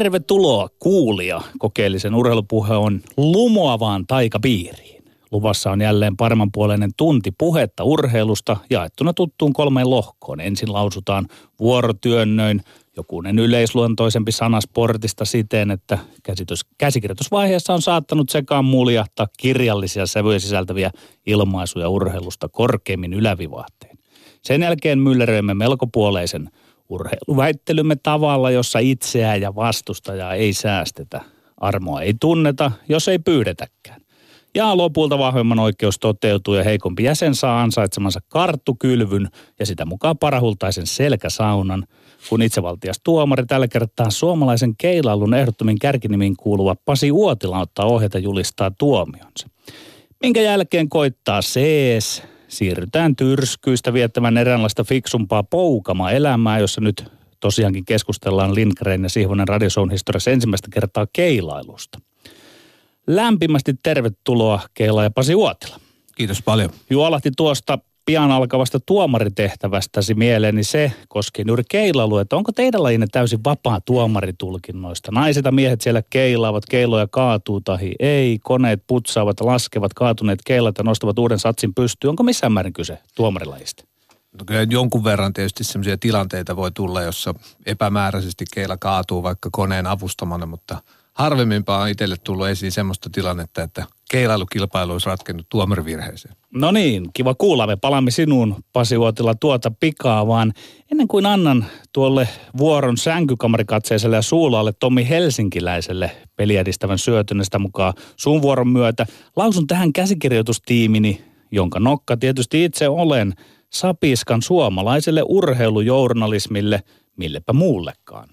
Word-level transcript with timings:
Tervetuloa 0.00 0.68
kuulija. 0.78 1.40
Kokeellisen 1.58 2.14
urheilupuhe 2.14 2.74
on 2.74 3.00
lumoavaan 3.16 4.06
taikapiiriin. 4.06 5.04
Luvassa 5.32 5.70
on 5.70 5.80
jälleen 5.80 6.16
paremmanpuoleinen 6.16 6.90
tunti 6.96 7.30
puhetta 7.38 7.84
urheilusta 7.84 8.56
jaettuna 8.70 9.12
tuttuun 9.12 9.52
kolmeen 9.52 9.90
lohkoon. 9.90 10.40
Ensin 10.40 10.72
lausutaan 10.72 11.26
vuorotyönnöin 11.58 12.60
jokunen 12.96 13.38
yleisluontoisempi 13.38 14.32
sana 14.32 14.60
sportista 14.60 15.24
siten, 15.24 15.70
että 15.70 15.98
käsitys, 16.22 16.60
käsikirjoitusvaiheessa 16.78 17.74
on 17.74 17.82
saattanut 17.82 18.28
sekaan 18.28 18.64
muljahtaa 18.64 19.26
kirjallisia 19.38 20.06
sävyjä 20.06 20.38
sisältäviä 20.38 20.90
ilmaisuja 21.26 21.88
urheilusta 21.88 22.48
korkeimmin 22.48 23.12
ylävivahteen. 23.12 23.98
Sen 24.42 24.62
jälkeen 24.62 24.98
mylleröimme 24.98 25.54
melkopuoleisen 25.54 26.50
urheiluväittelymme 26.90 27.96
tavalla, 28.02 28.50
jossa 28.50 28.78
itseä 28.78 29.36
ja 29.36 29.54
vastustajaa 29.54 30.34
ei 30.34 30.52
säästetä. 30.52 31.20
Armoa 31.56 32.02
ei 32.02 32.14
tunneta, 32.20 32.72
jos 32.88 33.08
ei 33.08 33.18
pyydetäkään. 33.18 34.00
Ja 34.54 34.76
lopulta 34.76 35.18
vahvemman 35.18 35.58
oikeus 35.58 35.98
toteutuu 35.98 36.54
ja 36.54 36.64
heikompi 36.64 37.04
jäsen 37.04 37.34
saa 37.34 37.62
ansaitsemansa 37.62 38.20
karttukylvyn 38.28 39.28
ja 39.58 39.66
sitä 39.66 39.84
mukaan 39.84 40.18
parahultaisen 40.18 40.86
selkäsaunan, 40.86 41.86
kun 42.28 42.42
itsevaltias 42.42 43.00
tuomari 43.04 43.46
tällä 43.46 43.68
kertaa 43.68 44.10
suomalaisen 44.10 44.76
keilailun 44.76 45.34
ehdottomin 45.34 45.78
kärkinimiin 45.78 46.36
kuuluva 46.36 46.76
Pasi 46.84 47.12
Uotila 47.12 47.60
ottaa 47.60 47.86
ohjata 47.86 48.18
julistaa 48.18 48.70
tuomionsa. 48.70 49.48
Minkä 50.22 50.40
jälkeen 50.40 50.88
koittaa 50.88 51.40
CS, 51.40 52.22
siirrytään 52.50 53.16
tyrskyistä 53.16 53.92
viettämään 53.92 54.36
eräänlaista 54.36 54.84
fiksumpaa 54.84 55.42
poukama 55.42 56.10
elämää, 56.10 56.58
jossa 56.58 56.80
nyt 56.80 57.04
tosiaankin 57.40 57.84
keskustellaan 57.84 58.54
Lindgren 58.54 59.02
ja 59.02 59.08
Sihvonen 59.08 59.48
Radiosoun 59.48 59.90
historiassa 59.90 60.30
ensimmäistä 60.30 60.68
kertaa 60.72 61.06
keilailusta. 61.12 62.00
Lämpimästi 63.06 63.74
tervetuloa 63.82 64.60
Keila 64.74 65.02
ja 65.02 65.10
Pasi 65.10 65.34
Uotila. 65.34 65.80
Kiitos 66.14 66.42
paljon. 66.42 66.70
Juolahti 66.90 67.30
tuosta 67.36 67.78
pian 68.06 68.30
alkavasta 68.30 68.80
tuomaritehtävästäsi 68.80 70.14
mieleeni 70.14 70.64
se 70.64 70.92
koskee 71.08 71.44
juuri 71.48 71.62
keilailu, 71.70 72.18
että 72.18 72.36
onko 72.36 72.52
teidän 72.52 72.82
lajinne 72.82 73.06
täysin 73.12 73.44
vapaa 73.44 73.80
tuomaritulkinnoista? 73.80 75.12
Naiset 75.12 75.44
ja 75.44 75.52
miehet 75.52 75.80
siellä 75.80 76.02
keilaavat, 76.10 76.66
keiloja 76.66 77.06
kaatuu 77.10 77.60
tahi 77.60 77.94
ei, 77.98 78.38
koneet 78.38 78.82
putsaavat, 78.86 79.40
laskevat 79.40 79.94
kaatuneet 79.94 80.38
keilat 80.46 80.78
ja 80.78 80.84
nostavat 80.84 81.18
uuden 81.18 81.38
satsin 81.38 81.74
pystyyn. 81.74 82.10
Onko 82.10 82.22
missään 82.22 82.52
määrin 82.52 82.72
kyse 82.72 82.98
tuomarilajista? 83.14 83.84
No 84.38 84.44
kyllä 84.46 84.66
jonkun 84.70 85.04
verran 85.04 85.32
tietysti 85.32 85.64
sellaisia 85.64 85.98
tilanteita 85.98 86.56
voi 86.56 86.72
tulla, 86.72 87.02
jossa 87.02 87.34
epämääräisesti 87.66 88.44
keila 88.54 88.76
kaatuu 88.76 89.22
vaikka 89.22 89.48
koneen 89.52 89.86
avustamana, 89.86 90.46
mutta– 90.46 90.78
harvemminpaa 91.20 91.82
on 91.82 91.88
itselle 91.88 92.16
tullut 92.24 92.48
esiin 92.48 92.72
semmoista 92.72 93.10
tilannetta, 93.12 93.62
että 93.62 93.84
keilailukilpailu 94.10 94.92
olisi 94.92 95.06
ratkennut 95.06 95.46
tuomarivirheeseen. 95.48 96.36
No 96.54 96.70
niin, 96.70 97.10
kiva 97.14 97.34
kuulla. 97.34 97.66
Me 97.66 97.76
palaamme 97.76 98.10
sinuun, 98.10 98.56
Pasi 98.72 98.96
Uotila, 98.96 99.34
tuota 99.34 99.72
pikaa, 99.80 100.26
vaan 100.26 100.52
ennen 100.92 101.08
kuin 101.08 101.26
annan 101.26 101.66
tuolle 101.92 102.28
vuoron 102.58 102.96
sänkykamarikatseiselle 102.96 104.16
ja 104.16 104.22
suulaalle 104.22 104.72
Tommi 104.72 105.08
Helsinkiläiselle 105.08 106.10
peliedistävän 106.36 106.98
syötynestä 106.98 107.58
mukaan 107.58 107.94
sun 108.16 108.42
vuoron 108.42 108.68
myötä, 108.68 109.06
lausun 109.36 109.66
tähän 109.66 109.92
käsikirjoitustiimini, 109.92 111.24
jonka 111.52 111.80
nokka 111.80 112.16
tietysti 112.16 112.64
itse 112.64 112.88
olen, 112.88 113.34
sapiskan 113.72 114.42
suomalaiselle 114.42 115.22
urheilujournalismille, 115.28 116.82
millepä 117.16 117.52
muullekaan. 117.52 118.28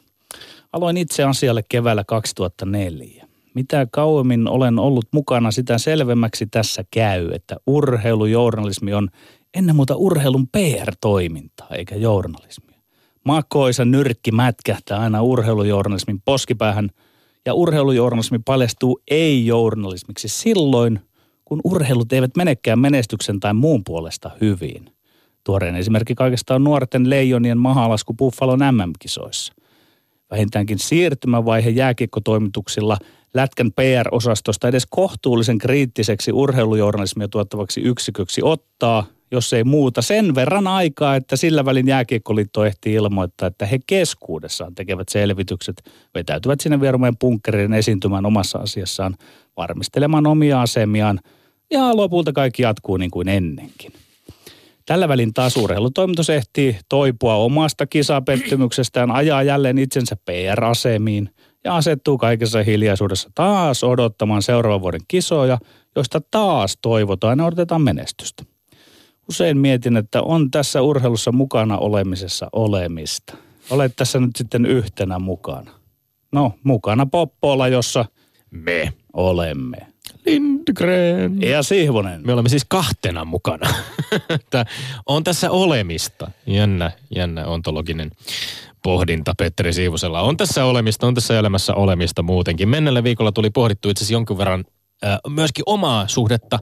Aloin 0.78 0.98
itse 0.98 1.24
asialle 1.24 1.64
keväällä 1.70 2.04
2004. 2.04 3.28
Mitä 3.54 3.88
kauemmin 3.92 4.48
olen 4.48 4.80
ollut 4.80 5.06
mukana, 5.14 5.52
sitä 5.52 5.78
selvemmäksi 5.78 6.46
tässä 6.46 6.84
käy, 6.92 7.30
että 7.34 7.56
urheilujournalismi 7.68 8.94
on 8.94 9.10
ennen 9.54 9.76
muuta 9.76 9.96
urheilun 9.96 10.48
PR-toimintaa, 10.48 11.68
eikä 11.72 11.96
journalismia. 11.96 12.80
Makoisa 13.26 13.86
nyrkki 13.86 14.32
mätkähtää 14.32 15.00
aina 15.00 15.22
urheilujournalismin 15.22 16.22
poskipäähän, 16.26 16.90
ja 17.46 17.54
urheilujournalismi 17.54 18.40
paljastuu 18.40 19.00
ei-journalismiksi 19.12 20.28
silloin, 20.28 21.00
kun 21.46 21.62
urheilut 21.64 22.14
eivät 22.14 22.36
menekään 22.36 22.80
menestyksen 22.80 23.40
tai 23.40 23.54
muun 23.54 23.84
puolesta 23.84 24.32
hyvin. 24.42 24.90
Tuoreen 25.44 25.76
esimerkki 25.76 26.16
kaikesta 26.16 26.56
on 26.56 26.64
nuorten 26.64 27.10
leijonien 27.10 27.58
mahalasku 27.58 28.14
Buffalon 28.14 28.60
MM-kisoissa 28.60 29.54
vähintäänkin 30.32 30.80
siirtymävaihe 30.80 31.70
jääkiekkotoimituksilla 31.70 32.98
Lätkän 33.34 33.72
PR-osastosta 33.72 34.68
edes 34.68 34.86
kohtuullisen 34.90 35.58
kriittiseksi 35.58 36.32
urheilujournalismia 36.32 37.28
tuottavaksi 37.28 37.82
yksiköksi 37.82 38.42
ottaa, 38.44 39.06
jos 39.32 39.54
ei 39.54 39.64
muuta, 39.64 40.02
sen 40.02 40.36
verran 40.36 40.68
aikaa, 40.68 41.16
että 41.16 41.36
sillä 41.36 41.66
välin 41.66 41.88
jääkiekkoliitto 41.88 42.66
ehtii 42.66 42.94
ilmoittaa, 42.94 43.48
että 43.48 43.66
he 43.66 43.80
keskuudessaan 43.88 44.76
tekevät 44.76 45.10
selvitykset, 45.10 45.84
vetäytyvät 46.16 46.60
sinne 46.60 46.82
vierumeen 46.82 47.18
punkkerin 47.18 47.74
esiintymään 47.74 48.26
omassa 48.26 48.60
asiassaan, 48.60 49.16
varmistelemaan 49.58 50.28
omia 50.28 50.62
asemiaan, 50.62 51.20
ja 51.72 51.98
lopulta 51.98 52.34
kaikki 52.34 52.64
jatkuu 52.64 52.98
niin 52.98 53.12
kuin 53.12 53.30
ennenkin. 53.30 54.07
Tällä 54.88 55.08
välin 55.08 55.34
taas 55.34 55.58
urheilutoimitus 55.58 56.30
ehtii 56.30 56.78
toipua 56.90 57.36
omasta 57.36 57.88
kisapettymyksestään, 57.88 59.12
ajaa 59.12 59.44
jälleen 59.44 59.78
itsensä 59.78 60.16
PR-asemiin 60.26 61.30
ja 61.64 61.76
asettuu 61.76 62.18
kaikessa 62.18 62.64
hiljaisuudessa 62.64 63.30
taas 63.36 63.84
odottamaan 63.84 64.42
seuraavan 64.42 64.82
vuoden 64.82 65.02
kisoja, 65.08 65.58
joista 65.96 66.22
taas 66.32 66.78
toivotaan 66.82 67.40
ja 67.40 67.46
odotetaan 67.46 67.82
menestystä. 67.82 68.44
Usein 69.30 69.58
mietin, 69.58 69.98
että 69.98 70.22
on 70.22 70.52
tässä 70.52 70.82
urheilussa 70.82 71.32
mukana 71.32 71.78
olemisessa 71.78 72.50
olemista. 72.54 73.38
Olet 73.70 73.94
tässä 73.96 74.20
nyt 74.20 74.36
sitten 74.36 74.66
yhtenä 74.66 75.20
mukana. 75.20 75.72
No, 76.32 76.54
mukana 76.64 77.06
Poppola, 77.06 77.68
jossa 77.68 78.06
me 78.52 78.94
olemme. 79.14 79.78
Lindgren. 80.26 81.42
Ja 81.42 81.64
Sihvonen. 81.64 82.22
Me 82.26 82.34
olemme 82.34 82.50
siis 82.50 82.66
kahtena 82.68 83.26
mukana. 83.26 83.70
on 85.06 85.24
tässä 85.24 85.52
olemista. 85.52 86.32
Jännä, 86.48 86.92
jännä 87.16 87.46
ontologinen 87.46 88.12
pohdinta 88.84 89.34
Petteri 89.38 89.74
Siivusella. 89.74 90.22
On 90.22 90.38
tässä 90.38 90.66
olemista, 90.66 91.08
on 91.08 91.14
tässä 91.14 91.40
elämässä 91.40 91.74
olemista 91.74 92.24
muutenkin. 92.24 92.70
Mennellä 92.70 93.04
viikolla 93.04 93.32
tuli 93.32 93.50
pohdittu 93.50 93.90
itse 93.90 94.02
asiassa 94.02 94.14
jonkin 94.14 94.38
verran 94.38 94.66
äh, 95.06 95.20
myöskin 95.30 95.64
omaa 95.66 96.08
suhdetta 96.08 96.60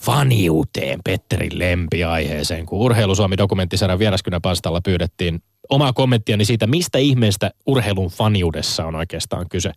faniuteen 0.00 1.00
Petterin 1.04 1.58
lempiaiheeseen, 1.58 2.66
kun 2.66 2.78
Urheilu 2.78 3.14
Suomi 3.14 3.38
dokumenttisarjan 3.38 3.98
vieraskynä 3.98 4.40
palstalla 4.40 4.80
pyydettiin 4.80 5.42
omaa 5.70 5.92
kommenttiani 5.92 6.44
siitä, 6.44 6.66
mistä 6.66 6.98
ihmeestä 6.98 7.50
urheilun 7.66 8.08
faniudessa 8.08 8.84
on 8.84 8.94
oikeastaan 8.94 9.48
kyse. 9.48 9.72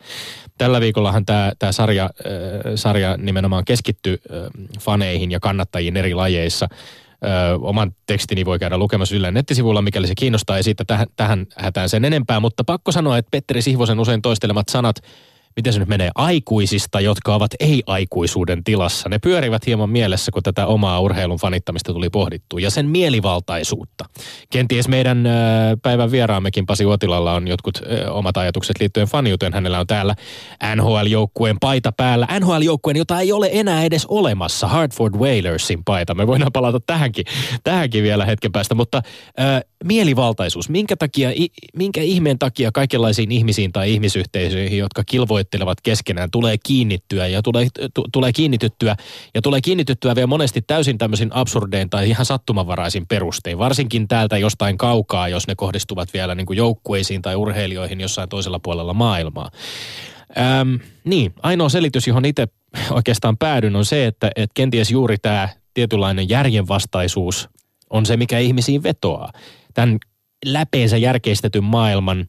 Tällä 0.58 0.82
viikollahan 0.82 1.26
tämä, 1.26 1.52
tämä 1.60 1.72
sarja, 1.72 2.04
äh, 2.04 2.72
sarja 2.76 3.18
nimenomaan 3.18 3.66
keskittyy 3.66 4.14
äh, 4.14 4.38
faneihin 4.80 5.32
ja 5.32 5.40
kannattajiin 5.40 5.98
eri 5.98 6.14
lajeissa. 6.14 6.68
Ö, 7.24 7.60
oman 7.62 7.96
tekstini 8.06 8.46
voi 8.46 8.60
käydä 8.60 8.78
lukemassa 8.78 9.16
Ylen 9.16 9.34
nettisivuilla, 9.34 9.82
mikäli 9.82 10.08
se 10.08 10.14
kiinnostaa, 10.16 10.58
ei 10.58 10.64
siitä 10.64 10.86
tähän, 10.86 11.08
tähän 11.16 11.48
hätään 11.56 11.90
sen 11.90 12.06
enempää, 12.06 12.40
mutta 12.40 12.64
pakko 12.64 12.92
sanoa, 12.92 13.18
että 13.18 13.32
Petteri 13.32 13.62
Sihvosen 13.62 14.00
usein 14.00 14.22
toistelemat 14.22 14.70
sanat– 14.70 14.96
miten 15.56 15.74
se 15.74 15.80
nyt 15.80 15.88
menee, 15.90 16.12
aikuisista, 16.16 17.00
jotka 17.00 17.36
ovat 17.36 17.52
ei-aikuisuuden 17.60 18.64
tilassa. 18.64 19.10
Ne 19.10 19.20
pyörivät 19.20 19.66
hieman 19.66 19.90
mielessä, 19.90 20.32
kun 20.32 20.44
tätä 20.44 20.68
omaa 20.68 21.00
urheilun 21.00 21.38
fanittamista 21.38 21.94
tuli 21.94 22.10
pohdittu. 22.10 22.58
Ja 22.58 22.70
sen 22.70 22.86
mielivaltaisuutta. 22.86 24.06
Kenties 24.50 24.88
meidän 24.88 25.28
päivän 25.82 26.12
vieraammekin 26.12 26.66
Pasi 26.66 26.86
Uotilalla 26.86 27.34
on 27.34 27.48
jotkut 27.48 27.82
omat 28.10 28.38
ajatukset 28.38 28.80
liittyen 28.80 29.08
faniuteen. 29.08 29.54
Hänellä 29.54 29.80
on 29.80 29.88
täällä 29.88 30.16
NHL-joukkueen 30.76 31.58
paita 31.60 31.92
päällä. 31.92 32.28
NHL-joukkueen, 32.40 32.98
jota 32.98 33.20
ei 33.20 33.32
ole 33.32 33.50
enää 33.52 33.84
edes 33.84 34.06
olemassa. 34.06 34.68
Hartford 34.68 35.16
Whalersin 35.16 35.84
paita. 35.84 36.16
Me 36.16 36.28
voidaan 36.28 36.52
palata 36.52 36.80
tähänkin, 36.80 37.26
tähänkin 37.64 38.04
vielä 38.04 38.26
hetken 38.26 38.52
päästä. 38.52 38.76
Mutta 38.76 39.02
äh, 39.40 39.62
mielivaltaisuus. 39.84 40.70
Minkä, 40.70 40.96
takia, 40.96 41.30
minkä 41.76 42.02
ihmeen 42.02 42.40
takia 42.40 42.72
kaikenlaisiin 42.72 43.32
ihmisiin 43.32 43.72
tai 43.72 43.94
ihmisyhteisöihin, 43.94 44.78
jotka 44.78 45.04
kilvoittelevat 45.04 45.82
keskenään, 45.82 46.32
tulee 46.32 46.56
kiinnittyä 46.66 47.28
ja 47.28 47.42
tulee, 47.42 47.66
t- 47.66 48.00
tulee 48.12 48.34
kiinnityttyä 48.34 48.96
ja 49.36 49.42
tulee 49.42 49.62
kiinnityttyä 49.62 50.16
vielä 50.16 50.28
monesti 50.28 50.62
täysin 50.62 50.98
tämmöisin 50.98 51.30
absurdein 51.34 51.90
tai 51.90 52.10
ihan 52.10 52.26
sattumanvaraisin 52.26 53.08
perustein. 53.08 53.58
Varsinkin 53.58 54.08
täältä 54.08 54.38
jostain 54.38 54.78
kaukaa, 54.78 55.28
jos 55.28 55.48
ne 55.48 55.56
kohdistuvat 55.56 56.14
vielä 56.14 56.36
niin 56.36 56.46
kuin 56.46 56.58
joukkueisiin 56.58 57.22
tai 57.22 57.36
urheilijoihin 57.36 58.02
jossain 58.02 58.30
toisella 58.30 58.60
puolella 58.60 58.94
maailmaa. 58.94 59.52
Öm, 60.62 60.80
niin, 61.04 61.34
ainoa 61.44 61.70
selitys, 61.70 62.08
johon 62.08 62.26
itse 62.26 62.48
oikeastaan 62.92 63.38
päädyn, 63.38 63.76
on 63.76 63.86
se, 63.86 64.06
että, 64.06 64.32
että 64.36 64.54
kenties 64.54 64.92
juuri 64.92 65.18
tämä 65.18 65.50
tietynlainen 65.74 66.30
järjenvastaisuus 66.30 67.50
on 67.90 68.06
se, 68.06 68.18
mikä 68.18 68.40
ihmisiin 68.40 68.84
vetoaa 68.84 69.32
tämän 69.74 69.98
läpeensä 70.46 70.98
järkeistetyn 70.98 71.64
maailman 71.64 72.28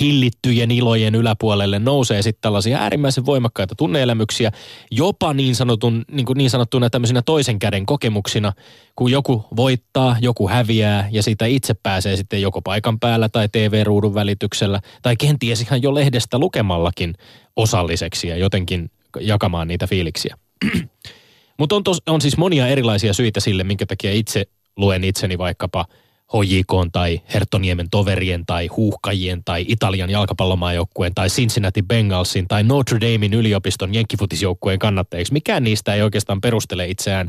hillittyjen 0.00 0.70
ilojen 0.70 1.14
yläpuolelle 1.14 1.78
nousee 1.78 2.22
sitten 2.22 2.42
tällaisia 2.42 2.78
äärimmäisen 2.78 3.26
voimakkaita 3.26 3.74
tunneelämyksiä, 3.74 4.50
jopa 4.90 5.34
niin, 5.34 5.54
sanotun, 5.54 6.04
niin, 6.10 6.26
kuin 6.26 6.36
niin 6.36 6.50
sanottuna 6.50 6.90
tämmöisinä 6.90 7.22
toisen 7.22 7.58
käden 7.58 7.86
kokemuksina, 7.86 8.52
kun 8.96 9.10
joku 9.10 9.44
voittaa, 9.56 10.16
joku 10.20 10.48
häviää 10.48 11.08
ja 11.12 11.22
siitä 11.22 11.46
itse 11.46 11.74
pääsee 11.74 12.16
sitten 12.16 12.42
joko 12.42 12.62
paikan 12.62 13.00
päällä 13.00 13.28
tai 13.28 13.48
TV-ruudun 13.52 14.14
välityksellä 14.14 14.80
tai 15.02 15.16
kenties 15.16 15.60
ihan 15.60 15.82
jo 15.82 15.94
lehdestä 15.94 16.38
lukemallakin 16.38 17.14
osalliseksi 17.56 18.28
ja 18.28 18.36
jotenkin 18.36 18.90
jakamaan 19.20 19.68
niitä 19.68 19.86
fiiliksiä. 19.86 20.36
Mutta 21.58 21.76
on, 21.76 21.82
on 22.06 22.20
siis 22.20 22.36
monia 22.36 22.68
erilaisia 22.68 23.12
syitä 23.12 23.40
sille, 23.40 23.64
minkä 23.64 23.86
takia 23.86 24.12
itse 24.12 24.44
luen 24.76 25.04
itseni 25.04 25.38
vaikkapa– 25.38 25.86
HJK 26.32 26.90
tai 26.92 27.20
Hertoniemen 27.34 27.90
toverien 27.90 28.46
tai 28.46 28.66
huuhkajien 28.66 29.44
tai 29.44 29.64
Italian 29.68 30.10
jalkapallomaajoukkueen 30.10 31.14
tai 31.14 31.28
Cincinnati 31.28 31.82
Bengalsin 31.82 32.48
tai 32.48 32.62
Notre 32.62 33.00
Damein 33.00 33.34
yliopiston 33.34 33.94
jenkkifutisjoukkueen 33.94 34.78
kannattajiksi. 34.78 35.32
Mikään 35.32 35.64
niistä 35.64 35.94
ei 35.94 36.02
oikeastaan 36.02 36.40
perustele 36.40 36.88
itseään 36.88 37.28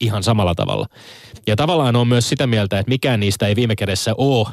ihan 0.00 0.22
samalla 0.22 0.54
tavalla. 0.54 0.86
Ja 1.46 1.56
tavallaan 1.56 1.96
on 1.96 2.08
myös 2.08 2.28
sitä 2.28 2.46
mieltä, 2.46 2.78
että 2.78 2.90
mikään 2.90 3.20
niistä 3.20 3.46
ei 3.46 3.56
viime 3.56 3.76
kädessä 3.76 4.14
ole 4.16 4.48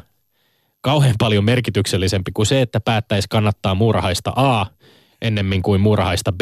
kauhean 0.81 1.15
paljon 1.19 1.43
merkityksellisempi 1.43 2.31
kuin 2.31 2.45
se, 2.45 2.61
että 2.61 2.79
päättäisi 2.79 3.27
kannattaa 3.29 3.75
muurahaista 3.75 4.33
A 4.35 4.65
ennemmin 5.21 5.61
kuin 5.61 5.81
muurahaista 5.81 6.31
B 6.31 6.41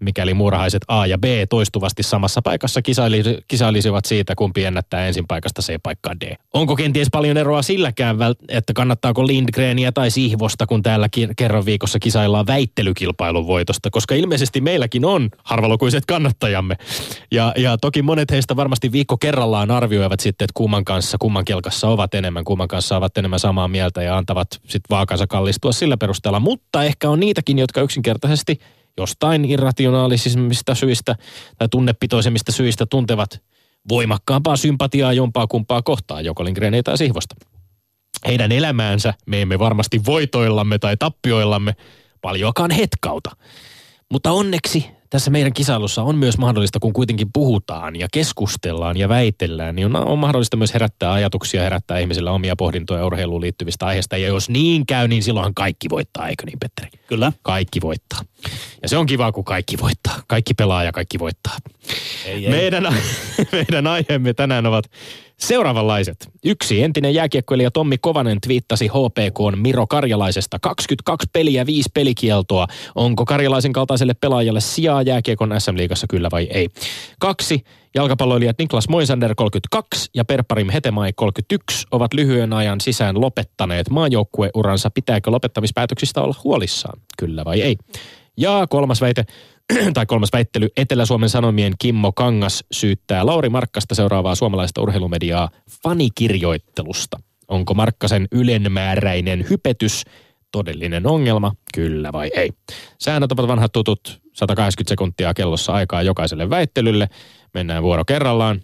mikäli 0.00 0.34
muurahaiset 0.34 0.82
A 0.88 1.06
ja 1.06 1.18
B 1.18 1.24
toistuvasti 1.50 2.02
samassa 2.02 2.42
paikassa 2.42 2.82
kisaili, 2.82 3.22
kisailisivat 3.48 4.04
siitä, 4.04 4.34
kumpi 4.34 4.64
ennättää 4.64 5.06
ensin 5.06 5.26
paikasta 5.28 5.62
C 5.62 5.74
paikkaa 5.82 6.20
D. 6.20 6.34
Onko 6.54 6.76
kenties 6.76 7.08
paljon 7.12 7.36
eroa 7.36 7.62
silläkään, 7.62 8.16
että 8.48 8.72
kannattaako 8.72 9.26
Lindgrenia 9.26 9.92
tai 9.92 10.10
Sihvosta, 10.10 10.66
kun 10.66 10.82
täällä 10.82 11.08
kerran 11.36 11.64
viikossa 11.64 11.98
kisaillaan 11.98 12.46
väittelykilpailun 12.46 13.46
voitosta, 13.46 13.90
koska 13.90 14.14
ilmeisesti 14.14 14.60
meilläkin 14.60 15.04
on 15.04 15.30
harvalukuiset 15.44 16.06
kannattajamme. 16.06 16.76
Ja, 17.30 17.52
ja 17.56 17.78
toki 17.78 18.02
monet 18.02 18.30
heistä 18.30 18.56
varmasti 18.56 18.92
viikko 18.92 19.16
kerrallaan 19.16 19.70
arvioivat 19.70 20.20
sitten, 20.20 20.44
että 20.44 20.54
kumman 20.54 20.84
kanssa, 20.84 21.16
kumman 21.20 21.44
kelkassa 21.44 21.88
ovat 21.88 22.14
enemmän, 22.14 22.44
kumman 22.44 22.68
kanssa 22.68 22.96
ovat 22.96 23.18
enemmän 23.18 23.38
samaa 23.40 23.68
mieltä 23.68 24.02
ja 24.02 24.16
antavat 24.16 24.48
sitten 24.52 24.90
vaakansa 24.90 25.26
kallistua 25.26 25.72
sillä 25.72 25.96
perusteella. 25.96 26.40
Mutta 26.40 26.84
ehkä 26.84 27.10
on 27.10 27.20
niitäkin, 27.20 27.58
jotka 27.58 27.80
yksinkertaisesti– 27.80 28.58
jostain 28.98 29.44
irrationaalisista 29.44 30.74
syistä 30.74 31.16
tai 31.58 31.68
tunnepitoisemmista 31.68 32.52
syistä 32.52 32.86
tuntevat 32.86 33.42
voimakkaampaa 33.88 34.56
sympatiaa 34.56 35.12
jompaa 35.12 35.46
kumpaa 35.46 35.82
kohtaan, 35.82 36.24
joko 36.24 36.44
Lindgrenia 36.44 36.82
tai 36.82 36.98
Sihvosta. 36.98 37.34
Heidän 38.26 38.52
elämäänsä 38.52 39.14
me 39.26 39.42
emme 39.42 39.58
varmasti 39.58 40.00
voitoillamme 40.06 40.78
tai 40.78 40.96
tappioillamme 40.96 41.76
paljoakaan 42.20 42.70
hetkauta. 42.70 43.30
Mutta 44.10 44.30
onneksi 44.30 44.86
tässä 45.10 45.30
meidän 45.30 45.52
kisailussa 45.52 46.02
on 46.02 46.16
myös 46.16 46.38
mahdollista, 46.38 46.78
kun 46.80 46.92
kuitenkin 46.92 47.32
puhutaan 47.32 47.96
ja 47.96 48.08
keskustellaan 48.12 48.96
ja 48.96 49.08
väitellään, 49.08 49.76
niin 49.76 49.96
on, 49.96 50.08
on 50.08 50.18
mahdollista 50.18 50.56
myös 50.56 50.74
herättää 50.74 51.12
ajatuksia, 51.12 51.62
herättää 51.62 51.98
ihmisillä 51.98 52.32
omia 52.32 52.56
pohdintoja 52.56 53.06
urheiluun 53.06 53.40
liittyvistä 53.40 53.86
aiheista. 53.86 54.16
Ja 54.16 54.28
jos 54.28 54.48
niin 54.48 54.86
käy, 54.86 55.08
niin 55.08 55.22
silloinhan 55.22 55.54
kaikki 55.54 55.88
voittaa, 55.90 56.28
eikö 56.28 56.46
niin 56.46 56.58
Petteri? 56.58 56.88
Kyllä. 57.06 57.32
Kaikki 57.42 57.80
voittaa. 57.80 58.20
Ja 58.82 58.88
se 58.88 58.96
on 58.96 59.06
kiva, 59.06 59.32
kun 59.32 59.44
kaikki 59.44 59.78
voittaa. 59.82 60.22
Kaikki 60.26 60.54
pelaa 60.54 60.84
ja 60.84 60.92
kaikki 60.92 61.18
voittaa. 61.18 61.56
Ei, 62.24 62.46
ei. 62.46 62.50
Meidän, 62.50 62.84
meidän 63.52 63.86
aiheemme 63.86 64.34
tänään 64.34 64.66
ovat 64.66 64.84
Seuraavanlaiset. 65.40 66.28
Yksi 66.44 66.82
entinen 66.82 67.14
jääkiekkoilija 67.14 67.70
Tommi 67.70 67.98
Kovanen 67.98 68.40
twiittasi 68.40 68.88
HPK 68.88 69.60
Miro 69.60 69.86
Karjalaisesta 69.86 70.58
22 70.58 71.28
peliä, 71.32 71.66
5 71.66 71.90
pelikieltoa. 71.94 72.66
Onko 72.94 73.24
Karjalaisen 73.24 73.72
kaltaiselle 73.72 74.14
pelaajalle 74.14 74.60
sijaa 74.60 75.02
jääkiekon 75.02 75.54
SM-liigassa 75.58 76.06
kyllä 76.10 76.28
vai 76.32 76.48
ei? 76.50 76.68
Kaksi. 77.18 77.64
Jalkapalloilijat 77.94 78.58
Niklas 78.58 78.88
Moisander 78.88 79.34
32 79.34 80.10
ja 80.14 80.24
Perparim 80.24 80.70
Hetemai 80.70 81.12
31 81.12 81.86
ovat 81.90 82.14
lyhyen 82.14 82.52
ajan 82.52 82.80
sisään 82.80 83.20
lopettaneet 83.20 83.90
maajoukkueuransa. 83.90 84.90
Pitääkö 84.90 85.30
lopettamispäätöksistä 85.30 86.20
olla 86.20 86.34
huolissaan? 86.44 87.00
Kyllä 87.18 87.44
vai 87.44 87.60
ei? 87.62 87.76
Ja 88.38 88.66
kolmas 88.70 89.00
väite. 89.00 89.24
tai 89.94 90.06
kolmas 90.06 90.32
väittely, 90.32 90.68
Etelä-Suomen 90.76 91.28
Sanomien 91.28 91.72
Kimmo 91.78 92.12
Kangas 92.12 92.64
syyttää 92.72 93.26
Lauri 93.26 93.48
Markkasta 93.48 93.94
seuraavaa 93.94 94.34
suomalaista 94.34 94.82
urheilumediaa 94.82 95.48
fanikirjoittelusta. 95.82 97.20
Onko 97.48 97.74
Markkasen 97.74 98.28
ylenmääräinen 98.32 99.46
hypetys 99.50 100.04
todellinen 100.52 101.06
ongelma, 101.06 101.52
kyllä 101.74 102.12
vai 102.12 102.30
ei? 102.34 102.50
Säännöt 102.98 103.32
ovat 103.32 103.48
vanhat 103.48 103.72
tutut, 103.72 104.20
180 104.32 104.88
sekuntia 104.88 105.34
kellossa 105.34 105.72
aikaa 105.72 106.02
jokaiselle 106.02 106.50
väittelylle. 106.50 107.08
Mennään 107.54 107.82
vuoro 107.82 108.04
kerrallaan. 108.04 108.60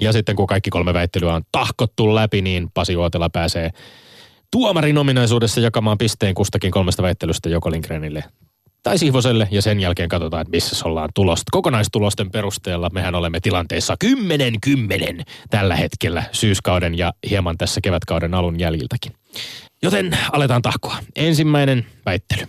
Ja 0.00 0.12
sitten 0.12 0.36
kun 0.36 0.46
kaikki 0.46 0.70
kolme 0.70 0.94
väittelyä 0.94 1.34
on 1.34 1.42
tahkottu 1.52 2.14
läpi, 2.14 2.42
niin 2.42 2.70
Pasi 2.74 2.96
Uotela 2.96 3.30
pääsee 3.30 3.70
tuomarin 4.50 4.98
ominaisuudessa 4.98 5.60
jakamaan 5.60 5.98
pisteen 5.98 6.34
kustakin 6.34 6.70
kolmesta 6.70 7.02
väittelystä 7.02 7.48
joko 7.48 7.70
Lindgrenille 7.70 8.24
tai 8.86 8.98
Sihvoselle 8.98 9.48
ja 9.50 9.62
sen 9.62 9.80
jälkeen 9.80 10.08
katsotaan, 10.08 10.40
että 10.40 10.50
missä 10.50 10.88
ollaan 10.88 11.08
tulosta. 11.14 11.44
Kokonaistulosten 11.50 12.30
perusteella 12.30 12.90
mehän 12.92 13.14
olemme 13.14 13.40
tilanteessa 13.40 13.96
10-10 15.20 15.22
tällä 15.50 15.76
hetkellä 15.76 16.22
syyskauden 16.32 16.98
ja 16.98 17.12
hieman 17.30 17.58
tässä 17.58 17.80
kevätkauden 17.80 18.34
alun 18.34 18.60
jäljiltäkin. 18.60 19.12
Joten 19.82 20.18
aletaan 20.32 20.62
tahkoa. 20.62 20.96
Ensimmäinen 21.16 21.86
väittely. 22.06 22.46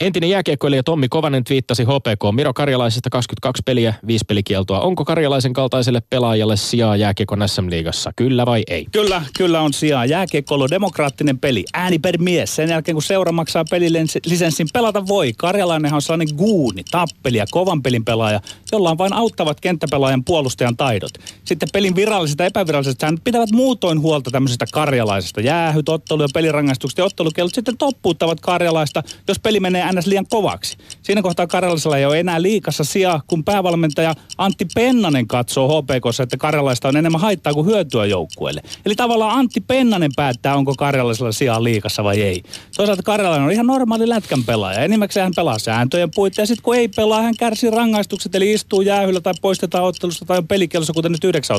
Entinen 0.00 0.30
jääkiekkoilija 0.30 0.82
Tommi 0.82 1.08
Kovanen 1.08 1.44
twiittasi 1.44 1.84
HPK 1.84 2.34
Miro 2.34 2.54
Karjalaisesta 2.54 3.10
22 3.10 3.62
peliä, 3.66 3.94
5 4.06 4.24
pelikieltoa. 4.24 4.80
Onko 4.80 5.04
Karjalaisen 5.04 5.52
kaltaiselle 5.52 6.00
pelaajalle 6.00 6.56
sijaa 6.56 6.96
jääkiekon 6.96 7.48
SM-liigassa, 7.48 8.12
kyllä 8.16 8.46
vai 8.46 8.62
ei? 8.66 8.86
Kyllä, 8.92 9.22
kyllä 9.38 9.60
on 9.60 9.72
sijaa. 9.72 10.04
Jääkiekko 10.04 10.54
on 10.54 10.70
demokraattinen 10.70 11.38
peli, 11.38 11.64
ääni 11.74 11.98
per 11.98 12.18
mies. 12.18 12.56
Sen 12.56 12.68
jälkeen 12.68 12.94
kun 12.94 13.02
seura 13.02 13.32
maksaa 13.32 13.64
pelilisenssin, 13.70 14.68
pelata 14.72 15.06
voi. 15.06 15.32
Karjalainenhan 15.36 15.96
on 15.96 16.02
sellainen 16.02 16.36
guuni, 16.36 16.82
tappelija, 16.90 17.46
kovan 17.50 17.82
pelin 17.82 18.04
pelaaja, 18.04 18.40
jolla 18.72 18.90
on 18.90 18.98
vain 18.98 19.12
auttavat 19.12 19.60
kenttäpelaajan 19.60 20.24
puolustajan 20.24 20.76
taidot. 20.76 21.12
Sitten 21.44 21.68
pelin 21.72 21.96
viralliset 21.96 22.38
ja 22.38 22.46
epäviralliset 22.46 23.00
säännöt 23.00 23.24
pitävät 23.24 23.50
muutoin 23.50 24.00
huolta 24.00 24.30
tämmöisestä 24.30 24.66
karjalaisesta. 24.72 25.40
Jäähyt, 25.40 25.88
ottelu 25.88 26.22
ja 26.22 26.28
pelirangaistukset 26.34 26.98
ja 26.98 27.04
ottelukellot 27.04 27.54
sitten 27.54 27.78
toppuuttavat 27.78 28.40
karjalaista, 28.40 29.02
jos 29.28 29.38
peli 29.38 29.60
menee 29.60 29.75
ns. 29.92 30.06
liian 30.06 30.26
kovaksi. 30.30 30.76
Siinä 31.02 31.22
kohtaa 31.22 31.46
Karjalaisella 31.46 31.98
ei 31.98 32.06
ole 32.06 32.20
enää 32.20 32.42
liikassa 32.42 32.84
sijaa, 32.84 33.22
kun 33.26 33.44
päävalmentaja 33.44 34.14
Antti 34.38 34.66
Pennanen 34.74 35.26
katsoo 35.26 35.68
HPKssa, 35.82 36.22
että 36.22 36.36
Karjalaista 36.36 36.88
on 36.88 36.96
enemmän 36.96 37.20
haittaa 37.20 37.54
kuin 37.54 37.66
hyötyä 37.66 38.06
joukkueelle. 38.06 38.62
Eli 38.86 38.94
tavallaan 38.94 39.38
Antti 39.38 39.60
Pennanen 39.60 40.10
päättää, 40.16 40.56
onko 40.56 40.74
Karjalaisella 40.74 41.32
sijaa 41.32 41.64
liikassa 41.64 42.04
vai 42.04 42.22
ei. 42.22 42.42
Toisaalta 42.76 43.02
Karjalainen 43.02 43.46
on 43.46 43.52
ihan 43.52 43.66
normaali 43.66 44.08
lätkän 44.08 44.44
pelaaja. 44.44 44.80
Enimmäkseen 44.80 45.24
hän 45.24 45.32
pelaa 45.36 45.58
sääntöjen 45.58 46.10
puitteissa. 46.14 46.42
Ja 46.42 46.46
sitten 46.46 46.62
kun 46.62 46.76
ei 46.76 46.88
pelaa, 46.88 47.22
hän 47.22 47.36
kärsii 47.38 47.70
rangaistukset, 47.70 48.34
eli 48.34 48.52
istuu 48.52 48.80
jäähyllä 48.80 49.20
tai 49.20 49.34
poistetaan 49.40 49.84
ottelusta 49.84 50.24
tai 50.24 50.38
on 50.38 50.48
pelikielossa, 50.48 50.92
kuten 50.92 51.12
nyt 51.12 51.24
yhdeksän. 51.24 51.56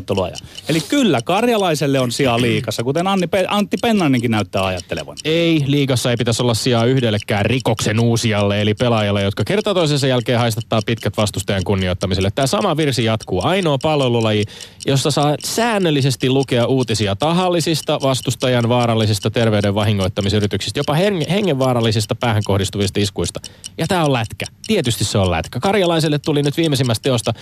Eli 0.70 0.82
kyllä 0.82 1.22
Karjalaiselle 1.22 2.00
on 2.00 2.12
sijaa 2.12 2.42
liikassa, 2.42 2.84
kuten 2.84 3.08
Antti 3.48 3.78
Pennanenkin 3.82 4.32
näyttää 4.32 4.66
ajattelevan. 4.66 5.18
Ei, 5.26 5.64
liikassa 5.68 6.12
ei 6.12 6.18
pitäisi 6.18 6.44
olla 6.44 6.54
sijaa 6.54 6.86
yhdellekään 6.86 7.46
rikoksen 7.46 8.00
uusijalle, 8.08 8.62
eli 8.62 8.74
pelaajalle, 8.74 9.24
jotka 9.24 9.44
kerta 9.44 9.74
toisensa 9.74 10.08
jälkeen 10.08 10.40
haistattaa 10.40 10.82
pitkät 10.86 11.18
vastustajan 11.18 11.64
kunnioittamiselle. 11.64 12.32
Tämä 12.32 12.48
sama 12.48 12.78
virsi 12.78 13.04
jatkuu. 13.04 13.42
Ainoa 13.44 13.78
palvelulaji, 13.78 14.44
jossa 14.86 15.12
saa 15.12 15.36
säännöllisesti 15.46 16.30
lukea 16.30 16.66
uutisia 16.66 17.16
tahallisista 17.16 18.00
vastustajan 18.02 18.70
vaarallisista 18.70 19.32
terveyden 19.32 19.76
vahingoittamisyrityksistä, 19.76 20.80
jopa 20.80 20.94
hengenvaarallisista 21.30 22.16
päähän 22.16 22.44
kohdistuvista 22.46 23.00
iskuista. 23.00 23.40
Ja 23.78 23.88
tämä 23.88 24.06
on 24.06 24.14
lätkä. 24.14 24.46
Tietysti 24.68 25.04
se 25.04 25.18
on 25.18 25.32
lätkä. 25.32 25.60
Karjalaiselle 25.60 26.20
tuli 26.20 26.44
nyt 26.44 26.58
viimeisimmästä 26.58 27.04
teosta 27.04 27.34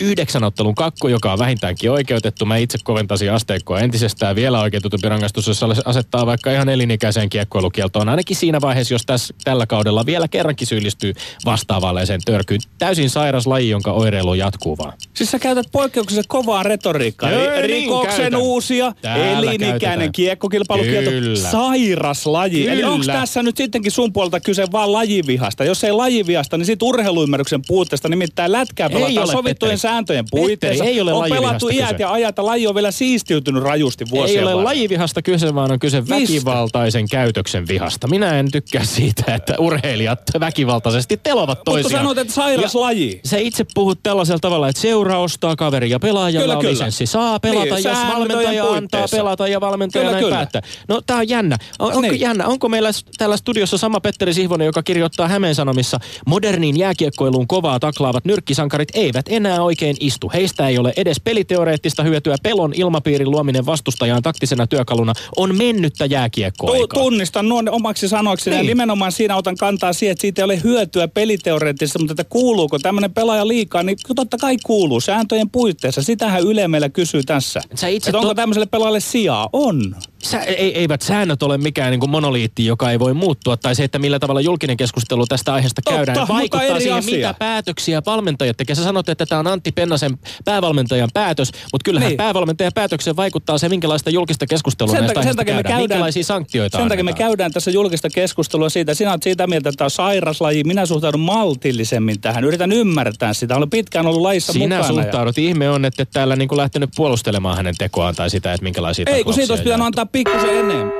yhdeksän 0.00 0.44
ottelun 0.44 0.74
kakku, 0.74 1.08
joka 1.08 1.32
on 1.32 1.38
vähintäänkin 1.38 1.90
oikeutettu. 1.90 2.46
Mä 2.46 2.56
itse 2.56 2.78
koventasin 2.84 3.32
asteikkoa 3.32 3.80
entisestään 3.80 4.36
vielä 4.36 4.60
oikeutetumpi 4.60 5.08
rangaistus, 5.08 5.46
jossa 5.46 5.68
asettaa 5.84 6.26
vaikka 6.26 6.52
ihan 6.52 6.68
elinikäiseen 6.68 7.30
kiekkoilukieltoon. 7.30 8.08
Ainakin 8.08 8.36
siinä 8.36 8.60
vaiheessa, 8.60 8.94
jos 8.94 9.06
tässä, 9.06 9.34
tällä 9.44 9.66
kaudella 9.66 10.06
vielä 10.10 10.28
kerrankin 10.28 10.66
syyllistyy 10.66 11.12
vastaavallaiseen 11.44 12.20
törkyyn. 12.24 12.60
Täysin 12.78 13.10
sairas 13.10 13.46
laji, 13.46 13.70
jonka 13.70 13.92
oireilu 13.92 14.34
jatkuu 14.34 14.78
vaan. 14.78 14.92
Siis 15.14 15.30
sä 15.30 15.38
käytät 15.38 15.66
poikkeuksellisen 15.72 16.28
kovaa 16.28 16.62
retoriikkaa. 16.62 17.30
Joo, 17.30 17.42
Ri- 17.42 17.54
niin 17.60 17.66
Rikoksen 17.68 18.16
käytän. 18.20 18.40
uusia, 18.40 18.92
Täällä 19.02 19.38
elinikäinen 19.38 19.78
käytetään. 19.80 20.12
kiekkokilpailukielto, 20.12 21.10
Kyllä. 21.10 21.38
sairas 21.50 22.26
laji. 22.26 22.68
Eli 22.68 22.76
Kyllä. 22.76 22.90
onko 22.92 23.04
tässä 23.06 23.42
nyt 23.42 23.56
sittenkin 23.56 23.92
sun 23.92 24.12
puolelta 24.12 24.40
kyse 24.40 24.64
vaan 24.72 24.92
lajivihasta? 24.92 25.64
Jos 25.64 25.84
ei 25.84 25.92
lajivihasta, 25.92 26.56
niin 26.58 26.66
sit 26.66 26.82
urheiluymmärryksen 26.82 27.60
puutteesta. 27.66 28.08
Nimittäin 28.08 28.52
lätkää 28.52 28.90
pelataan 28.90 29.28
sovittujen 29.28 29.44
Petteri. 29.72 29.76
sääntöjen 29.78 30.24
Petteri, 30.24 30.42
puitteissa. 30.42 30.84
ei 30.84 31.00
ole 31.00 31.12
on 31.12 31.30
pelattu 31.30 31.68
iät 31.68 31.88
kyse. 31.90 31.96
ja 32.02 32.12
ajat 32.12 32.36
ja 32.38 32.44
laji 32.46 32.66
on 32.66 32.74
vielä 32.74 32.90
siistiytynyt 32.90 33.62
rajusti 33.62 34.04
vuosien 34.10 34.36
Ei 34.38 34.42
ole 34.42 34.50
varrella. 34.50 34.64
lajivihasta 34.64 35.22
kyse, 35.22 35.54
vaan 35.54 35.72
on 35.72 35.78
kyse 35.78 36.00
Mistä? 36.00 36.14
väkivaltaisen 36.14 37.08
käytöksen 37.08 37.68
vihasta. 37.68 38.08
Minä 38.08 38.38
en 38.38 38.50
tykkää 38.50 38.84
siitä, 38.84 39.34
että 39.34 39.54
urheilijat 40.00 40.20
väkivaltaisesti 40.40 41.16
telovat 41.22 41.58
Mutta 41.58 41.70
toisiaan. 41.70 42.04
sanot, 42.04 42.18
että 42.18 42.32
sairas 42.34 42.74
Ja- 42.74 42.80
laji. 42.80 43.20
Sä 43.24 43.38
itse 43.38 43.66
puhut 43.74 43.98
tällaisella 44.02 44.38
tavalla, 44.38 44.68
että 44.68 44.82
seura 44.82 45.18
ostaa 45.18 45.56
kaveri 45.56 45.90
ja 45.90 45.98
pelaajalla 45.98 46.42
Kyllä, 46.42 46.54
on 46.54 46.60
kyllä. 46.60 46.72
lisenssi. 46.72 47.06
Saa 47.06 47.40
pelata, 47.40 47.74
Niin, 47.74 47.84
jos 47.84 47.98
valmentaja 48.14 48.64
antaa 48.64 49.04
pelata 49.10 49.48
ja 49.48 49.60
valmentaja 49.60 50.02
Kyllä, 50.02 50.12
näin 50.12 50.24
kyllä. 50.24 50.36
päättää. 50.36 50.62
No 50.88 51.00
tää 51.06 51.16
on 51.16 51.28
jännä. 51.28 51.56
On, 51.78 51.86
onko 51.86 52.00
Niin. 52.00 52.20
jännä? 52.20 52.46
Onko 52.46 52.68
meillä 52.68 52.90
täällä 53.18 53.36
studiossa 53.36 53.78
sama 53.78 54.00
Petteri 54.00 54.34
Sihvonen, 54.34 54.64
joka 54.66 54.82
kirjoittaa 54.82 55.28
Hämeen 55.28 55.54
Sanomissa, 55.54 55.98
moderniin 56.26 56.78
jääkiekkoiluun 56.78 57.46
kovaa 57.46 57.80
taklaavat 57.80 58.24
nyrkkisankarit 58.24 58.88
eivät 58.94 59.26
enää 59.28 59.62
oikein 59.62 59.96
istu. 60.00 60.30
Heistä 60.34 60.68
ei 60.68 60.78
ole 60.78 60.92
edes 60.96 61.20
peliteoreettista 61.20 62.02
hyötyä. 62.02 62.36
Pelon 62.42 62.72
ilmapiirin 62.74 63.30
luominen 63.30 63.66
vastustajaan 63.66 64.22
taktisena 64.22 64.66
työkaluna 64.66 65.12
on 65.36 65.56
mennyttä 65.56 66.04
Tu- 66.08 66.12
jääkiekkoaikaa. 66.14 67.02
tunnistan 67.02 67.48
nuon 67.48 67.68
omaksi 67.68 68.08
sanoiksi. 68.08 68.50
Niin. 68.50 68.58
Ja 68.58 68.62
nimenomaan 68.64 69.12
siinä 69.12 69.36
otan 69.36 69.56
kantaa 69.56 69.89
siihen, 69.92 70.12
että 70.12 70.20
siitä 70.20 70.42
ei 70.42 70.44
ole 70.44 70.60
hyötyä 70.64 71.08
peliteoreettisesti, 71.08 71.98
mutta 71.98 72.12
että 72.12 72.24
kuuluuko 72.24 72.78
tämmöinen 72.78 73.12
pelaaja 73.14 73.48
liikaa, 73.48 73.82
niin 73.82 73.98
totta 74.16 74.36
kai 74.36 74.56
kuuluu 74.64 75.00
sääntöjen 75.00 75.50
puitteissa. 75.50 76.02
Sitähän 76.02 76.42
Yle 76.42 76.68
meillä 76.68 76.88
kysyy 76.88 77.22
tässä. 77.22 77.60
Sä 77.74 77.88
itse 77.88 78.10
Että 78.10 78.18
onko 78.18 78.28
to- 78.28 78.34
tämmöiselle 78.34 78.66
pelaajalle 78.66 79.00
sijaa? 79.00 79.48
On. 79.52 79.96
Sä, 80.22 80.40
ei, 80.42 80.78
eivät 80.78 81.02
säännöt 81.02 81.42
ole 81.42 81.58
mikään 81.58 81.90
niin 81.90 82.00
kuin 82.00 82.10
monoliitti, 82.10 82.66
joka 82.66 82.90
ei 82.90 82.98
voi 82.98 83.14
muuttua, 83.14 83.56
tai 83.56 83.74
se, 83.74 83.84
että 83.84 83.98
millä 83.98 84.18
tavalla 84.18 84.40
julkinen 84.40 84.76
keskustelu 84.76 85.26
tästä 85.26 85.54
aiheesta 85.54 85.82
Totta, 85.84 85.96
käydään, 85.96 86.28
vaikuttaa 86.28 86.78
siihen, 86.80 86.98
asia. 86.98 87.16
mitä 87.16 87.34
päätöksiä 87.38 88.02
valmentajat 88.06 88.56
tekevät. 88.56 88.78
Sä 88.78 88.84
sanot, 88.84 89.08
että 89.08 89.26
tämä 89.26 89.38
on 89.38 89.46
Antti 89.46 89.72
Pennasen 89.72 90.18
päävalmentajan 90.44 91.08
päätös, 91.14 91.52
mutta 91.72 91.84
kyllähän 91.84 92.08
Niin. 92.08 92.16
päävalmentajan 92.16 92.72
päätökseen 92.74 93.16
vaikuttaa 93.16 93.58
se, 93.58 93.68
minkälaista 93.68 94.10
julkista 94.10 94.46
keskustelua 94.46 94.92
Sen, 94.94 95.00
näistä 95.00 95.22
sen 95.22 95.36
takia 95.36 95.54
me 95.54 95.62
käydään. 95.62 95.72
käydään, 95.80 95.82
Minkälaisia 95.98 96.24
sanktioita 96.24 96.78
sen 96.78 96.88
takia 96.88 97.04
me 97.04 97.12
käydään 97.12 97.52
tässä 97.52 97.70
julkista 97.70 98.08
keskustelua 98.10 98.68
siitä. 98.68 98.94
Sinä 98.94 99.10
olet 99.10 99.22
siitä 99.22 99.46
mieltä, 99.46 99.68
että 99.68 99.76
tämä 99.78 99.86
on 99.86 99.90
sairaslaji. 99.90 100.64
Minä 100.64 100.86
suhtaudun 100.86 101.20
maltillisemmin 101.20 102.20
tähän. 102.20 102.44
Yritän 102.44 102.72
ymmärtää 102.72 103.32
sitä. 103.34 103.56
Olen 103.56 103.70
pitkään 103.70 104.06
ollut 104.06 104.22
lajissa 104.22 104.52
Sinä 104.52 104.76
mukana. 104.78 104.98
ja- 104.98 105.02
suhtaudut. 105.02 105.38
Ihme 105.38 105.70
on, 105.70 105.84
että 105.84 106.02
et 106.02 106.10
täällä 106.12 106.36
niin 106.36 106.48
kuin 106.48 106.56
lähtenyt 106.56 106.90
puolustelemaan 106.96 107.56
hänen 107.56 107.74
tekoaan 107.78 108.14
tai 108.14 108.30
sitä, 108.30 108.52
että 108.52 108.64
minkälaisia 108.64 109.04
Ei, 109.08 109.24
kun 109.24 109.34
siitä 109.34 109.52
olisi 109.52 109.64
pitänyt 109.64 109.86
antaa 109.86 110.06
pikkusen 110.12 110.50
enemmän. 110.50 110.92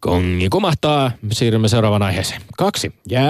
Kongi 0.00 0.48
kumahtaa. 0.48 1.10
Siirrymme 1.32 1.68
seuraavaan 1.68 2.02
aiheeseen. 2.02 2.40
Kaksi. 2.58 2.92
Ja 3.10 3.22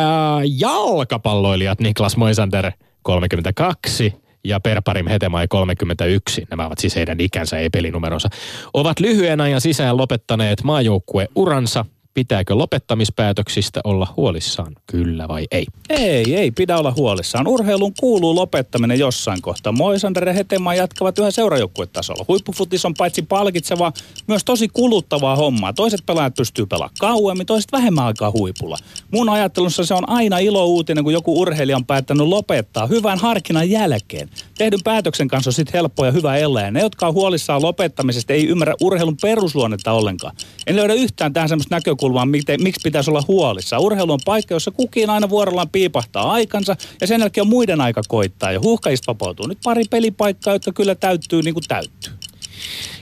jalkapalloilijat 0.59 1.81
Niklas 1.81 2.17
Moisander 2.17 2.73
32 3.03 4.15
ja 4.45 4.61
Perparim 4.61 5.07
Hetemai 5.07 5.49
31, 5.49 6.47
nämä 6.51 6.67
ovat 6.67 6.79
siis 6.79 6.97
heidän 6.97 7.21
ikänsä, 7.21 7.59
ei 7.59 7.71
pelinumeronsa, 7.71 8.29
ovat 8.75 9.01
lyhyen 9.01 9.41
ajan 9.41 9.61
sisään 9.61 9.97
lopettaneet 9.97 10.63
maajoukkueuransa. 10.63 11.85
Pitääkö 12.15 12.55
lopettamispäätöksistä 12.55 13.81
olla 13.85 14.15
huolissaan, 14.17 14.73
kyllä 14.87 15.29
vai 15.29 15.47
ei? 15.51 15.67
Ei, 15.91 16.35
ei 16.35 16.51
pidä 16.51 16.79
olla 16.79 16.93
huolissaan. 16.97 17.47
Urheiluun 17.47 17.93
kuuluu 18.01 18.35
lopettaminen 18.35 18.99
jossain 18.99 19.43
kohtaa. 19.43 19.73
Moisander 19.73 20.29
ja 20.29 20.33
Hetema 20.33 20.75
jatkavat 20.75 21.19
yhä 21.19 21.31
seurajoukkuetasolla. 21.31 22.25
Huippufutis 22.29 22.85
on 22.85 22.95
paitsi 22.95 23.23
palkitseva, 23.23 23.93
myös 24.27 24.45
tosi 24.45 24.69
kuluttavaa 24.69 25.37
hommaa. 25.37 25.73
Toiset 25.73 26.07
pelaajat 26.07 26.35
pystyy 26.35 26.67
pelaamaan 26.67 26.97
kauemmin, 27.01 27.47
toiset 27.47 27.73
vähemmän 27.73 28.05
aikaa 28.05 28.31
huipulla. 28.31 28.79
Mun 29.11 29.29
ajattelussa 29.29 29.85
se 29.85 29.95
on 29.95 30.09
aina 30.09 30.39
ilo 30.39 30.67
uutinen, 30.67 31.05
kun 31.05 31.13
joku 31.13 31.41
urheilija 31.41 31.77
on 31.77 31.87
päättänyt 31.87 32.27
lopettaa 32.27 32.87
hyvän 32.87 33.19
harkinnan 33.19 33.71
jälkeen. 33.71 34.31
Tehdyn 34.59 34.81
päätöksen 34.85 35.29
kanssa 35.29 35.49
on 35.49 35.53
sitten 35.53 35.73
helppo 35.73 36.05
ja 36.05 36.13
hyvä 36.13 36.37
elää. 36.37 36.71
Ne, 36.71 36.81
jotka 36.81 37.07
on 37.07 37.15
huolissaan 37.15 37.63
lopettamisesta, 37.63 38.33
ei 38.33 38.47
ymmärrä 38.49 38.75
urheilun 38.81 39.17
perusluonnetta 39.23 39.93
ollenkaan. 39.93 40.37
En 40.67 40.77
löydä 40.77 40.95
yhtään 40.95 41.33
tähän 41.33 41.49
semmoista 41.49 41.75
näkökulmaa, 41.75 42.04
miten, 42.31 42.63
miksi 42.63 42.81
pitäisi 42.85 43.11
olla 43.11 43.23
huolissaan. 43.29 43.83
Urheilu 43.83 44.13
on 44.13 44.21
paikka, 44.25 44.55
jossa 44.55 44.71
kukin 44.71 45.11
aina 45.11 45.29
vuorollaan 45.29 45.69
piipahtaa 45.69 46.33
aikansa 46.33 46.77
ja 47.01 47.07
sen 47.07 47.21
jälkeen 47.21 47.47
muiden 47.47 47.81
aika 47.81 48.03
koittaa 48.09 48.53
ja 48.53 48.61
huuhkajista 48.61 49.13
vapautuu. 49.13 49.47
Nyt 49.47 49.59
pari 49.65 49.85
pelipaikkaa, 49.91 50.53
jotka 50.53 50.73
kyllä 50.73 50.95
täyttyy 50.95 51.43
niin 51.43 51.55
kuin 51.55 51.65
täyttyy. 51.69 52.13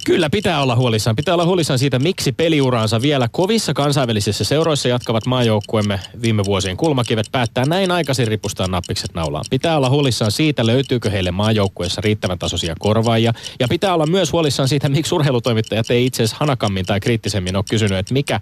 Kyllä 0.04 0.30
pitää 0.30 0.62
olla 0.62 0.76
huolissaan. 0.76 1.16
Pitää 1.16 1.34
olla 1.34 1.44
huolissaan 1.44 1.78
siitä, 1.78 1.98
miksi 1.98 2.32
peliuraansa 2.32 3.02
vielä 3.02 3.28
kovissa 3.32 3.74
kansainvälisissä 3.74 4.44
seuroissa 4.44 4.88
jatkavat 4.88 5.26
maajoukkuemme 5.26 6.00
viime 6.22 6.44
vuosien 6.44 6.76
kulmakivet 6.76 7.26
päättää 7.32 7.64
näin 7.64 7.90
aikaisin 7.90 8.26
ripustaa 8.26 8.66
nappikset 8.66 9.14
naulaan. 9.14 9.44
Pitää 9.50 9.76
olla 9.76 9.90
huolissaan 9.90 10.30
siitä, 10.30 10.66
löytyykö 10.66 11.10
heille 11.10 11.30
maajoukkueessa 11.30 12.00
riittävän 12.00 12.38
tasoisia 12.38 12.74
korvaajia. 12.78 13.32
Ja 13.60 13.68
pitää 13.68 13.94
olla 13.94 14.06
myös 14.06 14.32
huolissaan 14.32 14.68
siitä, 14.68 14.88
miksi 14.88 15.14
urheilutoimittajat 15.14 15.90
ei 15.90 16.06
itse 16.06 16.22
asiassa 16.22 16.36
hanakammin 16.40 16.86
tai 16.86 17.00
kriittisemmin 17.00 17.56
ole 17.56 17.64
kysynyt, 17.70 17.98
että 17.98 18.14
mikä 18.14 18.40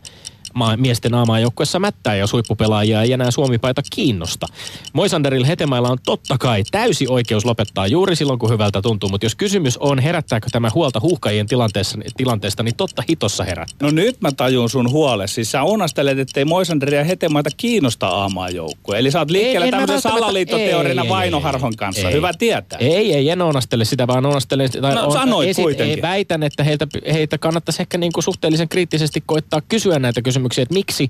maa, 0.54 0.76
miesten 0.76 1.14
A-maajoukkuessa 1.14 1.78
mättää, 1.78 2.14
jos 2.16 2.32
huippupelaajia 2.32 3.02
ei 3.02 3.12
enää 3.12 3.30
Suomi-paita 3.30 3.82
kiinnosta. 3.90 4.46
Moisanderilla 4.92 5.46
Hetemailla 5.46 5.88
on 5.88 5.98
totta 6.04 6.36
kai 6.38 6.62
täysi 6.70 7.06
oikeus 7.08 7.44
lopettaa 7.44 7.86
juuri 7.86 8.16
silloin, 8.16 8.38
kun 8.38 8.50
hyvältä 8.50 8.82
tuntuu, 8.82 9.08
mutta 9.08 9.26
jos 9.26 9.34
kysymys 9.34 9.78
on, 9.78 9.98
herättääkö 9.98 10.46
tämä 10.52 10.68
huolta 10.74 11.00
huuhkajien 11.00 11.46
tilanteesta, 11.46 11.98
tilanteesta, 12.16 12.62
niin 12.62 12.76
totta 12.76 13.02
hitossa 13.08 13.44
herättää. 13.44 13.88
No 13.88 13.90
nyt 13.90 14.20
mä 14.20 14.32
tajun 14.32 14.70
sun 14.70 14.90
huole. 14.90 15.26
Siis 15.28 15.50
sä 15.50 15.62
onastelet, 15.62 16.18
ettei 16.18 16.44
Moisanderia 16.44 16.98
ja 16.98 17.04
Hetemaita 17.04 17.50
kiinnosta 17.56 18.08
aamaajoukkoja. 18.08 18.98
Eli 18.98 19.10
sä 19.10 19.18
oot 19.18 19.30
liikkeellä 19.30 19.64
Ei, 19.64 19.70
tämmöisen 19.70 20.00
salaliittoteorina 20.00 21.02
ei, 21.02 21.06
ei, 21.06 21.10
Vaino 21.10 21.36
ei, 21.36 21.42
Harhon 21.42 21.72
ei, 21.72 21.76
kanssa. 21.76 22.08
ei. 22.08 22.14
Hyvä 22.14 22.32
tietää. 22.38 22.78
Ei, 22.78 23.14
ei, 23.14 23.30
en 23.30 23.42
onastele 23.42 23.84
sitä, 23.84 24.06
vaan 24.06 24.26
onastelen... 24.26 24.70
Tai 24.80 24.94
No, 24.94 25.10
sanoit 25.10 25.56
kuitenkin. 25.56 25.96
Ei, 25.96 26.02
väitän, 26.02 26.42
että 26.42 26.64
heiltä, 26.64 26.86
heitä 27.12 27.38
kannattaisi 27.38 27.82
ehkä 27.82 27.98
niin 27.98 28.12
kuin 28.12 28.24
suhteellisen 28.24 28.68
kriittisesti 28.68 29.22
koittaa 29.26 29.60
kysyä 29.68 29.98
näitä 29.98 30.22
kysymyksiä, 30.22 30.39
että 30.62 30.74
miksi 30.74 31.08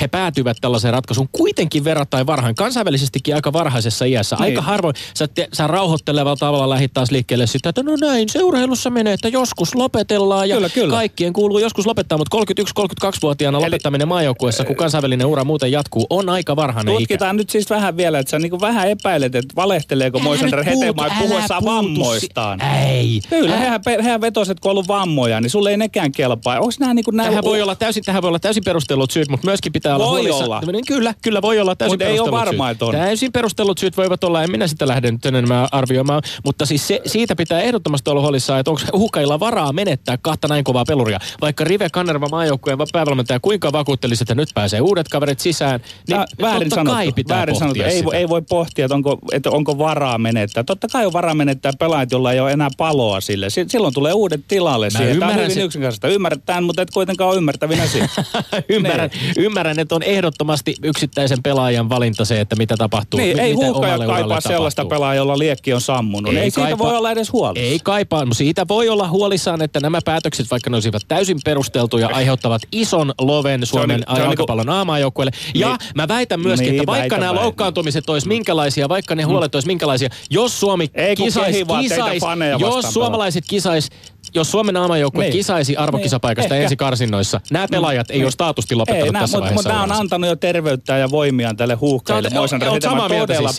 he 0.00 0.08
päätyvät 0.08 0.56
tällaiseen 0.60 0.94
ratkaisuun 0.94 1.28
kuitenkin 1.32 1.84
verrattain 1.84 2.26
varhain, 2.26 2.54
kansainvälisestikin 2.54 3.34
aika 3.34 3.52
varhaisessa 3.52 4.04
iässä. 4.04 4.36
Niin. 4.36 4.44
Aika 4.44 4.62
harvoin 4.62 4.94
sä, 5.14 5.28
te, 5.28 5.48
sä 5.52 5.66
rauhoittelevalla 5.66 6.36
tavalla 6.36 6.70
lähit 6.70 6.92
taas 6.94 7.10
liikkeelle 7.10 7.46
sitä, 7.46 7.68
että 7.68 7.82
no 7.82 7.96
näin, 8.00 8.28
seurheilussa 8.28 8.90
menee, 8.90 9.12
että 9.12 9.28
joskus 9.28 9.74
lopetellaan 9.74 10.48
ja 10.48 10.54
Kyllä, 10.56 10.68
kyllä. 10.68 10.94
kaikkien 10.94 11.32
kuuluu 11.32 11.58
joskus 11.58 11.86
lopettaa, 11.86 12.18
mutta 12.18 12.38
31-32-vuotiaana 12.38 13.58
Eli- 13.58 13.64
lopettaminen 13.66 14.08
maajoukkueessa, 14.08 14.64
kun 14.64 14.76
kansainvälinen 14.76 15.26
ura 15.26 15.44
muuten 15.44 15.72
jatkuu, 15.72 16.06
on 16.10 16.28
aika 16.28 16.56
varhainen 16.56 16.94
ikä. 16.94 17.00
Tutkitaan 17.00 17.36
nyt 17.36 17.50
siis 17.50 17.70
vähän 17.70 17.96
vielä, 17.96 18.18
että 18.18 18.30
sä 18.30 18.38
niinku 18.38 18.60
vähän 18.60 18.88
epäilet, 18.88 19.34
että 19.34 19.56
valehteleeko 19.56 20.18
Moisander 20.18 20.58
Älä 20.58 20.64
nyt 20.64 20.74
puutu, 20.74 20.86
Hetema 20.86 21.04
älä 21.04 21.14
puhuessaan 21.28 21.62
puutu 21.64 21.76
vammoistaan. 21.76 22.60
Ei. 22.60 23.20
Kyllä, 23.30 23.50
Älä- 23.50 23.58
hehän, 23.60 23.80
hehän 24.02 24.20
vetoset, 24.20 24.60
kun 24.60 24.68
on 24.68 24.72
ollut 24.72 24.88
vammoja, 24.88 25.40
niin 25.40 25.50
sulle 25.50 25.70
ei 25.70 25.76
nekään 25.76 26.12
kelpaa. 26.12 26.58
Onko 26.60 26.72
nämä 26.80 26.94
niinku 26.94 27.10
näin... 27.10 27.28
Tähän 27.28 27.44
voi 27.44 27.62
olla 27.62 27.74
täysin, 27.76 28.04
tähän 28.04 28.22
voi 28.22 28.28
olla 28.28 28.38
täysin 28.38 28.64
perustellut 28.72 29.10
syyt, 29.10 29.28
mutta 29.28 29.46
myöskin 29.46 29.72
pitää 29.72 29.94
olla 29.96 30.06
Voi 30.06 30.30
olla. 30.30 30.60
Niin 30.72 30.84
Kyllä, 30.86 31.14
kyllä 31.22 31.42
voi 31.42 31.60
olla 31.60 31.76
täysin 31.76 31.94
Mut 31.94 32.02
ei 32.02 32.06
ole 32.06 32.30
perustellut 32.30 32.46
varmaa, 32.46 32.68
syyt. 32.68 32.74
että 32.74 32.84
on. 32.84 32.92
Täysin 32.94 33.32
perustellut 33.32 33.78
syyt 33.78 33.96
voivat 33.96 34.24
olla, 34.24 34.42
en 34.42 34.50
minä 34.50 34.66
sitä 34.66 34.88
lähde 34.88 35.10
nyt 35.10 35.26
enemmän 35.26 35.68
arvioimaan, 35.72 36.22
mutta 36.44 36.66
siis 36.66 36.88
se, 36.88 37.00
siitä 37.06 37.36
pitää 37.36 37.60
ehdottomasti 37.60 38.10
olla 38.10 38.20
huolissaan, 38.20 38.60
että 38.60 38.70
onko 38.70 38.82
uhkailla 38.92 39.40
varaa 39.40 39.72
menettää 39.72 40.16
kahta 40.16 40.48
näin 40.48 40.64
kovaa 40.64 40.84
peluria. 40.84 41.18
Vaikka 41.40 41.64
Rive 41.64 41.90
Kannerva 41.90 42.28
maajoukkueen 42.28 42.78
päävalmentaja 42.92 43.40
kuinka 43.40 43.72
vakuuttelisi, 43.72 44.22
että 44.22 44.34
nyt 44.34 44.48
pääsee 44.54 44.80
uudet 44.80 45.08
kaverit 45.08 45.40
sisään, 45.40 45.80
niin 46.08 46.16
Tää, 46.16 46.26
väärin 46.40 46.60
totta 46.68 46.74
sanottu, 46.74 46.94
kai 46.94 47.12
pitää 47.12 47.36
väärin 47.36 47.56
sanottu. 47.56 47.82
Ei, 47.82 47.98
sitä. 47.98 48.16
ei 48.16 48.28
voi 48.28 48.42
pohtia, 48.42 48.84
että 48.84 48.94
onko, 48.94 49.18
että 49.32 49.50
onko 49.50 49.78
varaa 49.78 50.18
menettää. 50.18 50.64
Totta 50.64 50.88
kai 50.92 51.06
on 51.06 51.12
varaa 51.12 51.34
menettää 51.34 51.72
pelaajat, 51.78 52.12
jolla 52.12 52.32
ei 52.32 52.40
ole 52.40 52.52
enää 52.52 52.68
paloa 52.76 53.20
sille. 53.20 53.50
Si- 53.50 53.64
Silloin 53.68 53.94
tulee 53.94 54.12
uudet 54.12 54.40
tilalle 54.48 54.90
siihen. 54.90 55.18
Tämä 55.18 55.32
on 55.32 55.38
hyvin 55.38 55.64
yksinkertaista. 55.64 56.08
Ymmärretään, 56.08 56.64
mutta 56.64 56.82
et 56.82 56.90
kuitenkaan 56.90 57.30
ole 57.30 57.36
ymmärtävinä 57.36 57.86
siitä. 57.86 58.24
ymmärrän, 58.76 59.10
ymmärrän, 59.38 59.78
että 59.78 59.94
on 59.94 60.02
ehdottomasti 60.02 60.74
yksittäisen 60.82 61.42
pelaajan 61.42 61.88
valinta 61.88 62.24
se, 62.24 62.40
että 62.40 62.56
mitä 62.56 62.76
tapahtuu. 62.76 63.20
Niin, 63.20 63.36
mi- 63.36 63.42
ei 63.42 63.52
huuhkaja 63.52 63.98
kaipaa 63.98 64.40
sellaista 64.40 64.84
pelaajaa, 64.84 65.14
jolla 65.14 65.38
liekki 65.38 65.72
on 65.74 65.80
sammunut. 65.80 66.32
Ei, 66.32 66.38
ei 66.38 66.50
siitä 66.50 66.78
voi 66.78 66.96
olla 66.96 67.10
edes 67.10 67.32
huolissa. 67.32 67.66
Ei 67.66 67.78
kaipaa, 67.78 68.24
mutta 68.24 68.38
siitä 68.38 68.68
voi 68.68 68.88
olla 68.88 69.08
huolissaan, 69.08 69.62
että 69.62 69.80
nämä 69.80 69.98
päätökset, 70.04 70.50
vaikka 70.50 70.70
ne 70.70 70.76
olisivat 70.76 71.02
täysin 71.08 71.38
perusteltuja, 71.44 72.08
aiheuttavat 72.12 72.62
ison 72.72 73.12
loven 73.20 73.66
Suomen 73.66 73.90
on 73.90 74.14
niinku- 74.14 74.22
jalkapallon 74.22 74.68
aamaajoukkueelle. 74.68 75.32
Ja 75.54 75.68
Niin. 75.68 75.78
mä 75.94 76.08
väitän 76.08 76.40
myöskin, 76.40 76.70
Niin, 76.70 76.80
että 76.80 76.92
vaikka 76.92 77.18
nämä 77.18 77.34
loukkaantumiset 77.34 78.10
olisi 78.10 78.28
minkälaisia, 78.28 78.88
vaikka 78.88 79.14
ne 79.14 79.22
huolet 79.22 79.54
olisi 79.54 79.66
minkälaisia, 79.68 80.08
jos 80.30 80.60
Suomi 80.60 80.90
Ei, 80.94 81.16
kisais, 81.16 81.56
kisais 81.80 82.22
jos 82.58 82.84
suomalaiset 82.94 83.44
kisais 83.48 83.88
jos 84.34 84.50
Suomen 84.50 84.76
aamajoukkue 84.76 85.24
Niin. 85.24 85.32
kisaisi 85.32 85.76
arvokisapaikasta 85.76 86.54
Niin, 86.54 86.62
ensi 86.62 86.76
karsinnoissa, 86.76 87.40
nämä 87.50 87.66
pelaajat 87.70 88.10
ei 88.10 88.16
Niin. 88.16 88.24
ole 88.24 88.30
statusti 88.30 88.74
lopettanut 88.74 89.06
Ei, 89.06 89.12
nää, 89.12 89.20
tässä 89.22 89.36
mutta, 89.38 89.44
vaiheessa. 89.50 89.68
mutta 89.70 89.82
nämä 89.86 89.94
on 89.94 90.00
antanut 90.00 90.28
jo 90.30 90.36
terveyttä 90.36 90.96
ja 90.98 91.10
voimiaan 91.10 91.56
tälle 91.56 91.74
huuhkeille. 91.74 92.30
Sä 92.30 92.36
oot- 92.40 92.68
oot 92.68 92.82
samaa 92.82 93.08
mieltä 93.08 93.34
siis 93.34 93.56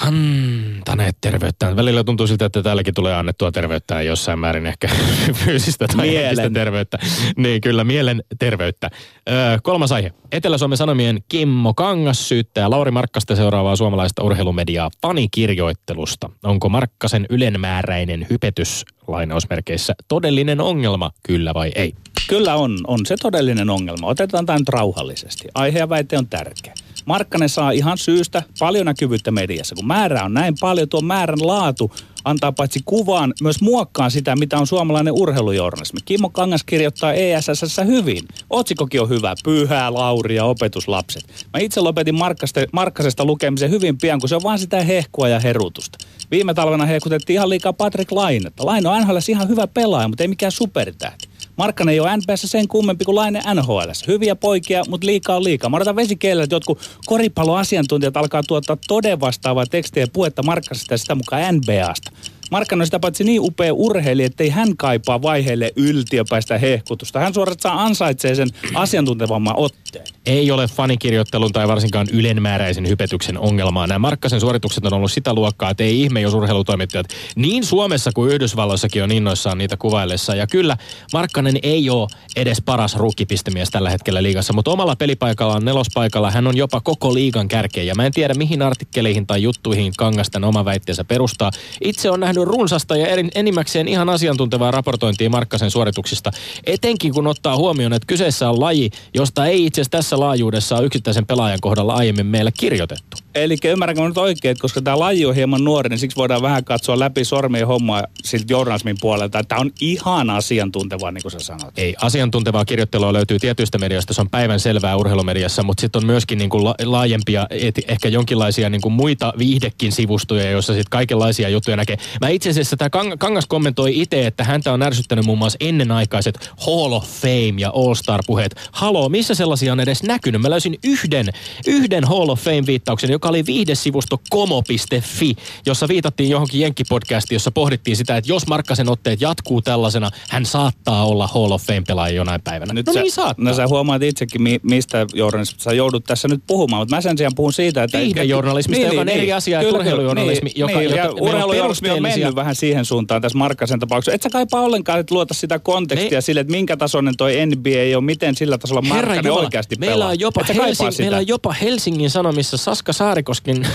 Antaneet 0.00 1.16
terveyttään. 1.20 1.76
Välillä 1.76 2.04
tuntuu 2.04 2.26
siltä, 2.26 2.44
että 2.44 2.62
täälläkin 2.62 2.94
tulee 2.94 3.14
annettua 3.14 3.52
terveyttä 3.52 4.02
jossain 4.02 4.38
määrin 4.38 4.66
ehkä 4.66 4.88
fyysistä 5.44 5.86
tai 5.96 6.06
Mielen. 6.06 6.52
terveyttä. 6.52 6.98
Niin, 7.36 7.60
kyllä, 7.60 7.84
mielen 7.84 8.24
terveyttä. 8.38 8.90
Öö, 9.30 9.58
kolmas 9.62 9.92
aihe. 9.92 10.12
Etelä-Suomen 10.32 10.78
Sanomien 10.78 11.18
Kimmo 11.28 11.74
Kangas 11.74 12.28
syyttää 12.28 12.70
Lauri 12.70 12.90
Markkasta 12.90 13.36
seuraavaa 13.36 13.76
suomalaista 13.76 14.22
urheilumediaa 14.24 14.90
fanikirjoittelusta. 15.02 16.30
Onko 16.42 16.68
Markkasen 16.68 17.26
ylenmääräinen 17.30 18.26
hypetys 18.30 18.84
lainausmerkeissä 19.08 19.94
todellinen 20.08 20.60
ongelma, 20.60 21.10
kyllä 21.22 21.54
vai 21.54 21.72
ei? 21.74 21.94
Kyllä 22.28 22.54
on, 22.56 22.78
on 22.86 23.06
se 23.06 23.16
todellinen 23.22 23.70
ongelma. 23.70 24.06
Otetaan 24.06 24.46
tämä 24.46 24.58
nyt 24.58 24.68
rauhallisesti. 24.68 25.48
Aihe 25.54 25.78
ja 25.78 25.88
väite 25.88 26.18
on 26.18 26.26
tärkeä. 26.26 26.74
Markkanen 27.06 27.48
saa 27.48 27.70
ihan 27.70 27.98
syystä 27.98 28.42
paljon 28.58 28.86
näkyvyyttä 28.86 29.30
mediassa. 29.30 29.74
Kun 29.74 29.86
määrä 29.86 30.24
on 30.24 30.34
näin 30.34 30.54
paljon, 30.60 30.88
tuo 30.88 31.00
määrän 31.00 31.46
laatu 31.46 31.90
antaa 32.24 32.52
paitsi 32.52 32.80
kuvaan, 32.84 33.34
myös 33.42 33.60
muokkaan 33.60 34.10
sitä, 34.10 34.36
mitä 34.36 34.58
on 34.58 34.66
suomalainen 34.66 35.14
urheilujournalismi. 35.14 36.00
Kimmo 36.04 36.30
Kangas 36.30 36.64
kirjoittaa 36.64 37.12
ESSS 37.12 37.80
hyvin. 37.86 38.24
Otsikokin 38.50 39.00
on 39.00 39.08
hyvä. 39.08 39.34
Pyhää, 39.44 39.94
Lauri 39.94 40.34
ja 40.34 40.44
opetuslapset. 40.44 41.24
Mä 41.52 41.60
itse 41.60 41.80
lopetin 41.80 42.14
Markkasta, 42.14 42.60
Markkasesta 42.72 43.24
lukemisen 43.24 43.70
hyvin 43.70 43.98
pian, 43.98 44.20
kun 44.20 44.28
se 44.28 44.36
on 44.36 44.42
vaan 44.42 44.58
sitä 44.58 44.84
hehkua 44.84 45.28
ja 45.28 45.40
herutusta. 45.40 45.98
Viime 46.30 46.54
talvena 46.54 46.86
hehkutettiin 46.86 47.34
ihan 47.34 47.48
liikaa 47.48 47.72
Patrick 47.72 48.12
Lainetta. 48.12 48.66
Laine 48.66 48.88
on 48.88 49.02
NHL 49.02 49.16
ihan 49.28 49.48
hyvä 49.48 49.66
pelaaja, 49.66 50.08
mutta 50.08 50.24
ei 50.24 50.28
mikään 50.28 50.52
supertähti. 50.52 51.29
Markkanen 51.60 51.92
ei 51.92 52.00
ole 52.00 52.16
NPS 52.16 52.42
sen 52.44 52.68
kummempi 52.68 53.04
kuin 53.04 53.14
Laine 53.14 53.42
NHL. 53.54 53.90
Hyviä 54.06 54.36
poikia, 54.36 54.82
mutta 54.88 55.06
liikaa 55.06 55.36
on 55.36 55.44
liikaa. 55.44 55.70
Mä 55.70 55.76
odotan 55.76 55.96
vesikeillä, 55.96 56.42
että 56.42 56.56
jotkut 56.56 56.78
koripalloasiantuntijat 57.06 58.16
alkaa 58.16 58.42
tuottaa 58.42 58.76
toden 58.88 59.20
vastaavaa 59.20 59.66
tekstiä 59.66 60.02
ja 60.02 60.06
puhetta 60.12 60.42
Markkasesta 60.42 60.94
ja 60.94 60.98
sitä 60.98 61.14
mukaan 61.14 61.54
NBAsta. 61.54 62.10
Markkanen 62.50 62.80
on 62.80 62.86
sitä 62.86 62.98
paitsi 62.98 63.24
niin 63.24 63.40
upea 63.40 63.74
urheilija, 63.74 64.26
että 64.26 64.44
ei 64.44 64.50
hän 64.50 64.76
kaipaa 64.76 65.22
vaiheelle 65.22 65.72
yltiöpäistä 65.76 66.58
hehkutusta. 66.58 67.20
Hän 67.20 67.34
suorastaan 67.34 67.78
ansaitsee 67.78 68.34
sen 68.34 68.48
asiantuntevamman 68.74 69.54
otteen. 69.56 70.04
ei 70.26 70.50
ole 70.50 70.66
fanikirjoittelun 70.66 71.52
tai 71.52 71.68
varsinkaan 71.68 72.06
ylenmääräisen 72.12 72.88
hypetyksen 72.88 73.38
ongelmaa. 73.38 73.86
Nämä 73.86 73.98
Markkasen 73.98 74.40
suoritukset 74.40 74.86
on 74.86 74.92
ollut 74.92 75.12
sitä 75.12 75.34
luokkaa, 75.34 75.70
että 75.70 75.84
ei 75.84 76.02
ihme, 76.02 76.20
jos 76.20 76.34
urheilutoimittajat 76.34 77.06
niin 77.36 77.64
Suomessa 77.64 78.10
kuin 78.14 78.32
Yhdysvalloissakin 78.32 79.02
on 79.02 79.12
innoissaan 79.12 79.58
niitä 79.58 79.76
kuvaillessa. 79.76 80.34
Ja 80.34 80.46
kyllä, 80.46 80.76
Markkanen 81.12 81.58
ei 81.62 81.90
ole 81.90 82.08
edes 82.36 82.62
paras 82.64 82.96
rukkipistemies 82.96 83.70
tällä 83.70 83.90
hetkellä 83.90 84.22
liigassa, 84.22 84.52
mutta 84.52 84.70
omalla 84.70 84.96
pelipaikallaan 84.96 85.64
nelospaikalla 85.64 86.30
hän 86.30 86.46
on 86.46 86.56
jopa 86.56 86.80
koko 86.80 87.14
liigan 87.14 87.48
kärkeä. 87.48 87.82
Ja 87.82 87.94
mä 87.94 88.06
en 88.06 88.12
tiedä, 88.12 88.34
mihin 88.34 88.62
artikkeleihin 88.62 89.26
tai 89.26 89.42
juttuihin 89.42 89.92
Kangas 89.96 90.30
tämän 90.30 90.48
oma 90.48 90.64
väitteensä 90.64 91.04
perustaa. 91.04 91.50
Itse 91.84 92.10
on 92.10 92.20
nähnyt 92.20 92.39
runsasta 92.44 92.96
ja 92.96 93.06
eri- 93.06 93.30
enimmäkseen 93.34 93.88
ihan 93.88 94.08
asiantuntevaa 94.08 94.70
raportointia 94.70 95.30
Markkasen 95.30 95.70
suorituksista, 95.70 96.30
etenkin 96.66 97.14
kun 97.14 97.26
ottaa 97.26 97.56
huomioon, 97.56 97.92
että 97.92 98.06
kyseessä 98.06 98.50
on 98.50 98.60
laji, 98.60 98.90
josta 99.14 99.46
ei 99.46 99.66
itse 99.66 99.80
asiassa 99.80 99.90
tässä 99.90 100.20
laajuudessa 100.20 100.76
ole 100.76 100.86
yksittäisen 100.86 101.26
pelaajan 101.26 101.58
kohdalla 101.60 101.94
aiemmin 101.94 102.26
meille 102.26 102.52
kirjoitettu. 102.58 103.16
Eli 103.34 103.56
ymmärränkö 103.64 104.02
mä 104.02 104.08
nyt 104.08 104.18
oikein, 104.18 104.52
että 104.52 104.62
koska 104.62 104.82
tämä 104.82 104.98
laji 104.98 105.26
on 105.26 105.34
hieman 105.34 105.64
nuori, 105.64 105.88
niin 105.88 105.98
siksi 105.98 106.16
voidaan 106.16 106.42
vähän 106.42 106.64
katsoa 106.64 106.98
läpi 106.98 107.24
sormien 107.24 107.66
hommaa 107.66 108.04
siltä 108.24 108.52
journalismin 108.52 108.96
puolelta, 109.00 109.38
että 109.38 109.48
tämä 109.48 109.60
on 109.60 109.70
ihan 109.80 110.30
asiantuntevaa, 110.30 111.10
niin 111.10 111.22
kuin 111.22 111.32
sä 111.32 111.40
sanot. 111.40 111.78
Ei, 111.78 111.94
asiantuntevaa 112.02 112.64
kirjoittelua 112.64 113.12
löytyy 113.12 113.38
tietyistä 113.38 113.78
medioista, 113.78 114.14
se 114.14 114.20
on 114.20 114.30
päivän 114.30 114.60
selvää 114.60 114.96
urheilumediassa, 114.96 115.62
mutta 115.62 115.80
sitten 115.80 116.00
on 116.02 116.06
myöskin 116.06 116.38
niin 116.38 116.50
kuin 116.50 116.64
la- 116.64 116.74
laajempia, 116.84 117.46
et, 117.50 117.74
ehkä 117.88 118.08
jonkinlaisia 118.08 118.70
niin 118.70 118.80
kuin 118.80 118.92
muita 118.92 119.32
viihdekin 119.38 119.92
sivustoja, 119.92 120.50
joissa 120.50 120.72
sitten 120.72 120.90
kaikenlaisia 120.90 121.48
juttuja 121.48 121.76
näkee. 121.76 121.96
Mä 122.20 122.28
itse 122.30 122.50
asiassa 122.50 122.76
tämä 122.76 122.88
Kang- 122.88 123.16
Kangas 123.18 123.46
kommentoi 123.46 124.00
itse, 124.00 124.26
että 124.26 124.44
häntä 124.44 124.72
on 124.72 124.82
ärsyttänyt 124.82 125.24
muun 125.24 125.38
muassa 125.38 125.56
ennenaikaiset 125.60 126.50
Hall 126.66 126.92
of 126.92 127.04
Fame 127.20 127.54
ja 127.58 127.70
All-Star-puheet. 127.74 128.54
Haloo, 128.72 129.08
missä 129.08 129.34
sellaisia 129.34 129.72
on 129.72 129.80
edes 129.80 130.02
näkynyt? 130.02 130.40
Mä 130.40 130.50
löysin 130.50 130.78
yhden, 130.84 131.26
yhden 131.66 132.04
Hall 132.04 132.28
of 132.28 132.40
Fame-viittauksen, 132.40 133.10
joka 133.10 133.28
oli 133.28 133.46
viihdesivusto 133.46 134.20
komo.fi, 134.30 135.34
jossa 135.66 135.88
viitattiin 135.88 136.30
johonkin 136.30 136.60
jenkkipodcastiin, 136.60 137.36
jossa 137.36 137.50
pohdittiin 137.50 137.96
sitä, 137.96 138.16
että 138.16 138.32
jos 138.32 138.46
Markkasen 138.46 138.88
otteet 138.88 139.20
jatkuu 139.20 139.62
tällaisena, 139.62 140.10
hän 140.30 140.46
saattaa 140.46 141.06
olla 141.06 141.26
Hall 141.26 141.50
of 141.52 141.62
Fame-pelaaja 141.62 142.14
jonain 142.14 142.40
päivänä. 142.42 142.72
Nyt 142.74 142.86
no 142.86 142.92
sä, 142.92 143.00
niin 143.02 143.12
saattaa. 143.12 143.44
No 143.44 143.54
sä 143.54 143.68
huomaat 143.68 144.02
itsekin, 144.02 144.42
mi, 144.42 144.60
mistä 144.62 145.06
journalismista 145.14 145.64
sä 145.64 145.72
joudut 145.72 146.04
tässä 146.04 146.28
nyt 146.28 146.42
puhumaan, 146.46 146.80
mutta 146.80 146.96
mä 146.96 147.00
sen 147.00 147.18
sijaan 147.18 147.34
puhun 147.34 147.52
siitä, 147.52 147.82
että... 147.82 147.98
Viihdejournalismista, 147.98 148.86
joka 148.86 149.00
on 149.00 149.08
eri 149.08 149.32
asia, 149.32 149.60
että 149.60 149.74
urheilujournalismi, 149.74 150.52
joka- 150.54 150.78
niin, 150.78 150.90
joka- 150.90 150.96
ja 150.96 151.10
urheilujournalismi 151.10 151.90
on 151.90 151.96
perusteellisia- 151.98 152.19
mennyt 152.20 152.36
vähän 152.36 152.54
siihen 152.54 152.84
suuntaan 152.84 153.22
tässä 153.22 153.38
Markkasen 153.38 153.80
tapauksessa. 153.80 154.14
Et 154.14 154.22
sä 154.22 154.30
kaipaa 154.30 154.60
ollenkaan, 154.60 155.00
että 155.00 155.14
luota 155.14 155.34
sitä 155.34 155.58
kontekstia 155.58 156.18
Me- 156.18 156.20
sille, 156.20 156.40
että 156.40 156.50
minkä 156.50 156.76
tasoinen 156.76 157.16
toi 157.16 157.46
NBA 157.46 157.98
on, 157.98 158.04
miten 158.04 158.36
sillä 158.36 158.58
tasolla 158.58 158.82
Markkanen 158.82 159.24
Jumala, 159.24 159.40
oikeasti 159.40 159.76
meillä 159.78 159.94
pelaa. 159.94 160.08
on, 160.08 160.20
jopa 160.20 160.44
Helsing, 160.54 160.98
meillä 160.98 161.16
on 161.16 161.28
jopa 161.28 161.52
Helsingin 161.52 162.10
Sanomissa 162.10 162.56
Saska 162.56 162.92
Saarikosken 162.92 163.66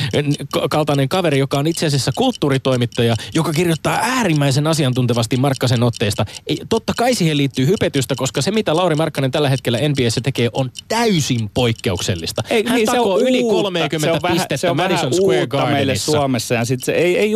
kaltainen 0.70 1.08
kaveri, 1.08 1.38
joka 1.38 1.58
on 1.58 1.66
itse 1.66 1.86
asiassa 1.86 2.12
kulttuuritoimittaja, 2.16 3.16
joka 3.34 3.52
kirjoittaa 3.52 3.98
äärimmäisen 4.02 4.66
asiantuntevasti 4.66 5.36
Markkasen 5.36 5.82
otteista. 5.82 6.24
Ei, 6.46 6.58
totta 6.68 6.92
kai 6.96 7.14
siihen 7.14 7.36
liittyy 7.36 7.66
hypetystä, 7.66 8.14
koska 8.16 8.42
se 8.42 8.50
mitä 8.50 8.76
Lauri 8.76 8.94
Markkanen 8.94 9.30
tällä 9.30 9.48
hetkellä 9.48 9.78
NBAssä 9.88 10.20
tekee 10.20 10.48
on 10.52 10.70
täysin 10.88 11.50
poikkeuksellista. 11.54 12.42
Ei, 12.50 12.64
Hän 12.66 12.76
niin, 12.76 12.86
se 12.86 12.92
takoo 12.92 13.14
on 13.14 13.22
yli 13.22 13.42
uutta. 13.42 13.62
30 13.62 14.06
se 14.06 14.12
on 14.12 14.18
vähän, 14.22 14.36
pistettä 14.36 14.56
se 14.56 14.70
on 14.70 14.76
Madison 14.76 15.14
Square 15.14 15.40
uutta 15.40 15.56
meille 15.56 15.72
Gardenissa. 15.72 16.12
Suomessa. 16.12 16.54
Ja 16.54 16.64
sit 16.64 16.84
se, 16.84 16.92
ei, 16.92 17.18
ei 17.18 17.34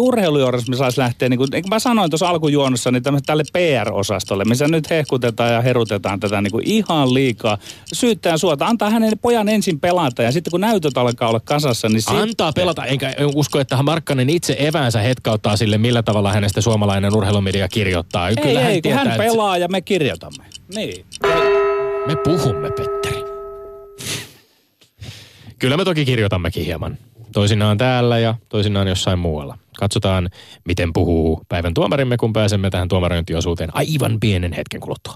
urheilujournalismi 0.53 0.77
saisi 0.77 1.01
lähteä, 1.01 1.29
niin 1.29 1.39
kuin, 1.39 1.49
niin 1.53 1.63
kuin 1.63 1.71
mä 1.71 1.79
sanoin 1.79 2.11
tuossa 2.11 2.29
alkujuonnossa, 2.29 2.91
niin 2.91 3.03
tälle 3.27 3.45
PR-osastolle, 3.53 4.45
missä 4.45 4.69
nyt 4.69 4.91
hehkutetaan 4.91 5.53
ja 5.53 5.61
herutetaan 5.61 6.21
tätä 6.21 6.41
niin 6.41 6.51
kuin 6.51 6.65
ihan 6.67 7.15
liikaa. 7.15 7.59
Syyttäjän 7.93 8.39
suota, 8.39 8.67
antaa 8.67 8.91
hänen 8.91 9.19
pojan 9.19 9.49
ensin 9.49 9.81
pelata 9.81 10.23
ja 10.23 10.33
sitten 10.33 10.51
kun 10.51 10.61
näytöt 10.61 10.99
alkaa 10.99 11.29
olla 11.29 11.41
kasassa, 11.41 11.89
niin 11.89 12.03
sit, 12.03 12.17
Antaa 12.17 12.53
pelata, 12.53 12.85
enkä 12.85 13.15
usko, 13.35 13.61
että 13.61 13.83
Markkanen 13.83 14.31
itse 14.31 14.57
eväänsä 14.59 15.01
hetkauttaa 15.01 15.57
sille, 15.57 15.79
millä 15.79 16.03
tavalla 16.03 16.33
hänestä 16.33 16.61
suomalainen 16.61 17.17
urheilumedia 17.17 17.69
kirjoittaa. 17.69 18.29
ei, 18.29 18.37
Kyllä 18.37 18.61
ei, 18.61 18.75
kun 18.75 18.83
tietää, 18.83 19.05
hän 19.05 19.19
pelaa 19.19 19.59
ja 19.59 19.69
me 19.69 19.81
kirjoitamme. 19.81 20.45
Niin. 20.75 21.07
Me 22.07 22.17
puhumme, 22.25 22.71
Petteri. 22.71 23.23
Kyllä 25.59 25.77
me 25.77 25.85
toki 25.85 26.05
kirjoitammekin 26.05 26.65
hieman. 26.65 26.99
Toisinaan 27.33 27.79
täällä 27.79 28.19
ja 28.19 28.35
toisinaan 28.49 28.89
jossain 28.89 29.19
muualla. 29.19 29.59
Katsotaan, 29.79 30.31
miten 30.69 30.93
puhuu 30.93 31.43
päivän 31.49 31.75
tuomarimme, 31.75 32.17
kun 32.17 32.33
pääsemme 32.33 32.71
tähän 32.71 32.89
tuomarointiosuuteen 32.89 33.71
aivan 33.73 34.21
pienen 34.21 34.53
hetken 34.53 34.81
kuluttua. 34.81 35.15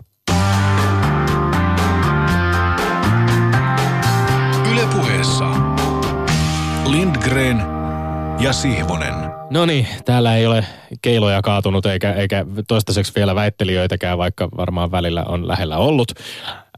Ylepuheessa 4.72 5.44
Lindgren 6.86 7.62
ja 8.40 8.52
Sihvonen. 8.52 9.14
No 9.50 9.66
niin, 9.66 9.86
täällä 10.04 10.36
ei 10.36 10.46
ole 10.46 10.64
keiloja 11.02 11.42
kaatunut 11.42 11.86
eikä, 11.86 12.12
eikä 12.12 12.44
toistaiseksi 12.68 13.12
vielä 13.16 13.34
väittelijöitäkään, 13.34 14.18
vaikka 14.18 14.48
varmaan 14.56 14.90
välillä 14.90 15.24
on 15.28 15.48
lähellä 15.48 15.76
ollut. 15.76 16.12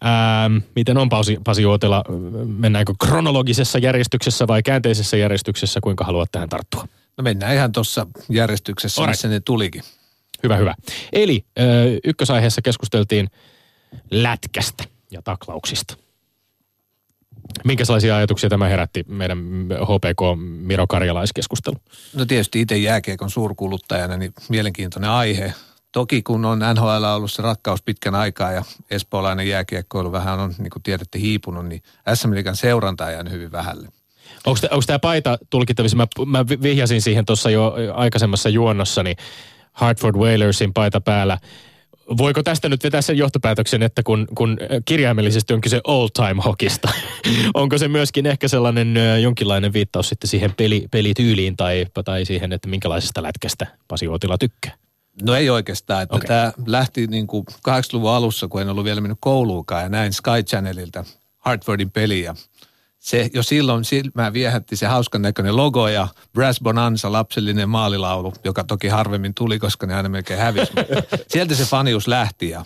Ähm, 0.04 0.56
miten 0.76 0.98
on 0.98 1.08
Pasi, 1.08 1.38
Pasi 1.44 1.66
Uotila, 1.66 2.04
mennäänkö 2.46 2.94
kronologisessa 3.00 3.78
järjestyksessä 3.78 4.46
vai 4.46 4.62
käänteisessä 4.62 5.16
järjestyksessä, 5.16 5.80
kuinka 5.80 6.04
haluat 6.04 6.32
tähän 6.32 6.48
tarttua? 6.48 6.88
No 7.16 7.22
mennään 7.22 7.54
ihan 7.54 7.72
tuossa 7.72 8.06
järjestyksessä, 8.28 9.02
Alright. 9.02 9.12
missä 9.12 9.28
ne 9.28 9.40
tulikin. 9.40 9.82
Hyvä, 10.42 10.56
hyvä. 10.56 10.74
Eli 11.12 11.44
ykkösaiheessa 12.04 12.62
keskusteltiin 12.62 13.28
lätkästä 14.10 14.84
ja 15.10 15.22
taklauksista. 15.22 15.96
Minkälaisia 17.64 18.16
ajatuksia 18.16 18.48
tämä 18.48 18.68
herätti 18.68 19.04
meidän 19.08 19.38
HPK 19.82 20.40
Miro 20.60 20.86
Karjalaiskeskustelu? 20.86 21.76
No 22.14 22.24
tietysti 22.24 22.60
itse 22.60 22.76
jääkiekon 22.76 23.30
suurkuluttajana, 23.30 24.16
niin 24.16 24.32
mielenkiintoinen 24.48 25.10
aihe. 25.10 25.54
Toki 25.92 26.22
kun 26.22 26.44
on 26.44 26.58
NHL 26.74 27.04
ollut 27.04 27.32
se 27.32 27.42
rakkaus 27.42 27.82
pitkän 27.82 28.14
aikaa 28.14 28.52
ja 28.52 28.64
espoolainen 28.90 29.48
jääkiekkoilu 29.48 30.12
vähän 30.12 30.40
on, 30.40 30.54
niin 30.58 30.70
kuin 30.70 30.82
tiedätte, 30.82 31.18
hiipunut, 31.18 31.66
niin 31.66 31.82
SM 32.14 32.34
Liigan 32.34 32.56
seuranta 32.56 33.04
on 33.04 33.12
jäänyt 33.12 33.32
hyvin 33.32 33.52
vähälle. 33.52 33.88
Onko 34.46 34.82
tämä 34.86 34.98
paita 34.98 35.38
tulkittavissa? 35.50 35.96
Mä, 35.96 36.06
mä 36.26 36.48
vi- 36.48 36.62
vihjasin 36.62 37.02
siihen 37.02 37.26
tuossa 37.26 37.50
jo 37.50 37.74
aikaisemmassa 37.94 38.48
juonnossani 38.48 39.14
Hartford 39.72 40.16
Whalersin 40.16 40.72
paita 40.72 41.00
päällä. 41.00 41.38
voiko 42.18 42.42
tästä 42.42 42.68
nyt 42.68 42.84
vetää 42.84 43.02
sen 43.02 43.18
johtopäätöksen, 43.18 43.82
että 43.82 44.02
kun, 44.02 44.26
kun 44.34 44.58
kirjaimellisesti 44.84 45.54
on 45.54 45.60
kyse 45.60 45.80
old 45.84 46.08
time 46.12 46.42
hokista, 46.44 46.88
onko 47.54 47.78
se 47.78 47.88
myöskin 47.88 48.26
ehkä 48.26 48.48
sellainen 48.48 48.96
ö, 48.96 49.18
jonkinlainen 49.18 49.72
viittaus 49.72 50.08
sitten 50.08 50.28
siihen 50.28 50.54
peli, 50.56 50.86
pelityyliin 50.90 51.56
tai, 51.56 51.86
tai 52.04 52.24
siihen, 52.24 52.52
että 52.52 52.68
minkälaisesta 52.68 53.22
lätkästä 53.22 53.66
Pasi 53.88 54.08
Uotila 54.08 54.38
tykkää? 54.38 54.87
No 55.22 55.34
ei 55.34 55.50
oikeastaan, 55.50 56.02
että 56.02 56.16
okay. 56.16 56.26
tämä 56.26 56.52
lähti 56.66 57.06
niin 57.06 57.26
kuin 57.26 57.44
80-luvun 57.68 58.10
alussa, 58.10 58.48
kun 58.48 58.62
en 58.62 58.68
ollut 58.68 58.84
vielä 58.84 59.00
mennyt 59.00 59.18
kouluunkaan 59.20 59.82
ja 59.82 59.88
näin 59.88 60.12
Sky 60.12 60.42
Channelilta 60.46 61.04
Hartfordin 61.38 61.90
peliä. 61.90 62.34
Se 62.98 63.30
jo 63.34 63.42
silloin 63.42 63.84
silmään 63.84 64.32
viehätti 64.32 64.76
se 64.76 64.86
hauskan 64.86 65.22
näköinen 65.22 65.56
logo 65.56 65.88
ja 65.88 66.08
Brass 66.32 66.60
Bonanza, 66.60 67.12
lapsellinen 67.12 67.68
maalilaulu, 67.68 68.32
joka 68.44 68.64
toki 68.64 68.88
harvemmin 68.88 69.34
tuli, 69.34 69.58
koska 69.58 69.86
ne 69.86 69.94
aina 69.94 70.08
melkein 70.08 70.40
hävisi. 70.40 70.72
Sieltä 71.32 71.54
se 71.54 71.64
fanius 71.64 72.08
lähti 72.08 72.50
ja 72.50 72.64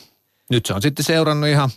nyt 0.50 0.66
se 0.66 0.74
on 0.74 0.82
sitten 0.82 1.04
seurannut 1.04 1.48
ihan 1.48 1.70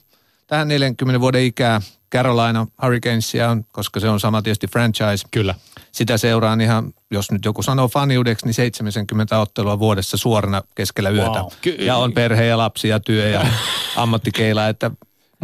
tähän 0.48 0.68
40 0.68 1.20
vuoden 1.20 1.44
ikää 1.44 1.82
Carolina 2.12 2.68
Hurricanesia, 2.82 3.50
on, 3.50 3.66
koska 3.72 4.00
se 4.00 4.10
on 4.10 4.20
sama 4.20 4.42
tietysti 4.42 4.68
franchise. 4.68 5.28
Kyllä. 5.32 5.56
Sitä 5.92 6.18
seuraan 6.18 6.62
ihan, 6.62 6.94
jos 7.12 7.32
nyt 7.32 7.46
joku 7.46 7.64
sanoo 7.64 7.88
faniudeksi, 7.88 8.46
niin 8.46 8.54
70 8.54 9.40
ottelua 9.40 9.80
vuodessa 9.80 10.18
suorana 10.18 10.62
keskellä 10.76 11.10
yötä. 11.10 11.40
Wow. 11.40 11.52
Ky- 11.62 11.70
ja 11.80 11.98
on 11.98 12.14
perhe 12.14 12.46
ja 12.46 12.58
lapsi 12.58 12.88
ja 12.88 13.00
työ 13.00 13.30
ja 13.30 13.46
ammattikeila, 13.96 14.68
että 14.68 14.92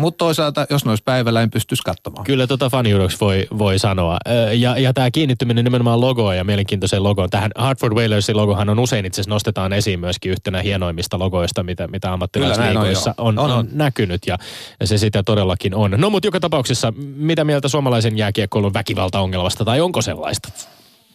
mutta 0.02 0.18
toisaalta, 0.18 0.68
jos 0.70 0.86
ne 0.86 0.92
olisi 0.92 1.04
päivällä, 1.04 1.42
en 1.42 1.52
pystyisi 1.52 1.84
katsomaan. 1.84 2.24
Kyllä 2.24 2.48
tota 2.48 2.70
faniudoksi 2.70 3.18
voi, 3.22 3.48
voi 3.58 3.80
sanoa. 3.80 4.18
Ja, 4.58 4.78
ja 4.78 4.94
tämä 4.94 5.12
kiinnittyminen 5.12 5.64
nimenomaan 5.64 6.02
logoon 6.02 6.38
ja 6.38 6.44
mielenkiintoiseen 6.44 7.04
logoon. 7.04 7.30
Tähän 7.30 7.52
Hartford 7.56 7.94
Whalersin 7.94 8.38
logohan 8.38 8.70
on 8.70 8.80
usein 8.80 9.06
itse 9.06 9.22
asiassa 9.22 9.34
nostetaan 9.34 9.74
esiin 9.74 10.00
myöskin 10.00 10.32
yhtenä 10.32 10.62
hienoimmista 10.62 11.20
logoista, 11.20 11.64
mitä, 11.64 11.88
mitä 11.88 12.18
näin 12.58 12.78
on, 12.78 12.88
on, 13.18 13.40
on, 13.40 13.52
on, 13.52 13.68
näkynyt 13.72 14.22
ja, 14.28 14.38
ja 14.80 14.88
se 14.88 14.98
sitä 14.98 15.24
todellakin 15.24 15.76
on. 15.76 15.92
No 15.98 16.10
mutta 16.10 16.28
joka 16.28 16.40
tapauksessa, 16.40 16.94
mitä 17.16 17.44
mieltä 17.44 17.68
suomalaisen 17.68 18.18
jääkiekkoilun 18.18 18.74
väkivaltaongelmasta 18.74 19.66
tai 19.66 19.82
onko 19.82 20.02
sellaista? 20.02 20.50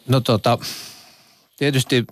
No 0.08 0.20
tota, 0.20 0.58
tietysti 1.56 2.04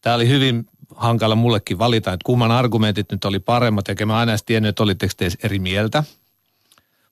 tämä 0.00 0.16
oli 0.16 0.28
hyvin 0.28 0.66
hankala 0.94 1.34
mullekin 1.34 1.78
valita, 1.78 2.12
että 2.12 2.24
kumman 2.24 2.50
argumentit 2.50 3.12
nyt 3.12 3.24
oli 3.24 3.38
paremmat, 3.38 3.88
eikä 3.88 4.06
mä 4.06 4.18
aina 4.18 4.32
edes 4.32 4.42
tiennyt, 4.42 4.68
että 4.68 4.82
olitteko 4.82 5.12
te 5.16 5.28
eri 5.42 5.58
mieltä. 5.58 6.04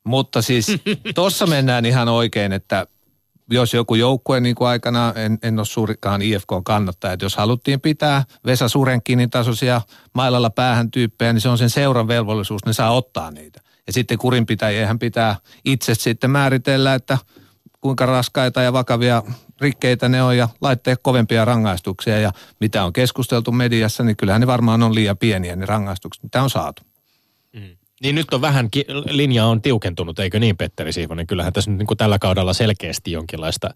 Mutta 0.08 0.42
siis 0.42 0.66
tuossa 1.14 1.46
mennään 1.46 1.86
ihan 1.86 2.08
oikein, 2.08 2.52
että 2.52 2.86
jos 3.50 3.74
joku 3.74 3.94
joukkue 3.94 4.40
niin 4.40 4.54
kuin 4.54 4.68
aikana, 4.68 5.12
en, 5.16 5.38
en 5.42 5.58
ole 5.58 5.66
suurikaan 5.66 6.22
IFK 6.22 6.48
kannattaja, 6.64 7.12
että 7.12 7.24
jos 7.24 7.36
haluttiin 7.36 7.80
pitää 7.80 8.24
Vesa 8.46 8.68
Surenkinin 8.68 9.30
tasoisia 9.30 9.80
mailalla 10.14 10.50
päähän 10.50 10.90
tyyppejä, 10.90 11.32
niin 11.32 11.40
se 11.40 11.48
on 11.48 11.58
sen 11.58 11.70
seuran 11.70 12.08
velvollisuus, 12.08 12.64
ne 12.66 12.72
saa 12.72 12.90
ottaa 12.90 13.30
niitä. 13.30 13.60
Ja 13.86 13.92
sitten 13.92 14.18
kurinpitäjähän 14.18 14.98
pitää 14.98 15.36
itse 15.64 15.94
sitten 15.94 16.30
määritellä, 16.30 16.94
että 16.94 17.18
kuinka 17.80 18.06
raskaita 18.06 18.62
ja 18.62 18.72
vakavia 18.72 19.22
rikkeitä 19.60 20.08
ne 20.08 20.22
on 20.22 20.36
ja 20.36 20.48
laittaa 20.60 20.94
kovempia 21.02 21.44
rangaistuksia. 21.44 22.20
Ja 22.20 22.32
mitä 22.60 22.84
on 22.84 22.92
keskusteltu 22.92 23.52
mediassa, 23.52 24.04
niin 24.04 24.16
kyllähän 24.16 24.40
ne 24.40 24.46
varmaan 24.46 24.82
on 24.82 24.94
liian 24.94 25.18
pieniä 25.18 25.56
ne 25.56 25.66
rangaistukset, 25.66 26.22
mitä 26.22 26.42
on 26.42 26.50
saatu. 26.50 26.87
Niin 28.02 28.14
nyt 28.14 28.34
on 28.34 28.40
vähän, 28.40 28.70
ki- 28.70 28.84
linja 29.10 29.46
on 29.46 29.62
tiukentunut, 29.62 30.18
eikö 30.18 30.38
niin 30.38 30.56
Petteri 30.56 30.92
Siivonen? 30.92 31.26
Kyllähän 31.26 31.52
tässä 31.52 31.70
nyt 31.70 31.78
niin 31.78 31.86
kuin 31.86 31.98
tällä 31.98 32.18
kaudella 32.18 32.52
selkeästi 32.52 33.12
jonkinlaista 33.12 33.70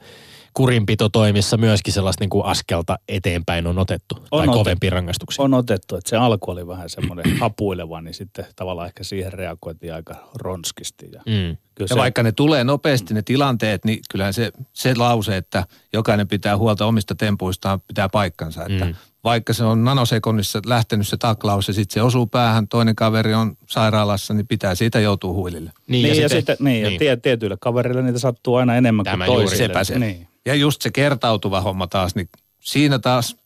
kurinpitotoimissa 0.54 1.56
myöskin 1.56 1.92
sellaista 1.94 2.22
niin 2.22 2.30
kuin 2.30 2.44
askelta 2.44 2.98
eteenpäin 3.08 3.66
on 3.66 3.78
otettu. 3.78 4.14
On 4.14 4.22
tai 4.30 4.38
otettu. 4.40 4.52
kovempia 4.58 4.90
rangaistuksia. 4.90 5.44
On 5.44 5.54
otettu, 5.54 5.96
että 5.96 6.10
se 6.10 6.16
alku 6.16 6.50
oli 6.50 6.66
vähän 6.66 6.90
semmoinen 6.90 7.36
hapuileva, 7.40 8.00
niin 8.00 8.14
sitten 8.14 8.46
tavallaan 8.56 8.86
ehkä 8.86 9.04
siihen 9.04 9.32
reagoitiin 9.32 9.94
aika 9.94 10.30
ronskisti. 10.34 11.06
Ja 11.12 11.18
Mm. 11.26 11.56
kyllä 11.74 11.84
Ja 11.84 11.88
se, 11.88 11.96
vaikka 11.96 12.22
ne 12.22 12.32
tulee 12.32 12.64
nopeasti 12.64 13.14
ne 13.14 13.22
tilanteet, 13.22 13.84
niin 13.84 13.98
kyllähän 14.10 14.34
se, 14.34 14.52
se 14.72 14.94
lause, 14.94 15.36
että 15.36 15.64
jokainen 15.92 16.28
pitää 16.28 16.56
huolta 16.58 16.86
omista 16.86 17.14
tempuistaan, 17.14 17.80
pitää 17.80 18.08
paikkansa. 18.08 18.66
Että 18.66 18.84
Mm. 18.84 18.94
Vaikka 19.24 19.52
se 19.52 19.64
on 19.64 19.84
nanosekunnissa 19.84 20.60
lähtenyt 20.66 21.08
se 21.08 21.16
taklaus 21.16 21.68
ja 21.68 21.74
sitten 21.74 21.94
se 21.94 22.02
osuu 22.02 22.26
päähän, 22.26 22.68
toinen 22.68 22.96
kaveri 22.96 23.34
on 23.34 23.56
sairaalassa, 23.66 24.34
niin 24.34 24.46
pitää 24.46 24.74
siitä 24.74 25.00
joutua 25.00 25.32
huilille. 25.32 25.72
niin, 25.86 26.22
ja, 26.22 26.28
sitten, 26.28 26.56
niin, 26.60 26.92
ja 26.92 26.98
tie, 26.98 27.16
tietyille 27.16 27.56
kavereille 27.60 28.02
niitä 28.02 28.18
sattuu 28.18 28.54
aina 28.54 28.76
enemmän 28.76 29.04
Tämä 29.04 29.26
kuin 29.26 29.36
toisille. 29.36 29.66
Sepä 29.66 29.84
se. 29.84 29.98
Niin. 29.98 30.28
Ja 30.46 30.54
just 30.54 30.82
se 30.82 30.90
kertautuva 30.90 31.60
homma 31.60 31.86
taas, 31.86 32.14
niin 32.14 32.28
siinä 32.60 32.98
taas 32.98 33.36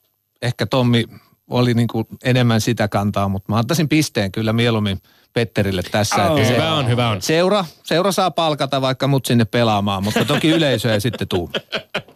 ehkä 0.42 0.66
Tommi 0.66 1.04
oli 1.50 1.74
niin 1.74 1.88
kuin 1.88 2.06
enemmän 2.24 2.60
sitä 2.60 2.88
kantaa, 2.88 3.28
mutta 3.28 3.52
mä 3.52 3.58
antaisin 3.58 3.88
pisteen 3.88 4.32
kyllä 4.32 4.52
mieluummin 4.52 4.98
Petterille 5.32 5.82
tässä. 5.82 6.30
Oh. 6.30 6.38
Että 6.38 6.48
se, 6.48 6.54
Hyvä 6.54 6.74
on, 6.74 6.88
hyvä 6.88 7.08
on. 7.08 7.22
Seura, 7.22 7.64
seura 7.82 8.12
saa 8.12 8.30
palkata 8.30 8.80
vaikka 8.80 9.06
mut 9.06 9.26
sinne 9.26 9.44
pelaamaan, 9.44 10.04
mutta 10.04 10.24
toki 10.24 10.48
yleisö 10.48 10.94
ei 10.94 11.00
sitten 11.00 11.28
tuu. 11.28 11.50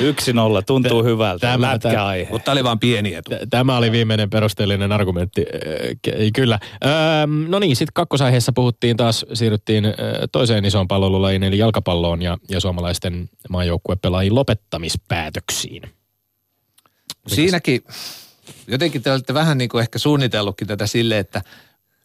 Yksi 0.00 0.32
nolla, 0.32 0.62
tuntuu 0.62 1.04
hyvältä. 1.04 1.46
tämä- 1.46 1.78
Tämä, 1.78 1.94
tämä-. 1.94 2.14
Mutta 2.30 2.52
oli 2.52 2.64
vaan 2.64 2.78
pieni 2.78 3.14
etu. 3.14 3.30
Tämä 3.50 3.76
oli 3.76 3.92
viimeinen 3.92 4.30
perusteellinen 4.30 4.92
argumentti, 4.92 5.44
ke- 6.08 6.30
kyllä. 6.34 6.58
No 7.48 7.58
niin, 7.58 7.76
sitten 7.76 7.92
kakkosaiheessa 7.94 8.52
puhuttiin 8.52 8.96
taas, 8.96 9.26
siirryttiin 9.34 9.84
ö, 9.84 9.92
toiseen 10.32 10.64
isoon 10.64 10.88
pallolulajiin, 10.88 11.42
eli 11.42 11.58
jalkapalloon 11.58 12.22
ja, 12.22 12.38
ja 12.48 12.60
suomalaisten 12.60 13.28
maajoukkuepelaajien 13.48 14.34
lopettamispäätöksiin. 14.34 15.82
Siinäkin 17.26 17.84
jotenkin 18.66 19.02
te 19.02 19.12
olette 19.12 19.34
vähän 19.34 19.58
niin 19.58 19.68
kuin 19.68 19.82
ehkä 19.82 19.98
suunnitellutkin 19.98 20.68
tätä 20.68 20.86
sille, 20.86 21.18
että 21.18 21.42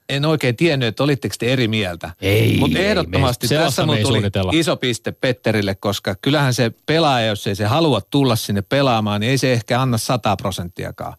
en 0.09 0.25
oikein 0.25 0.55
tiennyt, 0.55 0.87
että 0.87 1.03
olitteko 1.03 1.35
te 1.39 1.53
eri 1.53 1.67
mieltä. 1.67 2.09
Ei, 2.21 2.57
Mutta 2.57 2.79
ei, 2.79 2.85
ehdottomasti 2.85 3.45
me- 3.45 3.47
sellaista 3.47 3.69
tässä 3.69 3.81
me 3.81 3.85
mun 3.85 4.23
ei 4.25 4.31
tuli 4.31 4.59
iso 4.59 4.77
piste 4.77 5.11
Petterille, 5.11 5.75
koska 5.75 6.15
kyllähän 6.21 6.53
se 6.53 6.71
pelaaja, 6.85 7.27
jos 7.27 7.47
ei 7.47 7.55
se 7.55 7.65
halua 7.65 8.01
tulla 8.09 8.35
sinne 8.35 8.61
pelaamaan, 8.61 9.21
niin 9.21 9.31
ei 9.31 9.37
se 9.37 9.53
ehkä 9.53 9.81
anna 9.81 9.97
100 9.97 10.35
prosenttiakaan. 10.37 11.13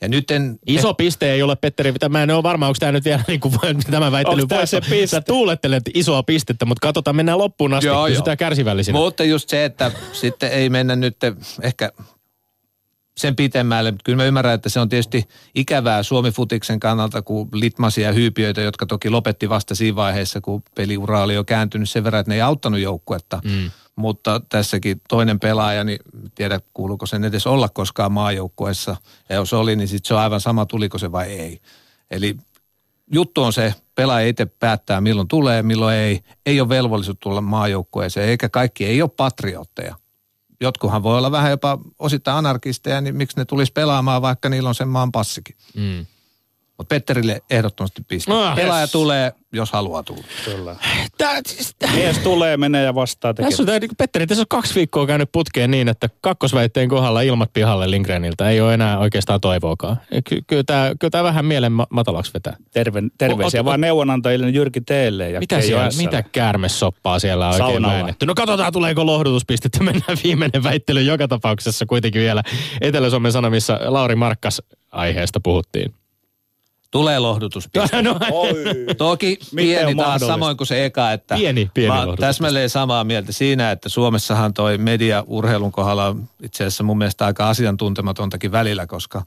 Ja 0.00 0.08
nyt 0.08 0.30
en... 0.30 0.58
Iso 0.66 0.94
piste 0.94 1.32
ei 1.32 1.42
ole, 1.42 1.56
Petteri, 1.56 1.92
mitä 1.92 2.08
mä 2.08 2.22
en 2.22 2.30
ole 2.30 2.42
varma, 2.42 2.66
onko 2.66 2.76
tämä 2.80 2.92
nyt 2.92 3.04
vielä 3.04 3.22
niin 3.28 3.40
kuin, 3.40 3.54
tämä 3.90 4.12
väittely 4.12 4.46
tää 4.46 4.66
se 4.66 4.80
piste? 4.80 5.06
Sä 5.06 5.20
tuulettelet 5.20 5.82
isoa 5.94 6.22
pistettä, 6.22 6.64
mutta 6.64 6.86
katsotaan, 6.86 7.16
mennään 7.16 7.38
loppuun 7.38 7.74
asti, 7.74 7.86
Joo, 7.86 8.06
pysytään 8.06 8.32
joo. 8.32 8.36
kärsivällisinä. 8.36 8.98
Mutta 8.98 9.24
just 9.24 9.48
se, 9.48 9.64
että 9.64 9.92
sitten 10.12 10.50
ei 10.50 10.70
mennä 10.70 10.96
nyt 10.96 11.16
ehkä 11.62 11.92
sen 13.16 13.36
pitemmälle. 13.36 13.94
Kyllä 14.04 14.16
mä 14.16 14.24
ymmärrän, 14.24 14.54
että 14.54 14.68
se 14.68 14.80
on 14.80 14.88
tietysti 14.88 15.28
ikävää 15.54 16.02
Suomi-futiksen 16.02 16.80
kannalta, 16.80 17.22
kun 17.22 17.48
litmasia 17.52 18.06
ja 18.06 18.12
hyypiöitä, 18.12 18.60
jotka 18.60 18.86
toki 18.86 19.10
lopetti 19.10 19.48
vasta 19.48 19.74
siinä 19.74 19.96
vaiheessa, 19.96 20.40
kun 20.40 20.62
peliura 20.74 21.22
oli 21.22 21.34
jo 21.34 21.44
kääntynyt 21.44 21.90
sen 21.90 22.04
verran, 22.04 22.20
että 22.20 22.30
ne 22.30 22.34
ei 22.34 22.40
auttanut 22.40 22.80
joukkuetta. 22.80 23.40
Mm. 23.44 23.70
Mutta 23.96 24.40
tässäkin 24.48 25.00
toinen 25.08 25.40
pelaaja, 25.40 25.84
niin 25.84 25.98
tiedä 26.34 26.60
kuuluuko 26.74 27.06
sen 27.06 27.24
edes 27.24 27.46
olla 27.46 27.68
koskaan 27.68 28.12
maajoukkueessa. 28.12 28.96
Ja 29.28 29.36
jos 29.36 29.52
oli, 29.52 29.76
niin 29.76 29.88
sitten 29.88 30.08
se 30.08 30.14
on 30.14 30.20
aivan 30.20 30.40
sama, 30.40 30.66
tuliko 30.66 30.98
se 30.98 31.12
vai 31.12 31.32
ei. 31.32 31.60
Eli 32.10 32.36
juttu 33.12 33.42
on 33.42 33.52
se, 33.52 33.74
pelaaja 33.94 34.28
itse 34.28 34.46
päättää 34.46 35.00
milloin 35.00 35.28
tulee, 35.28 35.62
milloin 35.62 35.96
ei. 35.96 36.20
Ei 36.46 36.60
ole 36.60 36.68
velvollisuus 36.68 37.16
tulla 37.20 37.40
maajoukkueeseen, 37.40 38.28
eikä 38.28 38.48
kaikki 38.48 38.86
ei 38.86 39.02
ole 39.02 39.10
patriotteja. 39.16 39.96
Jotkuhan 40.62 41.02
voi 41.02 41.18
olla 41.18 41.30
vähän 41.30 41.50
jopa 41.50 41.78
osittain 41.98 42.36
anarkisteja, 42.36 43.00
niin 43.00 43.16
miksi 43.16 43.36
ne 43.36 43.44
tulisi 43.44 43.72
pelaamaan, 43.72 44.22
vaikka 44.22 44.48
niillä 44.48 44.68
on 44.68 44.74
sen 44.74 44.88
maan 44.88 45.12
passikin. 45.12 45.56
Mm. 45.74 46.06
Mutta 46.78 46.94
Petterille 46.94 47.40
ehdottomasti 47.50 48.02
piste. 48.08 48.32
Ah, 48.32 48.56
Pelaaja 48.56 48.80
yes. 48.82 48.92
tulee, 48.92 49.32
jos 49.52 49.72
haluaa 49.72 50.02
tulla. 50.02 50.24
Kyllä. 50.44 50.76
Tää, 51.18 51.40
siis, 51.46 51.74
tää, 51.78 51.92
Mies 51.94 52.18
tulee, 52.18 52.56
menee 52.56 52.84
ja 52.84 52.94
vastaa 52.94 53.34
tekee. 53.34 53.50
tässä 53.50 53.62
on, 53.62 53.66
tää, 53.66 53.78
niin 53.78 53.90
Petteri, 53.98 54.26
tässä 54.26 54.42
on 54.42 54.46
kaksi 54.48 54.74
viikkoa 54.74 55.06
käynyt 55.06 55.32
putkeen 55.32 55.70
niin, 55.70 55.88
että 55.88 56.08
kakkosväitteen 56.20 56.88
kohdalla 56.88 57.20
ilmat 57.20 57.52
pihalle 57.52 57.90
Lindgreniltä 57.90 58.50
ei 58.50 58.60
ole 58.60 58.74
enää 58.74 58.98
oikeastaan 58.98 59.40
toivoakaan. 59.40 59.96
Ky- 60.28 60.42
kyllä 60.46 60.62
tämä 60.66 60.92
kyllä 61.00 61.22
vähän 61.22 61.44
mielen 61.44 61.72
ma- 61.72 61.86
matalaksi 61.90 62.34
vetää. 62.34 62.56
Terve, 62.70 63.02
terveisiä 63.18 63.60
O- 63.60 63.62
o- 63.62 63.64
vaan 63.64 63.80
neuvonantajille 63.80 64.50
Jyrki 64.50 64.80
Teelle 64.80 65.30
ja 65.30 65.40
Mitä, 65.40 65.60
siellä, 65.60 65.88
mitä 65.96 66.22
käärmesoppaa 66.22 67.18
siellä 67.18 67.48
on 67.48 67.62
oikein 67.62 67.82
väännetty? 67.82 68.26
No 68.26 68.34
katsotaan, 68.34 68.72
tuleeko 68.72 69.06
lohdutuspistettä. 69.06 69.82
Mennään 69.84 70.18
viimeinen 70.24 70.62
väittely 70.62 71.02
joka 71.02 71.28
tapauksessa 71.28 71.86
kuitenkin 71.86 72.22
vielä. 72.22 72.42
Etelä-Suomen 72.80 73.32
Sanomissa 73.32 73.78
Lauri 73.84 74.16
Markkas 74.16 74.62
aiheesta 74.92 75.40
puhuttiin. 75.42 75.94
Tulee 76.92 77.18
lohdutuspiste. 77.18 78.02
no, 78.02 78.18
Toki 78.98 79.38
Miten 79.52 79.66
pieni 79.66 79.90
on 79.90 79.96
taas 79.96 80.20
samoin 80.20 80.56
kuin 80.56 80.66
se 80.66 80.84
eka, 80.84 81.12
että 81.12 81.34
Pieni, 81.34 81.70
pieni 81.74 81.94
mä 81.94 82.06
täsmälleen 82.20 82.70
samaa 82.70 83.04
mieltä 83.04 83.32
siinä, 83.32 83.70
että 83.70 83.88
Suomessahan 83.88 84.54
toi 84.54 84.78
media 84.78 85.24
urheilun 85.26 85.72
kohdalla 85.72 86.06
on 86.06 86.28
itse 86.42 86.64
asiassa 86.64 86.84
mun 86.84 86.98
mielestä 86.98 87.26
aika 87.26 87.48
asiantuntematontakin 87.48 88.52
välillä, 88.52 88.86
koska 88.86 89.22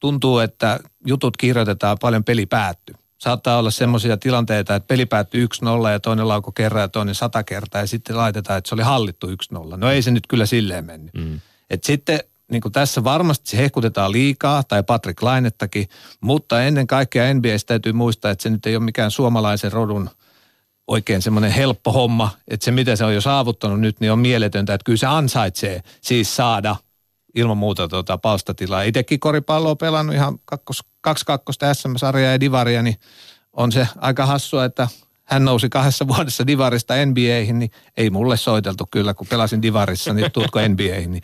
tuntuu, 0.00 0.38
että 0.38 0.80
jutut 1.06 1.36
kirjoitetaan 1.36 1.96
paljon 2.00 2.24
peli 2.24 2.46
päätty. 2.46 2.94
Saattaa 3.18 3.58
olla 3.58 3.70
semmoisia 3.70 4.16
tilanteita, 4.16 4.74
että 4.74 4.86
peli 4.86 5.06
päättyi 5.06 5.46
1-0 5.86 5.90
ja 5.90 6.00
toinen 6.00 6.28
lauko 6.28 6.52
kerran 6.52 6.82
ja 6.82 6.88
toinen 6.88 7.14
sata 7.14 7.42
kertaa 7.42 7.80
ja 7.80 7.86
sitten 7.86 8.16
laitetaan, 8.16 8.58
että 8.58 8.68
se 8.68 8.74
oli 8.74 8.82
hallittu 8.82 9.26
1-0. 9.26 9.76
No 9.76 9.90
ei 9.90 10.02
se 10.02 10.10
nyt 10.10 10.26
kyllä 10.26 10.46
silleen 10.46 10.84
mennyt. 10.84 11.14
Mm. 11.14 11.40
Et 11.70 11.84
sitten 11.84 12.20
niin 12.50 12.62
kuin 12.62 12.72
tässä 12.72 13.04
varmasti 13.04 13.50
se 13.50 13.56
hehkutetaan 13.56 14.12
liikaa, 14.12 14.62
tai 14.62 14.82
Patrick 14.82 15.22
Lainettakin, 15.22 15.88
mutta 16.20 16.62
ennen 16.62 16.86
kaikkea 16.86 17.34
NBAssä 17.34 17.66
täytyy 17.66 17.92
muistaa, 17.92 18.30
että 18.30 18.42
se 18.42 18.50
nyt 18.50 18.66
ei 18.66 18.76
ole 18.76 18.84
mikään 18.84 19.10
suomalaisen 19.10 19.72
rodun 19.72 20.10
oikein 20.86 21.22
semmoinen 21.22 21.50
helppo 21.50 21.92
homma, 21.92 22.30
että 22.48 22.64
se 22.64 22.70
mitä 22.70 22.96
se 22.96 23.04
on 23.04 23.14
jo 23.14 23.20
saavuttanut 23.20 23.80
nyt, 23.80 24.00
niin 24.00 24.12
on 24.12 24.18
mieletöntä, 24.18 24.74
että 24.74 24.84
kyllä 24.84 24.96
se 24.96 25.06
ansaitsee 25.06 25.80
siis 26.00 26.36
saada 26.36 26.76
ilman 27.34 27.56
muuta 27.56 27.88
tuota 27.88 28.18
palstatilaa. 28.18 28.82
Itsekin 28.82 29.20
koripalloa 29.20 29.76
pelannut 29.76 30.16
ihan 30.16 30.38
kakkos, 30.44 30.84
kaksi 31.00 31.26
kakkosta 31.26 31.74
SM-sarjaa 31.74 32.32
ja 32.32 32.40
divaria, 32.40 32.82
niin 32.82 32.96
on 33.52 33.72
se 33.72 33.88
aika 33.96 34.26
hassua, 34.26 34.64
että 34.64 34.88
hän 35.24 35.44
nousi 35.44 35.68
kahdessa 35.68 36.08
vuodessa 36.16 36.46
divarista 36.46 36.94
NBAihin, 37.06 37.58
niin 37.58 37.70
ei 37.96 38.10
mulle 38.10 38.36
soiteltu 38.36 38.84
kyllä, 38.90 39.14
kun 39.14 39.26
pelasin 39.26 39.62
divarissa, 39.62 40.14
niin 40.14 40.32
tuutko 40.32 40.58
NBAihin, 40.68 41.12
niin 41.12 41.22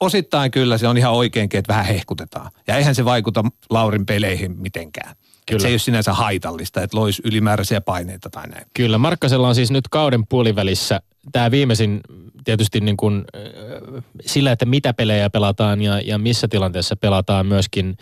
osittain 0.00 0.50
kyllä 0.50 0.78
se 0.78 0.88
on 0.88 0.98
ihan 0.98 1.12
oikeinkin, 1.12 1.58
että 1.58 1.72
vähän 1.72 1.86
hehkutetaan. 1.86 2.50
Ja 2.66 2.76
eihän 2.76 2.94
se 2.94 3.04
vaikuta 3.04 3.44
Laurin 3.70 4.06
peleihin 4.06 4.58
mitenkään. 4.58 5.16
Kyllä. 5.46 5.62
se 5.62 5.68
ei 5.68 5.72
ole 5.72 5.78
sinänsä 5.78 6.12
haitallista, 6.12 6.82
että 6.82 6.96
loisi 6.96 7.22
ylimääräisiä 7.24 7.80
paineita 7.80 8.30
tai 8.30 8.48
näin. 8.48 8.66
Kyllä, 8.74 8.98
Markkasella 8.98 9.48
on 9.48 9.54
siis 9.54 9.70
nyt 9.70 9.88
kauden 9.88 10.26
puolivälissä 10.26 11.00
tämä 11.32 11.50
viimeisin 11.50 12.00
tietysti 12.44 12.80
niin 12.80 12.96
kuin, 12.96 13.24
äh, 13.36 14.04
sillä, 14.26 14.52
että 14.52 14.66
mitä 14.66 14.94
pelejä 14.94 15.30
pelataan 15.30 15.82
ja, 15.82 16.00
ja 16.00 16.18
missä 16.18 16.48
tilanteessa 16.48 16.96
pelataan 16.96 17.46
myöskin 17.46 17.96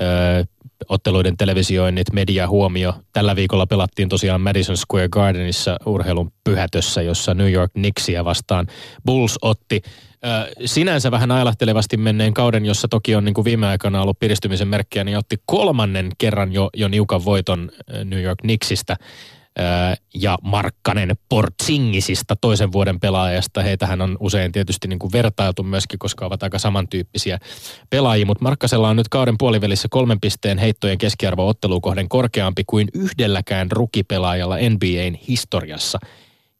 ö, 0.00 0.44
otteluiden 0.88 1.36
televisioinnit, 1.36 2.12
media 2.12 2.48
huomio. 2.48 2.94
Tällä 3.12 3.36
viikolla 3.36 3.66
pelattiin 3.66 4.08
tosiaan 4.08 4.40
Madison 4.40 4.76
Square 4.76 5.08
Gardenissa 5.08 5.76
urheilun 5.86 6.32
pyhätössä, 6.44 7.02
jossa 7.02 7.34
New 7.34 7.52
York 7.52 7.72
Knicksia 7.72 8.24
vastaan 8.24 8.66
Bulls 9.06 9.38
otti 9.42 9.82
sinänsä 10.64 11.10
vähän 11.10 11.30
ailahtelevasti 11.30 11.96
menneen 11.96 12.34
kauden, 12.34 12.66
jossa 12.66 12.88
toki 12.88 13.14
on 13.14 13.24
niin 13.24 13.34
kuin 13.34 13.44
viime 13.44 13.66
aikana 13.66 14.02
ollut 14.02 14.18
piristymisen 14.18 14.68
merkkiä, 14.68 15.04
niin 15.04 15.18
otti 15.18 15.36
kolmannen 15.46 16.10
kerran 16.18 16.52
jo, 16.52 16.70
jo 16.76 16.88
niukan 16.88 17.24
voiton 17.24 17.70
New 18.04 18.22
York 18.22 18.38
Knicksistä 18.38 18.96
ja 20.14 20.38
Markkanen 20.42 21.16
Portsingisista 21.28 22.36
toisen 22.36 22.72
vuoden 22.72 23.00
pelaajasta. 23.00 23.62
Heitähän 23.62 24.00
on 24.00 24.16
usein 24.20 24.52
tietysti 24.52 24.88
niin 24.88 24.98
kuin 24.98 25.12
vertailtu 25.12 25.62
myöskin, 25.62 25.98
koska 25.98 26.26
ovat 26.26 26.42
aika 26.42 26.58
samantyyppisiä 26.58 27.38
pelaajia, 27.90 28.26
mutta 28.26 28.42
Markkasella 28.42 28.88
on 28.88 28.96
nyt 28.96 29.08
kauden 29.08 29.38
puolivälissä 29.38 29.88
kolmen 29.90 30.20
pisteen 30.20 30.58
heittojen 30.58 30.98
keskiarvo 30.98 31.48
ottelukohden 31.48 32.08
korkeampi 32.08 32.62
kuin 32.66 32.88
yhdelläkään 32.94 33.70
rukipelaajalla 33.70 34.56
NBAn 34.56 35.14
historiassa 35.28 35.98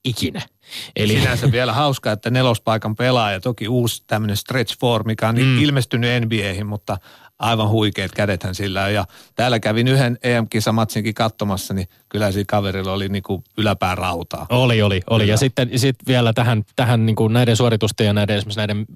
ikinä. 0.05 0.43
Eli... 0.97 1.13
Sinänsä 1.21 1.53
vielä 1.53 1.73
hauska, 1.73 2.13
että 2.13 2.31
nelospaikan 2.31 2.97
pelaaja, 2.97 3.41
toki 3.41 3.69
uusi 3.69 4.05
tämmöinen 4.07 4.37
stretch 4.37 4.77
four, 4.81 5.05
mikä 5.05 5.29
on 5.29 5.37
mm. 5.37 5.63
ilmestynyt 5.63 6.25
NBAihin, 6.25 6.67
mutta 6.67 6.97
aivan 7.45 7.69
huikeat 7.69 8.13
kädethän 8.13 8.55
sillä 8.55 8.85
on. 8.85 8.95
Ja 8.95 9.05
täällä 9.35 9.61
kävin 9.61 9.89
yhden 9.89 10.19
EM-kisamatsinkin 10.23 11.15
katsomassa, 11.15 11.75
niin 11.75 11.89
kyllä 12.09 12.33
siinä 12.33 12.45
kaverilla 12.49 12.93
oli 12.93 13.09
niin 13.09 13.23
kuin 13.23 13.45
yläpää 13.59 13.95
rautaa. 13.95 14.47
Oli, 14.51 14.83
oli, 14.83 15.01
oli. 15.11 15.23
Kyllä. 15.23 15.33
Ja 15.33 15.37
sitten 15.37 15.79
sit 15.79 15.97
vielä 16.07 16.33
tähän, 16.33 16.65
tähän 16.77 17.07
niin 17.07 17.17
kuin 17.17 17.33
näiden 17.33 17.57
suoritusten 17.57 18.07
ja 18.07 18.13
näiden 18.13 18.37
esimerkiksi 18.37 18.61
näiden 18.61 18.87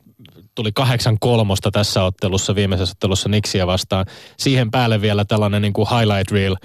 tuli 0.54 0.72
kahdeksan 0.72 1.18
kolmosta 1.20 1.70
tässä 1.70 2.04
ottelussa, 2.04 2.54
viimeisessä 2.54 2.92
ottelussa 2.92 3.28
Nixiä 3.28 3.66
vastaan. 3.66 4.06
Siihen 4.36 4.70
päälle 4.70 5.00
vielä 5.00 5.24
tällainen 5.24 5.62
niin 5.62 5.72
kuin 5.72 5.88
highlight 5.88 6.30
reel 6.30 6.56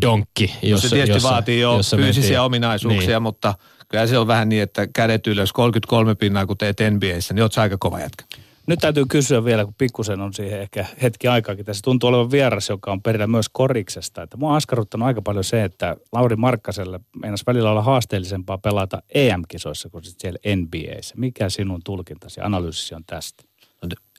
donkki. 0.00 0.54
Jossa, 0.62 0.86
no 0.86 0.90
se 0.90 0.96
tietysti 0.96 1.16
jossa, 1.16 1.30
vaatii 1.30 1.60
jo 1.60 1.76
jossa 1.76 1.96
fyysisiä 1.96 2.22
mentiin. 2.22 2.40
ominaisuuksia, 2.40 3.16
niin. 3.16 3.22
mutta 3.22 3.54
kyllä 3.88 4.06
se 4.06 4.18
on 4.18 4.26
vähän 4.26 4.48
niin, 4.48 4.62
että 4.62 4.86
kädet 4.86 5.26
ylös 5.26 5.52
33 5.52 6.14
pinnaa, 6.14 6.46
kun 6.46 6.58
teet 6.58 6.76
NBAissä, 6.90 7.34
niin 7.34 7.42
oot 7.42 7.58
aika 7.58 7.76
kova 7.80 8.00
jätkä. 8.00 8.24
Nyt 8.68 8.78
täytyy 8.78 9.04
kysyä 9.06 9.44
vielä, 9.44 9.64
kun 9.64 9.74
pikkusen 9.78 10.20
on 10.20 10.34
siihen 10.34 10.60
ehkä 10.60 10.86
hetki 11.02 11.28
aikaakin. 11.28 11.64
Tässä 11.64 11.82
tuntuu 11.82 12.08
olevan 12.08 12.30
vieras, 12.30 12.68
joka 12.68 12.92
on 12.92 13.02
perillä 13.02 13.26
myös 13.26 13.48
koriksesta. 13.48 14.22
Että 14.22 14.36
mua 14.36 14.50
on 14.50 14.56
askarruttanut 14.56 15.06
aika 15.06 15.22
paljon 15.22 15.44
se, 15.44 15.64
että 15.64 15.96
Lauri 16.12 16.36
Markkaselle 16.36 17.00
meinas 17.20 17.46
välillä 17.46 17.70
olla 17.70 17.82
haasteellisempaa 17.82 18.58
pelata 18.58 19.02
EM-kisoissa 19.14 19.88
kuin 19.90 20.04
sitten 20.04 20.20
siellä 20.20 20.56
NBAissä. 20.56 21.14
Mikä 21.18 21.48
sinun 21.48 21.80
tulkintasi 21.84 22.40
ja 22.40 22.46
analyysisi 22.46 22.94
on 22.94 23.04
tästä? 23.06 23.44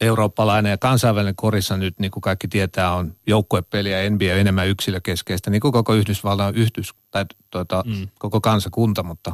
eurooppalainen 0.02 0.70
ja 0.70 0.78
kansainvälinen 0.78 1.36
korissa 1.36 1.78
nyt, 1.78 2.00
niin 2.00 2.12
kuin 2.12 2.22
kaikki 2.22 2.48
tietää, 2.48 2.94
on 2.94 3.14
joukkuepeli 3.28 3.92
ja 3.92 4.10
NBA 4.10 4.26
enemmän 4.26 4.68
yksilökeskeistä, 4.68 5.50
niin 5.50 5.62
kuin 5.62 5.72
koko 5.72 5.94
Yhdysvaltain 5.94 6.56
yhdys, 6.56 6.94
tai 7.12 7.26
tuota, 7.52 7.84
mm. 7.88 8.08
koko 8.20 8.42
kansakunta, 8.42 9.04
mutta 9.04 9.34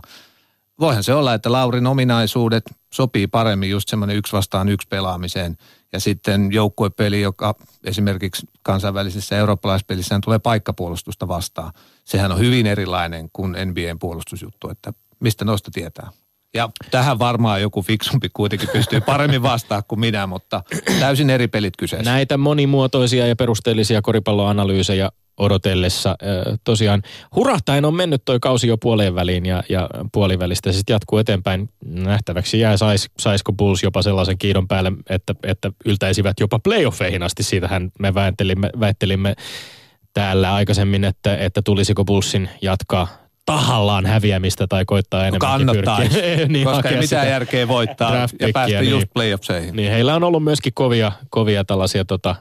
voihan 0.79 1.03
se 1.03 1.13
olla, 1.13 1.33
että 1.33 1.51
Laurin 1.51 1.87
ominaisuudet 1.87 2.63
sopii 2.93 3.27
paremmin 3.27 3.69
just 3.69 3.89
semmoinen 3.89 4.17
yksi 4.17 4.33
vastaan 4.33 4.69
yksi 4.69 4.87
pelaamiseen. 4.87 5.57
Ja 5.93 5.99
sitten 5.99 6.51
joukkuepeli, 6.51 7.21
joka 7.21 7.55
esimerkiksi 7.83 8.47
kansainvälisessä 8.63 9.37
eurooppalaispelissä 9.37 10.19
tulee 10.23 10.39
paikkapuolustusta 10.39 11.27
vastaan. 11.27 11.71
Sehän 12.03 12.31
on 12.31 12.39
hyvin 12.39 12.65
erilainen 12.65 13.29
kuin 13.33 13.51
NBAn 13.51 13.99
puolustusjuttu, 13.99 14.69
että 14.69 14.93
mistä 15.19 15.45
noista 15.45 15.71
tietää. 15.73 16.09
Ja 16.53 16.69
tähän 16.91 17.19
varmaan 17.19 17.61
joku 17.61 17.81
fiksumpi 17.81 18.29
kuitenkin 18.33 18.69
pystyy 18.69 19.01
paremmin 19.01 19.43
vastaa 19.43 19.81
kuin 19.81 19.99
minä, 19.99 20.27
mutta 20.27 20.63
täysin 20.99 21.29
eri 21.29 21.47
pelit 21.47 21.77
kyseessä. 21.77 22.11
Näitä 22.11 22.37
monimuotoisia 22.37 23.27
ja 23.27 23.35
perusteellisia 23.35 24.01
koripalloanalyysejä 24.01 25.09
odotellessa. 25.37 26.15
Tosiaan 26.63 27.01
hurahtain 27.35 27.85
on 27.85 27.93
mennyt 27.93 28.21
toi 28.25 28.39
kausi 28.39 28.67
jo 28.67 28.77
puoleen 28.77 29.15
väliin 29.15 29.45
ja, 29.45 29.63
ja 29.69 29.89
puolivälistä 30.11 30.71
sitten 30.71 30.93
jatkuu 30.93 31.19
eteenpäin. 31.19 31.69
Nähtäväksi 31.85 32.59
jää, 32.59 32.77
sais, 32.77 33.09
saisiko 33.19 33.53
Bulls 33.53 33.83
jopa 33.83 34.01
sellaisen 34.01 34.37
kiidon 34.37 34.67
päälle, 34.67 34.91
että, 35.09 35.35
että 35.43 35.71
yltäisivät 35.85 36.39
jopa 36.39 36.59
playoffeihin 36.59 37.23
asti. 37.23 37.43
Siitähän 37.43 37.91
me 37.99 38.13
väittelimme, 38.13 38.69
väittelimme 38.79 39.35
täällä 40.13 40.53
aikaisemmin, 40.53 41.03
että, 41.03 41.37
että 41.37 41.61
tulisiko 41.61 42.05
Bullsin 42.05 42.49
jatkaa 42.61 43.24
tahallaan 43.45 44.05
häviämistä 44.05 44.67
tai 44.67 44.85
koittaa 44.85 45.21
enemmän 45.21 45.39
Kannattaa, 45.39 45.99
niin, 46.47 46.65
koska 46.65 46.89
ei 46.89 46.97
mitään 46.97 47.29
järkeä 47.29 47.67
voittaa 47.67 48.15
ja 48.15 48.49
päästä 48.53 48.81
niin, 48.81 48.91
just 48.91 49.07
playoffseihin. 49.13 49.75
Niin 49.75 49.91
heillä 49.91 50.15
on 50.15 50.23
ollut 50.23 50.43
myöskin 50.43 50.73
kovia, 50.75 51.11
kovia 51.29 51.63
tällaisia 51.63 52.05
tota, 52.05 52.35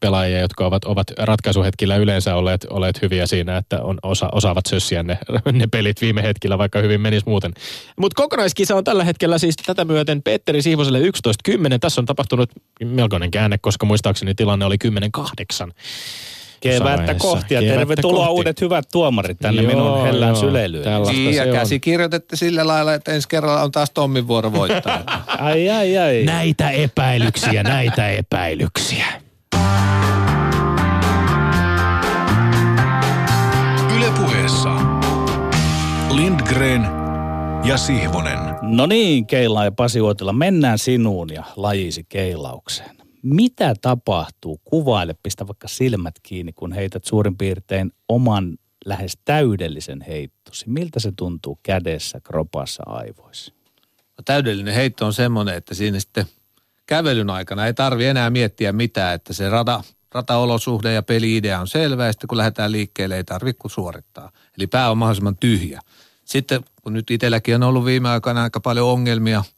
pelaajia, 0.00 0.40
jotka 0.40 0.66
ovat, 0.66 0.84
ovat 0.84 1.06
ratkaisuhetkillä 1.18 1.96
yleensä 1.96 2.34
olleet, 2.34 2.66
olleet 2.70 3.02
hyviä 3.02 3.26
siinä, 3.26 3.56
että 3.56 3.82
on, 3.82 3.98
osa, 4.02 4.28
osaavat 4.32 4.66
sössiä 4.66 5.02
ne, 5.02 5.18
ne 5.52 5.66
pelit 5.66 6.00
viime 6.00 6.22
hetkellä, 6.22 6.58
vaikka 6.58 6.78
hyvin 6.78 7.00
menisi 7.00 7.26
muuten. 7.26 7.52
Mutta 8.00 8.22
kokonaiskisa 8.22 8.76
on 8.76 8.84
tällä 8.84 9.04
hetkellä 9.04 9.38
siis 9.38 9.56
tätä 9.56 9.84
myöten 9.84 10.22
Petteri 10.22 10.62
Siivoselle 10.62 11.00
11.10. 11.00 11.78
Tässä 11.80 12.00
on 12.00 12.06
tapahtunut 12.06 12.50
melkoinen 12.84 13.30
käänne, 13.30 13.58
koska 13.58 13.86
muistaakseni 13.86 14.34
tilanne 14.34 14.64
oli 14.64 14.76
10.8. 15.68 15.72
Kevättä 16.60 17.14
kohti 17.14 17.54
ja 17.54 17.60
tervetuloa 17.60 18.26
kohti. 18.26 18.38
uudet 18.38 18.60
hyvät 18.60 18.84
tuomarit 18.92 19.38
tänne 19.38 19.62
joo, 19.62 19.72
minun 19.72 20.02
hellään 20.02 20.36
syleilyyn. 20.36 20.84
Niin, 21.08 21.34
ja 21.34 21.46
käsikirjoitette 21.52 22.36
sillä 22.36 22.66
lailla, 22.66 22.94
että 22.94 23.12
ensi 23.12 23.28
kerralla 23.28 23.62
on 23.62 23.72
taas 23.72 23.90
Tommin 23.90 24.28
vuoro 24.28 24.52
voittaa. 24.52 25.02
ai, 25.38 25.70
ai, 25.70 25.98
ai. 25.98 26.22
Näitä 26.24 26.70
epäilyksiä, 26.70 27.62
näitä 27.62 28.08
epäilyksiä. 28.08 29.06
Ylepuheessa 33.96 34.70
Lindgren 36.10 36.86
ja 37.64 37.76
Sihvonen. 37.76 38.38
No 38.62 38.86
niin, 38.86 39.26
Keila 39.26 39.64
ja 39.64 39.72
Pasi 39.72 40.00
Uotila, 40.00 40.32
mennään 40.32 40.78
sinuun 40.78 41.32
ja 41.32 41.44
lajisi 41.56 42.04
keilaukseen 42.08 42.97
mitä 43.34 43.74
tapahtuu? 43.80 44.60
Kuvaile, 44.64 45.14
pistä 45.22 45.46
vaikka 45.46 45.68
silmät 45.68 46.14
kiinni, 46.22 46.52
kun 46.52 46.72
heität 46.72 47.04
suurin 47.04 47.36
piirtein 47.36 47.92
oman 48.08 48.58
lähes 48.84 49.18
täydellisen 49.24 50.00
heittosi. 50.00 50.64
Miltä 50.68 51.00
se 51.00 51.12
tuntuu 51.16 51.58
kädessä, 51.62 52.20
kropassa, 52.20 52.82
aivoissa? 52.86 53.52
No, 54.18 54.22
täydellinen 54.24 54.74
heitto 54.74 55.06
on 55.06 55.12
semmoinen, 55.12 55.54
että 55.54 55.74
siinä 55.74 56.00
sitten 56.00 56.26
kävelyn 56.86 57.30
aikana 57.30 57.66
ei 57.66 57.74
tarvi 57.74 58.06
enää 58.06 58.30
miettiä 58.30 58.72
mitään, 58.72 59.14
että 59.14 59.32
se 59.32 59.48
rata, 59.48 59.84
rataolosuhde 60.14 60.92
ja 60.92 61.02
peli-idea 61.02 61.60
on 61.60 61.68
selvä 61.68 62.06
ja 62.06 62.12
sitten 62.12 62.28
kun 62.28 62.38
lähdetään 62.38 62.72
liikkeelle 62.72 63.16
ei 63.16 63.24
tarvitse 63.24 63.58
kuin 63.58 63.70
suorittaa. 63.70 64.32
Eli 64.58 64.66
pää 64.66 64.90
on 64.90 64.98
mahdollisimman 64.98 65.36
tyhjä. 65.36 65.80
Sitten 66.24 66.60
kun 66.82 66.92
nyt 66.92 67.10
itselläkin 67.10 67.54
on 67.54 67.62
ollut 67.62 67.84
viime 67.84 68.08
aikoina 68.08 68.42
aika 68.42 68.60
paljon 68.60 68.88
ongelmia– 68.88 69.44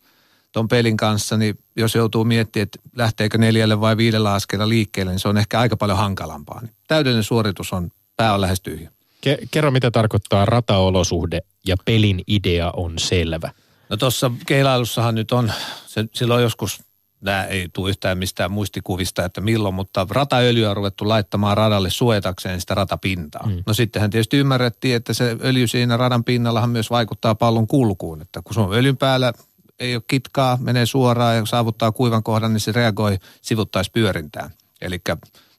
tuon 0.53 0.69
pelin 0.69 0.97
kanssa, 0.97 1.37
niin 1.37 1.59
jos 1.77 1.95
joutuu 1.95 2.25
miettimään, 2.25 2.63
että 2.63 2.79
lähteekö 2.97 3.39
neljälle 3.39 3.81
vai 3.81 3.97
viidellä 3.97 4.33
askelella 4.33 4.69
liikkeelle, 4.69 5.13
niin 5.13 5.21
se 5.21 5.29
on 5.29 5.39
ehkä 5.39 5.61
aika 5.61 5.77
paljon 5.77 5.99
hankalampaa. 5.99 6.61
Niin 6.61 6.75
täydellinen 6.89 7.25
suoritus 7.25 7.73
on, 7.73 7.91
pää 8.17 8.35
on 8.35 8.41
lähes 8.41 8.61
tyhjä. 8.61 8.91
Ke- 9.27 9.47
kerro, 9.51 9.71
mitä 9.71 9.91
tarkoittaa 9.91 10.45
rataolosuhde 10.45 11.41
ja 11.67 11.77
pelin 11.85 12.23
idea 12.27 12.71
on 12.71 12.99
selvä. 12.99 13.51
No 13.89 13.97
tuossa 13.97 14.31
keilailussahan 14.47 15.15
nyt 15.15 15.33
on, 15.33 15.53
se, 15.87 16.05
silloin 16.15 16.43
joskus, 16.43 16.83
nämä 17.21 17.45
ei 17.45 17.69
tule 17.73 17.91
yhtään 17.91 18.19
mistään 18.19 18.53
muistikuvista, 18.53 19.25
että 19.25 19.41
milloin, 19.41 19.75
mutta 19.75 20.07
rataöljyä 20.11 20.71
on 20.71 20.77
ruvettu 20.77 21.09
laittamaan 21.09 21.57
radalle 21.57 21.91
suojatakseen 21.91 22.61
sitä 22.61 22.75
ratapintaa. 22.75 23.47
Mm. 23.47 23.63
No 23.67 23.75
sittenhän 23.75 24.11
tietysti 24.11 24.37
ymmärrettiin, 24.37 24.97
että 24.97 25.13
se 25.13 25.37
öljy 25.45 25.67
siinä 25.67 25.97
radan 25.97 26.25
pinnallahan 26.25 26.71
myös 26.71 26.91
vaikuttaa 26.91 27.35
pallon 27.35 27.67
kulkuun, 27.67 28.23
että 28.23 28.43
kun 28.45 28.55
se 28.55 28.61
on 28.61 28.75
öljyn 28.75 28.97
päällä 28.97 29.33
ei 29.81 29.95
ole 29.95 30.03
kitkaa, 30.07 30.59
menee 30.61 30.87
suoraan 30.87 31.37
ja 31.37 31.47
saavuttaa 31.47 31.93
kuivan 31.93 32.23
kohdan, 32.23 32.53
niin 32.53 32.61
se 32.61 32.73
reagoi 32.73 33.19
sivuttaispyörintään. 33.43 34.51
Eli 34.81 35.01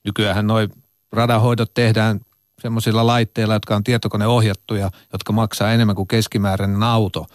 nykyään 0.03 0.47
noin 0.47 0.69
radahoidot 1.11 1.73
tehdään 1.73 2.19
semmoisilla 2.61 3.07
laitteilla, 3.07 3.53
jotka 3.53 3.75
on 3.75 3.83
tietokoneohjattuja, 3.83 4.91
jotka 5.13 5.33
maksaa 5.33 5.71
enemmän 5.71 5.95
kuin 5.95 6.07
keskimääräinen 6.07 6.83
auto. 6.83 7.25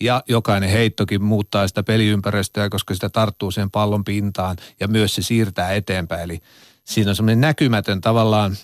Ja 0.00 0.22
jokainen 0.28 0.70
heittokin 0.70 1.22
muuttaa 1.22 1.68
sitä 1.68 1.82
peliympäristöä, 1.82 2.68
koska 2.68 2.94
sitä 2.94 3.08
tarttuu 3.08 3.50
siihen 3.50 3.70
pallon 3.70 4.04
pintaan 4.04 4.56
ja 4.80 4.88
myös 4.88 5.14
se 5.14 5.22
siirtää 5.22 5.72
eteenpäin. 5.72 6.22
Eli 6.22 6.40
siinä 6.84 7.10
on 7.10 7.16
semmoinen 7.16 7.40
näkymätön 7.40 8.00
tavallaan, 8.00 8.56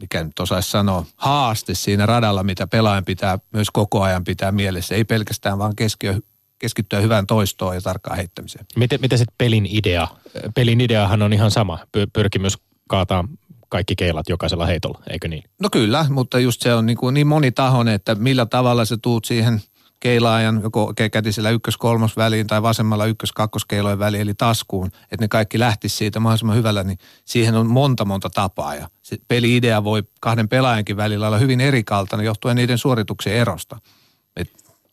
mikä 0.00 0.24
nyt 0.24 0.40
osaisi 0.40 0.70
sanoa, 0.70 1.04
haaste 1.16 1.74
siinä 1.74 2.06
radalla, 2.06 2.42
mitä 2.42 2.66
pelaajan 2.66 3.04
pitää 3.04 3.38
myös 3.52 3.70
koko 3.70 4.02
ajan 4.02 4.24
pitää 4.24 4.52
mielessä. 4.52 4.94
Ei 4.94 5.04
pelkästään 5.04 5.58
vaan 5.58 5.76
keskiö, 5.76 6.20
keskittyä 6.58 7.00
hyvään 7.00 7.26
toistoon 7.26 7.74
ja 7.74 7.80
tarkkaan 7.80 8.16
heittämiseen. 8.16 8.66
Miten, 8.76 9.00
miten 9.00 9.18
sitten 9.18 9.34
pelin 9.38 9.66
idea? 9.70 10.08
Pelin 10.54 10.80
ideahan 10.80 11.22
on 11.22 11.32
ihan 11.32 11.50
sama. 11.50 11.78
Pyrkimys 12.12 12.58
kaataa 12.88 13.24
kaikki 13.68 13.96
keilat 13.96 14.28
jokaisella 14.28 14.66
heitolla, 14.66 15.02
eikö 15.10 15.28
niin? 15.28 15.42
No 15.60 15.68
kyllä, 15.72 16.06
mutta 16.08 16.38
just 16.38 16.62
se 16.62 16.74
on 16.74 16.86
niin, 16.86 16.96
kuin 16.96 17.14
niin 17.14 17.26
monitahoinen, 17.26 17.94
että 17.94 18.14
millä 18.14 18.46
tavalla 18.46 18.84
se 18.84 18.96
tuut 18.96 19.24
siihen 19.24 19.62
keilaajan 20.00 20.60
joko 20.62 20.92
kätisellä 21.12 21.50
ykkös-kolmos 21.50 22.16
väliin 22.16 22.46
tai 22.46 22.62
vasemmalla 22.62 23.06
ykkös-kakkoskeilojen 23.06 23.98
väliin, 23.98 24.20
eli 24.20 24.34
taskuun, 24.34 24.86
että 24.86 25.24
ne 25.24 25.28
kaikki 25.28 25.58
lähtisi 25.58 25.96
siitä 25.96 26.20
mahdollisimman 26.20 26.56
hyvällä, 26.56 26.84
niin 26.84 26.98
siihen 27.24 27.54
on 27.54 27.66
monta 27.66 28.04
monta 28.04 28.30
tapaa. 28.30 28.74
Ja 28.74 28.88
se 29.02 29.16
peli-idea 29.28 29.84
voi 29.84 30.02
kahden 30.20 30.48
pelaajankin 30.48 30.96
välillä 30.96 31.26
olla 31.26 31.38
hyvin 31.38 31.60
erikaltainen 31.60 32.24
johtuen 32.24 32.56
niiden 32.56 32.78
suorituksen 32.78 33.32
erosta. 33.32 33.78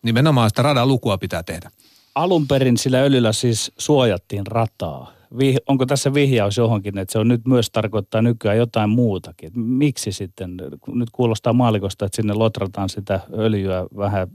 Nimenomaan 0.05 0.49
sitä 0.49 0.61
radan 0.61 0.87
lukua 0.87 1.17
pitää 1.17 1.43
tehdä. 1.43 1.71
Alun 2.15 2.47
perin 2.47 2.77
sillä 2.77 2.97
öljyllä 2.97 3.33
siis 3.33 3.71
suojattiin 3.77 4.47
rataa 4.47 5.11
vih, 5.37 5.57
onko 5.67 5.85
tässä 5.85 6.13
vihjaus 6.13 6.57
johonkin, 6.57 6.97
että 6.97 7.11
se 7.11 7.19
on 7.19 7.27
nyt 7.27 7.45
myös 7.45 7.69
tarkoittaa 7.69 8.21
nykyään 8.21 8.57
jotain 8.57 8.89
muutakin? 8.89 9.59
Miksi 9.59 10.11
sitten, 10.11 10.57
nyt 10.87 11.09
kuulostaa 11.11 11.53
maalikosta, 11.53 12.05
että 12.05 12.15
sinne 12.15 12.33
lotrataan 12.33 12.89
sitä 12.89 13.19
öljyä 13.33 13.85
vähän 13.97 14.27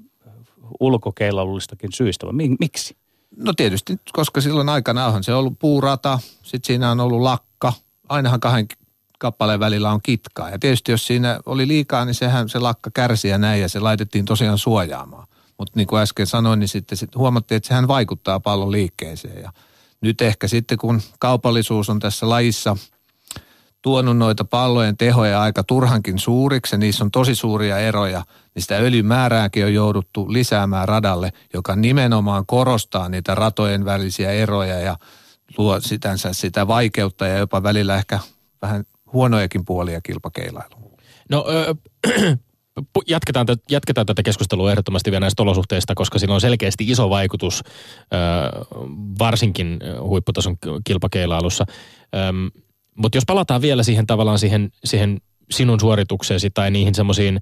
ulkokeilallistakin 0.80 1.92
syistä, 1.92 2.26
vai 2.26 2.34
miksi? 2.60 2.96
No 3.36 3.52
tietysti, 3.52 3.96
koska 4.12 4.40
silloin 4.40 4.68
aikana 4.68 5.06
on 5.06 5.24
se 5.24 5.34
ollut 5.34 5.58
puurata, 5.58 6.18
sitten 6.42 6.66
siinä 6.66 6.90
on 6.90 7.00
ollut 7.00 7.20
lakka, 7.20 7.72
ainahan 8.08 8.40
kahden 8.40 8.66
kappaleen 9.18 9.60
välillä 9.60 9.90
on 9.90 10.00
kitkaa. 10.02 10.50
Ja 10.50 10.58
tietysti 10.58 10.92
jos 10.92 11.06
siinä 11.06 11.40
oli 11.46 11.68
liikaa, 11.68 12.04
niin 12.04 12.14
sehän 12.14 12.48
se 12.48 12.58
lakka 12.58 12.90
kärsi 12.94 13.28
ja 13.28 13.38
näin, 13.38 13.60
ja 13.60 13.68
se 13.68 13.80
laitettiin 13.80 14.24
tosiaan 14.24 14.58
suojaamaan. 14.58 15.26
Mutta 15.60 15.72
niin 15.76 15.86
kuin 15.86 16.02
äsken 16.02 16.26
sanoin, 16.26 16.60
niin 16.60 16.68
sitten 16.68 16.98
sit 16.98 17.16
huomattiin, 17.16 17.56
että 17.56 17.66
sehän 17.66 17.88
vaikuttaa 17.88 18.40
pallon 18.40 18.72
liikkeeseen. 18.72 19.42
Ja 19.42 19.52
nyt 20.00 20.20
ehkä 20.20 20.48
sitten 20.48 20.78
kun 20.78 21.00
kaupallisuus 21.18 21.90
on 21.90 21.98
tässä 21.98 22.28
lajissa 22.28 22.76
tuonut 23.82 24.16
noita 24.16 24.44
pallojen 24.44 24.96
tehoja 24.96 25.42
aika 25.42 25.64
turhankin 25.64 26.18
suuriksi, 26.18 26.74
ja 26.74 26.78
niissä 26.78 27.04
on 27.04 27.10
tosi 27.10 27.34
suuria 27.34 27.78
eroja, 27.78 28.22
niin 28.54 28.62
sitä 28.62 28.76
öljymäärääkin 28.76 29.64
on 29.64 29.74
jouduttu 29.74 30.32
lisäämään 30.32 30.88
radalle, 30.88 31.32
joka 31.54 31.76
nimenomaan 31.76 32.46
korostaa 32.46 33.08
niitä 33.08 33.34
ratojen 33.34 33.84
välisiä 33.84 34.30
eroja 34.30 34.78
ja 34.78 34.96
luo 35.58 35.80
sitänsä 35.80 36.32
sitä 36.32 36.66
vaikeutta 36.66 37.26
ja 37.26 37.38
jopa 37.38 37.62
välillä 37.62 37.96
ehkä 37.96 38.18
vähän 38.62 38.84
huonojakin 39.12 39.64
puolia 39.64 40.00
kilpakeilailuun. 40.00 40.98
No 41.30 41.46
jatketaan, 43.06 43.46
jatketaan 43.70 44.06
tätä 44.06 44.22
keskustelua 44.22 44.70
ehdottomasti 44.70 45.10
vielä 45.10 45.20
näistä 45.20 45.42
olosuhteista, 45.42 45.94
koska 45.94 46.18
sillä 46.18 46.34
on 46.34 46.40
selkeästi 46.40 46.84
iso 46.84 47.10
vaikutus 47.10 47.62
varsinkin 49.18 49.78
huipputason 50.00 50.56
kilpakeilailussa. 50.84 51.64
Mutta 52.94 53.16
jos 53.16 53.24
palataan 53.26 53.62
vielä 53.62 53.82
siihen 53.82 54.06
tavallaan 54.06 54.38
siihen, 54.38 54.70
siihen 54.84 55.20
sinun 55.50 55.80
suoritukseesi 55.80 56.50
tai 56.50 56.70
niihin 56.70 56.94
semmoisiin 56.94 57.40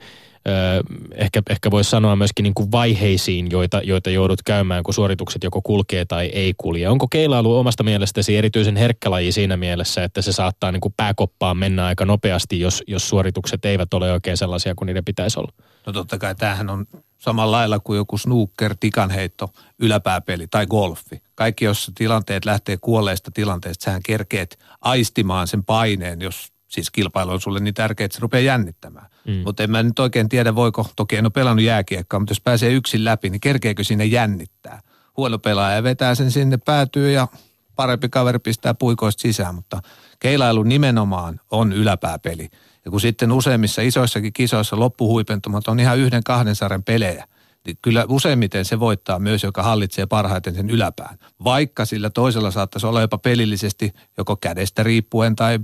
ehkä, 1.14 1.42
ehkä 1.51 1.70
voisi 1.70 1.90
sanoa 1.90 2.16
myöskin 2.16 2.42
niin 2.42 2.55
kuin 2.55 2.72
vaiheisiin, 2.72 3.51
joita, 3.51 3.81
joita 3.85 4.11
joudut 4.11 4.42
käymään, 4.42 4.83
kun 4.83 4.94
suoritukset 4.94 5.44
joko 5.44 5.62
kulkee 5.62 6.05
tai 6.05 6.27
ei 6.27 6.55
kulje. 6.57 6.88
Onko 6.88 7.07
keilailu 7.11 7.59
omasta 7.59 7.83
mielestäsi 7.83 8.37
erityisen 8.37 8.77
herkkä 8.77 9.11
laji 9.11 9.33
siinä 9.33 9.57
mielessä, 9.57 10.05
että 10.05 10.22
se 10.22 10.33
saattaa 10.33 10.72
niin 10.72 10.81
kuin 10.81 10.94
pääkoppaan 10.96 11.57
mennä 11.57 11.87
aika 11.87 12.05
nopeasti, 12.05 12.61
jos, 12.61 12.83
jos 12.87 13.09
suoritukset 13.09 13.64
eivät 13.64 13.94
ole 13.94 14.12
oikein 14.12 14.37
sellaisia 14.37 14.74
kuin 14.74 14.87
niiden 14.87 15.05
pitäisi 15.05 15.40
olla? 15.40 15.53
No 15.87 15.92
totta 15.92 16.18
kai 16.18 16.35
tämähän 16.35 16.70
on 16.70 16.87
samalla 17.18 17.57
lailla 17.57 17.79
kuin 17.79 17.96
joku 17.96 18.18
snooker, 18.18 18.74
tikanheitto, 18.81 19.51
yläpääpeli 19.79 20.46
tai 20.46 20.66
golfi. 20.66 21.22
Kaikki, 21.35 21.64
jos 21.64 21.90
tilanteet 21.94 22.44
lähtee 22.44 22.77
kuolleista 22.77 23.31
tilanteista, 23.35 23.85
sähän 23.85 24.03
kerkeet 24.03 24.59
aistimaan 24.81 25.46
sen 25.46 25.64
paineen, 25.64 26.20
jos 26.20 26.53
siis 26.68 26.90
kilpailu 26.90 27.31
on 27.31 27.40
sulle 27.40 27.61
niin 27.61 27.74
tärkeä, 27.74 28.05
että 28.05 28.14
se 28.14 28.20
rupeaa 28.20 28.40
jännittämään. 28.40 29.07
Mm. 29.29 29.43
Mutta 29.45 29.62
en 29.62 29.71
mä 29.71 29.83
nyt 29.83 29.99
oikein 29.99 30.29
tiedä, 30.29 30.55
voiko, 30.55 30.87
toki 30.97 31.17
en 31.17 31.25
ole 31.25 31.31
pelannut 31.31 31.64
jääkiekkaa, 31.64 32.21
mutta 32.21 32.31
jos 32.31 32.41
pääsee 32.41 32.73
yksin 32.73 33.05
läpi, 33.05 33.31
niin 33.31 33.41
kerkeekö 33.41 33.85
sinne 33.85 34.05
jännittää. 34.05 34.81
Huono 35.17 35.38
pelaaja 35.38 35.83
vetää 35.83 36.14
sen 36.14 36.31
sinne 36.31 36.57
päätyy 36.57 37.12
ja 37.12 37.29
parempi 37.77 38.09
kaveri 38.09 38.38
pistää 38.38 38.75
puikoista 38.75 39.21
sisään, 39.21 39.55
mutta 39.55 39.81
keilailu 40.19 40.62
nimenomaan 40.62 41.41
on 41.51 41.73
yläpääpeli. 41.73 42.49
Ja 42.85 42.91
kun 42.91 43.01
sitten 43.01 43.33
useimmissa 43.33 43.83
isoissakin 43.83 44.33
kisoissa 44.33 44.79
loppuhuipentumat 44.79 45.69
on 45.69 45.81
ihan 45.81 45.99
yhden 45.99 46.25
kahden 46.25 46.55
sarjan 46.55 46.85
pelejä, 46.85 47.25
niin 47.67 47.79
kyllä 47.83 48.05
useimmiten 48.09 48.64
se 48.64 48.81
voittaa 48.81 49.19
myös, 49.19 49.43
joka 49.43 49.62
hallitsee 49.62 50.07
parhaiten 50.07 50.55
sen 50.55 50.71
yläpään. 50.71 51.19
Vaikka 51.45 51.85
sillä 51.85 52.11
toisella 52.11 52.51
saattaisi 52.51 52.87
olla 52.87 53.01
jopa 53.01 53.19
pelillisesti 53.19 53.93
joko 54.19 54.37
kädestä 54.37 54.83
riippuen 54.83 55.37
tai 55.37 55.59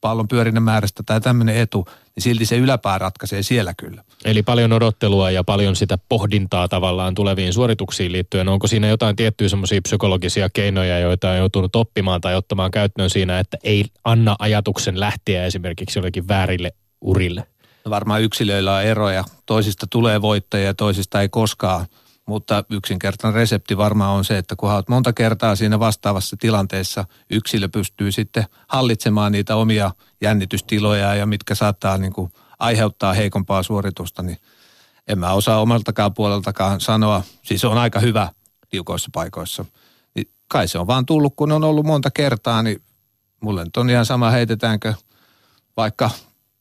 pallon 0.00 0.28
pyörinnän 0.28 0.62
määrästä 0.62 1.02
tai 1.06 1.20
tämmöinen 1.20 1.56
etu, 1.56 1.84
niin 1.86 2.22
silti 2.22 2.46
se 2.46 2.56
yläpää 2.56 2.98
ratkaisee 2.98 3.42
siellä 3.42 3.74
kyllä. 3.74 4.04
Eli 4.24 4.42
paljon 4.42 4.72
odottelua 4.72 5.30
ja 5.30 5.44
paljon 5.44 5.76
sitä 5.76 5.98
pohdintaa 6.08 6.68
tavallaan 6.68 7.14
tuleviin 7.14 7.52
suorituksiin 7.52 8.12
liittyen. 8.12 8.48
Onko 8.48 8.66
siinä 8.66 8.88
jotain 8.88 9.16
tiettyjä 9.16 9.48
semmoisia 9.48 9.82
psykologisia 9.82 10.50
keinoja, 10.50 10.98
joita 10.98 11.30
on 11.30 11.36
joutunut 11.36 11.76
oppimaan 11.76 12.20
tai 12.20 12.34
ottamaan 12.34 12.70
käyttöön 12.70 13.10
siinä, 13.10 13.38
että 13.38 13.58
ei 13.64 13.84
anna 14.04 14.36
ajatuksen 14.38 15.00
lähteä 15.00 15.44
esimerkiksi 15.44 15.98
jollekin 15.98 16.28
väärille 16.28 16.72
urille? 17.00 17.46
No 17.84 17.90
varmaan 17.90 18.22
yksilöillä 18.22 18.74
on 18.74 18.82
eroja. 18.82 19.24
Toisista 19.46 19.86
tulee 19.90 20.22
voittajia 20.22 20.66
ja 20.66 20.74
toisista 20.74 21.20
ei 21.20 21.28
koskaan– 21.28 21.86
mutta 22.26 22.64
yksinkertainen 22.70 23.34
resepti 23.34 23.76
varmaan 23.76 24.16
on 24.16 24.24
se, 24.24 24.38
että 24.38 24.56
kun 24.56 24.72
olet 24.72 24.88
monta 24.88 25.12
kertaa 25.12 25.56
siinä 25.56 25.78
vastaavassa 25.78 26.36
tilanteessa, 26.36 27.04
yksilö 27.30 27.68
pystyy 27.68 28.12
sitten 28.12 28.44
hallitsemaan 28.68 29.32
niitä 29.32 29.56
omia 29.56 29.90
jännitystiloja 30.20 31.14
ja 31.14 31.26
mitkä 31.26 31.54
saattaa 31.54 31.98
niin 31.98 32.12
kuin 32.12 32.32
aiheuttaa 32.58 33.12
heikompaa 33.12 33.62
suoritusta, 33.62 34.22
niin 34.22 34.38
en 35.08 35.18
mä 35.18 35.32
osaa 35.32 35.60
omaltakaan 35.60 36.14
puoleltakaan 36.14 36.80
sanoa. 36.80 37.22
Siis 37.42 37.64
on 37.64 37.78
aika 37.78 38.00
hyvä 38.00 38.28
tiukoissa 38.68 39.10
paikoissa. 39.14 39.64
Niin 40.14 40.30
kai 40.48 40.68
se 40.68 40.78
on 40.78 40.86
vaan 40.86 41.06
tullut, 41.06 41.32
kun 41.36 41.52
on 41.52 41.64
ollut 41.64 41.86
monta 41.86 42.10
kertaa, 42.10 42.62
niin 42.62 42.82
mulle 43.40 43.64
nyt 43.64 43.76
on 43.76 43.90
ihan 43.90 44.06
sama 44.06 44.30
heitetäänkö 44.30 44.94
vaikka 45.76 46.10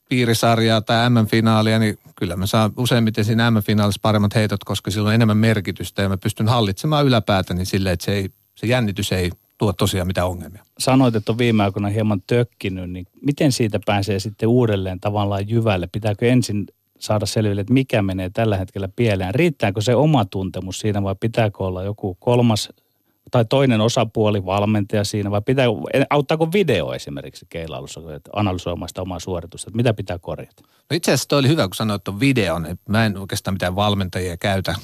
piirisarjaa 0.10 0.82
tai 0.82 1.10
M-finaalia, 1.10 1.80
niin 1.80 1.98
kyllä 2.16 2.36
mä 2.36 2.46
saan 2.46 2.72
useimmiten 2.78 3.26
siinä 3.26 3.52
M-finaalissa 3.52 4.00
paremmat 4.02 4.36
heitot, 4.36 4.64
koska 4.64 4.92
sillä 4.92 5.08
on 5.08 5.16
enemmän 5.16 5.38
merkitystä 5.38 6.02
ja 6.02 6.10
mä 6.10 6.18
pystyn 6.18 6.48
hallitsemaan 6.48 7.06
yläpäätäni 7.06 7.58
niin 7.58 7.66
silleen, 7.66 7.94
että 7.94 8.06
se, 8.06 8.12
ei, 8.12 8.30
se 8.56 8.68
jännitys 8.68 9.12
ei 9.12 9.32
tuo 9.58 9.74
tosiaan 9.74 10.08
mitään 10.08 10.28
ongelmia. 10.28 10.64
Sanoit, 10.80 11.16
että 11.16 11.32
on 11.32 11.38
viime 11.38 11.64
aikoina 11.64 11.90
hieman 11.90 12.22
tökkinyt, 12.28 12.90
niin 12.90 13.08
miten 13.22 13.52
siitä 13.52 13.80
pääsee 13.86 14.20
sitten 14.20 14.50
uudelleen 14.50 15.00
tavallaan 15.00 15.50
jyvälle? 15.50 15.88
Pitääkö 15.92 16.28
ensin 16.28 16.66
saada 17.00 17.26
selville, 17.26 17.62
että 17.62 17.74
mikä 17.74 18.02
menee 18.02 18.30
tällä 18.30 18.58
hetkellä 18.58 18.90
pieleen? 18.96 19.36
Riittääkö 19.36 19.82
se 19.82 19.96
oma 19.96 20.26
tuntemus 20.26 20.80
siinä 20.80 21.04
vai 21.04 21.16
pitääkö 21.20 21.64
olla 21.64 21.84
joku 21.84 22.18
kolmas 22.20 22.70
tai 23.32 23.46
toinen 23.46 23.82
osapuoli, 23.82 24.46
valmentaja 24.46 25.04
siinä, 25.04 25.32
vai 25.32 25.42
pitää, 25.42 25.66
auttaako 26.10 26.52
video 26.54 26.94
esimerkiksi 26.94 27.46
keilailussa 27.50 28.02
analysoimaan 28.34 28.90
sitä 28.90 29.02
omaa 29.02 29.20
suoritusta, 29.20 29.70
että 29.70 29.78
mitä 29.78 29.94
pitää 29.94 30.20
korjata? 30.20 30.64
No 30.90 30.96
itse 30.96 31.12
asiassa 31.12 31.30
toi 31.30 31.40
oli 31.40 31.48
hyvä, 31.48 31.68
kun 31.68 31.76
sanoit 31.76 32.04
tuon 32.04 32.20
videon, 32.20 32.66
että 32.66 32.92
mä 32.92 33.06
en 33.06 33.18
oikeastaan 33.18 33.56
mitään 33.56 33.76
valmentajia 33.76 34.38
käytä, 34.38 34.76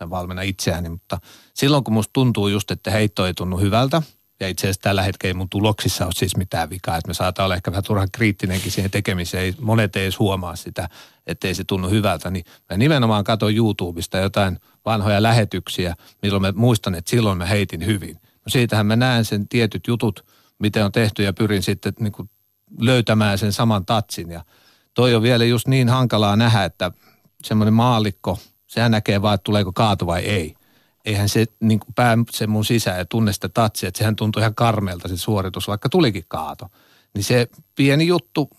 mä 0.00 0.10
valmennan 0.10 0.44
itseäni, 0.44 0.88
mutta 0.88 1.18
silloin 1.54 1.84
kun 1.84 1.94
musta 1.94 2.12
tuntuu 2.12 2.48
just, 2.48 2.70
että 2.70 2.90
heitto 2.90 3.26
ei 3.26 3.34
tunnu 3.34 3.58
hyvältä, 3.58 4.02
ja 4.40 4.48
itse 4.48 4.66
asiassa 4.66 4.82
tällä 4.82 5.02
hetkellä 5.02 5.30
ei 5.30 5.34
mun 5.34 5.48
tuloksissa 5.48 6.04
ole 6.04 6.12
siis 6.12 6.36
mitään 6.36 6.70
vikaa, 6.70 6.96
että 6.96 7.08
me 7.08 7.14
saattaa 7.14 7.44
olla 7.44 7.54
ehkä 7.54 7.70
vähän 7.70 7.84
turhan 7.84 8.08
kriittinenkin 8.12 8.72
siihen 8.72 8.90
tekemiseen, 8.90 9.54
monet 9.60 9.96
ei 9.96 10.02
edes 10.02 10.18
huomaa 10.18 10.56
sitä, 10.56 10.88
ettei 11.26 11.54
se 11.54 11.64
tunnu 11.64 11.88
hyvältä, 11.90 12.30
niin 12.30 12.44
mä 12.70 12.76
nimenomaan 12.76 13.24
katson 13.24 13.54
YouTubesta 13.54 14.18
jotain 14.18 14.58
vanhoja 14.86 15.22
lähetyksiä, 15.22 15.94
milloin 16.22 16.42
mä 16.42 16.52
muistan, 16.56 16.94
että 16.94 17.10
silloin 17.10 17.38
mä 17.38 17.46
heitin 17.46 17.86
hyvin. 17.86 18.14
No 18.14 18.48
siitähän 18.48 18.86
mä 18.86 18.96
näen 18.96 19.24
sen 19.24 19.48
tietyt 19.48 19.86
jutut, 19.86 20.26
miten 20.58 20.84
on 20.84 20.92
tehty 20.92 21.22
ja 21.22 21.32
pyrin 21.32 21.62
sitten 21.62 21.92
niin 22.00 22.12
kuin 22.12 22.30
löytämään 22.78 23.38
sen 23.38 23.52
saman 23.52 23.86
tatsin 23.86 24.30
ja 24.30 24.44
toi 24.94 25.14
on 25.14 25.22
vielä 25.22 25.44
just 25.44 25.68
niin 25.68 25.88
hankalaa 25.88 26.36
nähdä, 26.36 26.64
että 26.64 26.92
semmoinen 27.44 27.74
maalikko, 27.74 28.38
sehän 28.66 28.90
näkee 28.90 29.22
vaan, 29.22 29.34
että 29.34 29.44
tuleeko 29.44 29.72
kaatu 29.72 30.06
vai 30.06 30.22
ei. 30.22 30.54
eihän 31.04 31.28
se 31.28 31.46
niin 31.60 31.80
kuin 31.80 31.94
pääse 31.94 32.46
mun 32.46 32.64
sisään 32.64 32.98
ja 32.98 33.04
tunne 33.04 33.32
sitä 33.32 33.48
tatsia, 33.48 33.88
että 33.88 33.98
sehän 33.98 34.16
tuntui 34.16 34.40
ihan 34.42 34.54
karmeelta 34.54 35.08
se 35.08 35.16
suoritus, 35.16 35.68
vaikka 35.68 35.88
tulikin 35.88 36.24
kaato. 36.28 36.68
Niin 37.14 37.24
se 37.24 37.48
pieni 37.74 38.06
juttu, 38.06 38.50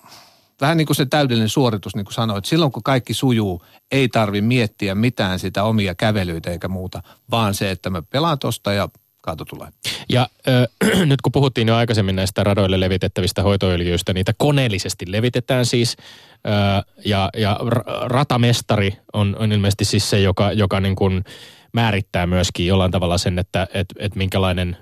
vähän 0.61 0.77
niin 0.77 0.85
kuin 0.85 0.95
se 0.95 1.05
täydellinen 1.05 1.49
suoritus, 1.49 1.95
niin 1.95 2.05
kuin 2.05 2.13
sanoit, 2.13 2.45
silloin 2.45 2.71
kun 2.71 2.83
kaikki 2.83 3.13
sujuu, 3.13 3.61
ei 3.91 4.09
tarvi 4.09 4.41
miettiä 4.41 4.95
mitään 4.95 5.39
sitä 5.39 5.63
omia 5.63 5.95
kävelyitä 5.95 6.51
eikä 6.51 6.67
muuta, 6.67 7.03
vaan 7.31 7.53
se, 7.53 7.71
että 7.71 7.89
mä 7.89 8.01
pelaan 8.01 8.39
tosta 8.39 8.73
ja 8.73 8.89
kaato 9.21 9.45
tulee. 9.45 9.67
Ja 10.09 10.27
äh, 10.47 11.05
nyt 11.09 11.21
kun 11.21 11.31
puhuttiin 11.31 11.67
jo 11.67 11.75
aikaisemmin 11.75 12.15
näistä 12.15 12.43
radoille 12.43 12.79
levitettävistä 12.79 13.43
hoitoöljyistä, 13.43 14.13
niitä 14.13 14.33
koneellisesti 14.37 15.05
levitetään 15.11 15.65
siis. 15.65 15.97
Äh, 16.47 16.83
ja, 17.05 17.29
ja 17.37 17.59
ratamestari 18.01 18.97
on, 19.13 19.35
on 19.39 19.51
ilmeisesti 19.51 19.85
siis 19.85 20.09
se, 20.09 20.19
joka, 20.19 20.51
joka 20.51 20.79
niin 20.79 20.95
kuin 20.95 21.23
määrittää 21.73 22.27
myöskin 22.27 22.67
jollain 22.67 22.91
tavalla 22.91 23.17
sen, 23.17 23.39
että 23.39 23.67
et, 23.73 23.87
et 23.99 24.15
minkälainen 24.15 24.77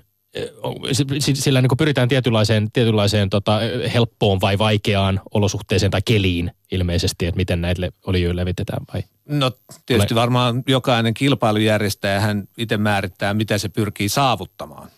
sillä 1.34 1.62
niin 1.62 1.70
pyritään 1.78 2.08
tietynlaiseen, 2.08 2.72
tietynlaiseen 2.72 3.30
tota, 3.30 3.60
helppoon 3.94 4.40
vai 4.40 4.58
vaikeaan 4.58 5.20
olosuhteeseen 5.34 5.90
tai 5.90 6.00
keliin 6.04 6.50
ilmeisesti, 6.72 7.26
että 7.26 7.36
miten 7.36 7.60
näitä 7.60 7.88
öljyjä 8.08 8.36
levitetään 8.36 8.82
vai? 8.94 9.02
No 9.28 9.52
tietysti 9.86 10.14
varmaan 10.14 10.62
jokainen 10.66 11.14
kilpailujärjestäjä 11.14 12.20
hän 12.20 12.48
itse 12.58 12.76
määrittää, 12.76 13.34
mitä 13.34 13.58
se 13.58 13.68
pyrkii 13.68 14.08
saavuttamaan. 14.08 14.88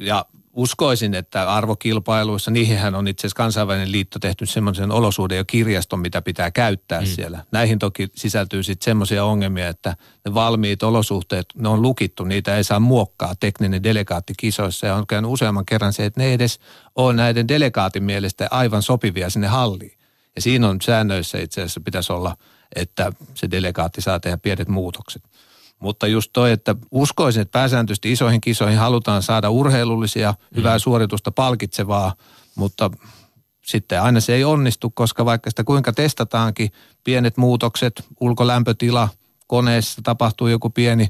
Ja 0.00 0.24
uskoisin, 0.58 1.14
että 1.14 1.52
arvokilpailuissa, 1.52 2.50
niihinhän 2.50 2.94
on 2.94 3.08
itse 3.08 3.20
asiassa 3.20 3.36
kansainvälinen 3.36 3.92
liitto 3.92 4.18
tehty 4.18 4.46
semmoisen 4.46 4.90
olosuuden 4.90 5.36
ja 5.36 5.44
kirjaston, 5.44 6.00
mitä 6.00 6.22
pitää 6.22 6.50
käyttää 6.50 7.00
mm. 7.00 7.06
siellä. 7.06 7.44
Näihin 7.52 7.78
toki 7.78 8.08
sisältyy 8.14 8.62
sitten 8.62 8.84
semmoisia 8.84 9.24
ongelmia, 9.24 9.68
että 9.68 9.96
ne 10.24 10.34
valmiit 10.34 10.82
olosuhteet, 10.82 11.46
ne 11.54 11.68
on 11.68 11.82
lukittu, 11.82 12.24
niitä 12.24 12.56
ei 12.56 12.64
saa 12.64 12.80
muokkaa 12.80 13.34
tekninen 13.40 13.82
delegaatti 13.82 14.32
kisoissa. 14.36 14.86
Ja 14.86 14.94
on 14.94 15.06
käynyt 15.06 15.30
useamman 15.30 15.66
kerran 15.66 15.92
se, 15.92 16.04
että 16.04 16.20
ne 16.20 16.26
ei 16.26 16.32
edes 16.32 16.60
ole 16.96 17.14
näiden 17.14 17.48
delegaatin 17.48 18.02
mielestä 18.02 18.48
aivan 18.50 18.82
sopivia 18.82 19.30
sinne 19.30 19.46
halliin. 19.46 19.98
Ja 20.36 20.42
siinä 20.42 20.68
on 20.68 20.80
säännöissä 20.80 21.38
itse 21.38 21.60
asiassa 21.60 21.80
pitäisi 21.80 22.12
olla, 22.12 22.36
että 22.74 23.12
se 23.34 23.50
delegaatti 23.50 24.00
saa 24.00 24.20
tehdä 24.20 24.38
pienet 24.38 24.68
muutokset. 24.68 25.22
Mutta 25.78 26.06
just 26.06 26.30
toi, 26.32 26.52
että 26.52 26.74
uskoisin, 26.90 27.42
että 27.42 27.52
pääsääntöisesti 27.52 28.12
isoihin 28.12 28.40
kisoihin 28.40 28.78
halutaan 28.78 29.22
saada 29.22 29.50
urheilullisia, 29.50 30.32
mm. 30.32 30.56
hyvää 30.56 30.78
suoritusta 30.78 31.30
palkitsevaa, 31.30 32.14
mutta 32.54 32.90
sitten 33.64 34.02
aina 34.02 34.20
se 34.20 34.34
ei 34.34 34.44
onnistu, 34.44 34.90
koska 34.90 35.24
vaikka 35.24 35.50
sitä 35.50 35.64
kuinka 35.64 35.92
testataankin, 35.92 36.70
pienet 37.04 37.36
muutokset, 37.36 38.04
ulkolämpötila, 38.20 39.08
koneessa 39.46 40.02
tapahtuu 40.02 40.46
joku 40.46 40.70
pieni 40.70 41.08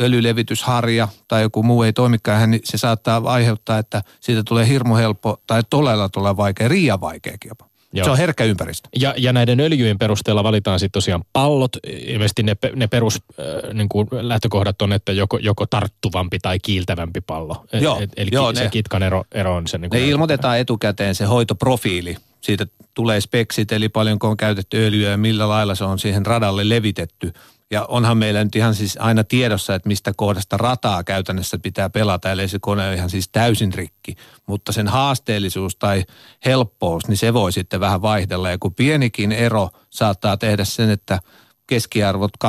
öljylevitysharja 0.00 1.08
tai 1.28 1.42
joku 1.42 1.62
muu 1.62 1.82
ei 1.82 1.92
toimikaan, 1.92 2.50
niin 2.50 2.60
se 2.64 2.78
saattaa 2.78 3.22
aiheuttaa, 3.24 3.78
että 3.78 4.02
siitä 4.20 4.42
tulee 4.44 4.68
hirmu 4.68 4.94
helppo 4.94 5.42
tai 5.46 5.62
todella 5.70 6.08
tulee 6.08 6.36
vaikea, 6.36 6.68
riian 6.68 7.00
vaikeakin 7.00 7.48
jopa. 7.48 7.69
Joo. 7.92 8.04
Se 8.04 8.10
on 8.10 8.18
herkkä 8.18 8.44
ympäristö. 8.44 8.88
Ja, 8.96 9.14
ja 9.16 9.32
näiden 9.32 9.60
öljyjen 9.60 9.98
perusteella 9.98 10.44
valitaan 10.44 10.80
sitten 10.80 10.92
tosiaan 10.92 11.24
pallot. 11.32 11.76
Ilmeisesti 11.86 12.42
ne, 12.42 12.56
ne 12.76 12.86
perus 12.86 13.14
äh, 13.16 13.74
niin 13.74 13.88
kuin 13.88 14.08
lähtökohdat 14.10 14.82
on, 14.82 14.92
että 14.92 15.12
joko, 15.12 15.38
joko 15.38 15.66
tarttuvampi 15.66 16.38
tai 16.38 16.58
kiiltävämpi 16.58 17.20
pallo. 17.20 17.64
E, 17.72 17.78
joo, 17.78 18.00
et, 18.00 18.10
eli 18.16 18.30
joo, 18.32 18.54
se 18.54 18.64
ne, 18.64 18.70
kitkan 18.70 19.02
ero, 19.02 19.24
ero 19.32 19.54
on 19.54 19.66
se. 19.66 19.78
Niin 19.78 19.90
ne 19.92 20.08
ilmoitetaan 20.08 20.58
etukäteen 20.58 21.14
se 21.14 21.24
hoitoprofiili. 21.24 22.16
Siitä 22.40 22.66
tulee 22.94 23.20
speksit, 23.20 23.72
eli 23.72 23.88
paljonko 23.88 24.28
on 24.28 24.36
käytetty 24.36 24.76
öljyä 24.76 25.10
ja 25.10 25.16
millä 25.16 25.48
lailla 25.48 25.74
se 25.74 25.84
on 25.84 25.98
siihen 25.98 26.26
radalle 26.26 26.68
levitetty. 26.68 27.32
Ja 27.72 27.84
onhan 27.84 28.18
meillä 28.18 28.44
nyt 28.44 28.56
ihan 28.56 28.74
siis 28.74 28.98
aina 29.00 29.24
tiedossa, 29.24 29.74
että 29.74 29.88
mistä 29.88 30.12
kohdasta 30.16 30.56
rataa 30.56 31.04
käytännössä 31.04 31.58
pitää 31.58 31.90
pelata, 31.90 32.32
eli 32.32 32.48
se 32.48 32.58
kone 32.60 32.88
on 32.88 32.94
ihan 32.94 33.10
siis 33.10 33.28
täysin 33.32 33.74
rikki. 33.74 34.16
Mutta 34.46 34.72
sen 34.72 34.88
haasteellisuus 34.88 35.76
tai 35.76 36.04
helppous, 36.44 37.08
niin 37.08 37.16
se 37.16 37.34
voi 37.34 37.52
sitten 37.52 37.80
vähän 37.80 38.02
vaihdella. 38.02 38.50
Ja 38.50 38.58
kun 38.58 38.74
pienikin 38.74 39.32
ero 39.32 39.68
saattaa 39.90 40.36
tehdä 40.36 40.64
sen, 40.64 40.90
että 40.90 41.18
keskiarvot 41.66 42.30
2-30 42.44 42.48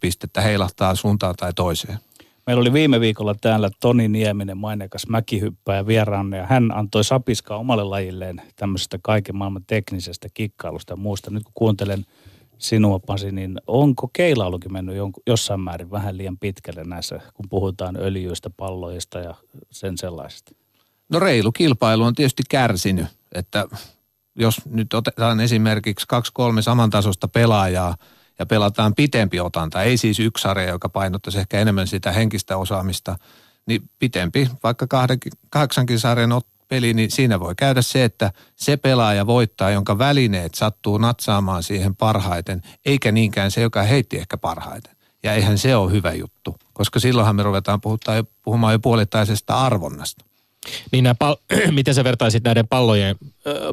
pistettä 0.00 0.40
heilahtaa 0.40 0.94
suuntaan 0.94 1.34
tai 1.38 1.52
toiseen. 1.52 1.98
Meillä 2.46 2.60
oli 2.60 2.72
viime 2.72 3.00
viikolla 3.00 3.34
täällä 3.34 3.70
Toni 3.80 4.08
Nieminen, 4.08 4.58
mainekas 4.58 5.06
mäkihyppäjä 5.08 5.86
vieraanne, 5.86 6.36
ja 6.36 6.46
hän 6.46 6.72
antoi 6.76 7.04
sapiskaa 7.04 7.58
omalle 7.58 7.84
lajilleen 7.84 8.42
tämmöisestä 8.56 8.98
kaiken 9.02 9.36
maailman 9.36 9.64
teknisestä 9.66 10.28
kikkailusta 10.34 10.92
ja 10.92 10.96
muusta. 10.96 11.30
Nyt 11.30 11.44
kun 11.44 11.52
kuuntelen– 11.54 12.04
sinua 12.58 12.98
Pasi, 12.98 13.32
niin 13.32 13.60
onko 13.66 14.10
keilailukin 14.12 14.72
mennyt 14.72 14.96
jossain 15.26 15.60
määrin 15.60 15.90
vähän 15.90 16.16
liian 16.16 16.38
pitkälle 16.38 16.84
näissä, 16.84 17.20
kun 17.34 17.48
puhutaan 17.48 17.96
öljyistä, 17.96 18.50
palloista 18.50 19.18
ja 19.18 19.34
sen 19.70 19.98
sellaisesta? 19.98 20.52
No 21.08 21.18
reilu 21.18 21.52
kilpailu 21.52 22.02
on 22.02 22.14
tietysti 22.14 22.42
kärsinyt, 22.48 23.06
että 23.34 23.68
jos 24.38 24.60
nyt 24.66 24.94
otetaan 24.94 25.40
esimerkiksi 25.40 26.06
kaksi 26.08 26.32
kolme 26.34 26.62
samantasosta 26.62 27.28
pelaajaa 27.28 27.96
ja 28.38 28.46
pelataan 28.46 28.94
pitempi 28.94 29.40
otanta, 29.40 29.82
ei 29.82 29.96
siis 29.96 30.20
yksi 30.20 30.42
sarja, 30.42 30.68
joka 30.68 30.88
painottaisi 30.88 31.38
ehkä 31.38 31.60
enemmän 31.60 31.86
sitä 31.86 32.12
henkistä 32.12 32.56
osaamista, 32.56 33.18
niin 33.66 33.90
pitempi, 33.98 34.48
vaikka 34.62 34.86
kahdeksankin 35.50 35.98
sarjan 35.98 36.32
peli, 36.68 36.94
niin 36.94 37.10
siinä 37.10 37.40
voi 37.40 37.54
käydä 37.54 37.82
se, 37.82 38.04
että 38.04 38.32
se 38.56 38.76
pelaaja 38.76 39.26
voittaa, 39.26 39.70
jonka 39.70 39.98
välineet 39.98 40.54
sattuu 40.54 40.98
natsaamaan 40.98 41.62
siihen 41.62 41.96
parhaiten, 41.96 42.62
eikä 42.84 43.12
niinkään 43.12 43.50
se, 43.50 43.60
joka 43.60 43.82
heitti 43.82 44.18
ehkä 44.18 44.36
parhaiten. 44.36 44.96
Ja 45.22 45.34
eihän 45.34 45.58
se 45.58 45.76
ole 45.76 45.92
hyvä 45.92 46.12
juttu, 46.12 46.56
koska 46.72 47.00
silloinhan 47.00 47.36
me 47.36 47.42
ruvetaan 47.42 47.80
puhumaan 48.42 48.72
jo 48.72 48.78
puolittaisesta 48.78 49.60
arvonnasta. 49.60 50.24
Niin 50.92 51.04
nämä 51.04 51.14
pal- 51.18 51.36
miten 51.70 51.94
sä 51.94 52.04
vertaisit 52.04 52.44
näiden 52.44 52.68
pallojen, 52.68 53.16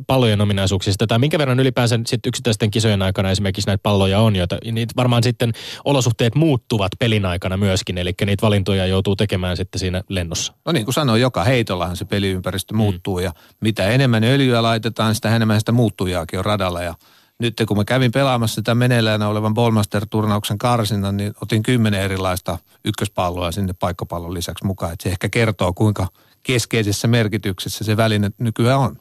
pallojen 0.08 0.42
ominaisuuksista, 0.42 1.08
tai 1.08 1.20
minkä 1.20 1.38
verran 1.38 1.60
ylipäänsä 1.60 2.00
sit 2.08 2.26
yksittäisten 2.26 2.72
kisojen 2.72 3.02
aikana 3.02 3.32
esimerkiksi 3.32 3.68
näitä 3.68 3.84
palloja 3.84 4.20
on, 4.20 4.36
joita 4.36 4.58
niitä 4.72 4.94
varmaan 4.96 5.24
sitten 5.24 5.54
olosuhteet 5.86 6.36
muuttuvat 6.36 6.92
pelin 7.00 7.26
aikana 7.26 7.58
myöskin, 7.58 7.98
eli 7.98 8.14
niitä 8.26 8.42
valintoja 8.42 8.86
joutuu 8.86 9.16
tekemään 9.16 9.58
sitten 9.58 9.80
siinä 9.80 10.04
lennossa. 10.10 10.54
No 10.66 10.72
niin 10.72 10.86
kuin 10.86 10.94
sanoin, 10.94 11.22
joka 11.22 11.44
heitollahan 11.44 11.98
se 11.98 12.06
peliympäristö 12.06 12.74
mm. 12.74 12.78
muuttuu, 12.78 13.20
ja 13.20 13.34
mitä 13.62 13.88
enemmän 13.88 14.24
öljyä 14.24 14.64
laitetaan, 14.64 15.16
sitä 15.16 15.36
enemmän 15.36 15.60
sitä 15.60 15.72
muuttujaakin 15.72 16.40
on 16.40 16.46
radalla, 16.46 16.82
ja 16.82 16.94
nyt 17.40 17.64
kun 17.68 17.78
mä 17.78 17.86
kävin 17.86 18.12
pelaamassa 18.12 18.56
sitä 18.56 18.76
meneillään 18.76 19.22
olevan 19.22 19.54
Ballmaster-turnauksen 19.54 20.58
karsinnan, 20.58 21.18
niin 21.18 21.34
otin 21.42 21.64
kymmenen 21.64 22.02
erilaista 22.02 22.58
ykköspalloa 22.86 23.52
sinne 23.52 23.74
paikkapallon 23.74 24.34
lisäksi 24.34 24.66
mukaan. 24.66 24.94
Että 24.94 25.04
se 25.04 25.10
ehkä 25.10 25.30
kertoo, 25.30 25.74
kuinka 25.74 26.08
keskeisessä 26.44 27.08
merkityksessä 27.08 27.84
se 27.84 27.98
väline 27.98 28.32
nykyään 28.38 28.80
on. 28.80 28.98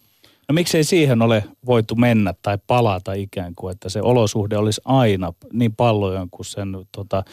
No 0.49 0.53
miksei 0.53 0.85
siihen 0.85 1.23
ole 1.23 1.45
voitu 1.67 1.95
mennä 1.95 2.35
tai 2.43 2.59
palata 2.67 3.13
ikään 3.13 3.55
kuin, 3.55 3.73
että 3.73 3.89
se 3.89 4.03
olosuhde 4.03 4.57
olisi 4.57 4.81
aina 4.85 5.33
niin 5.53 5.75
pallojen 5.77 6.31
kuin 6.31 6.47
sen 6.47 6.73
tota, 6.93 7.25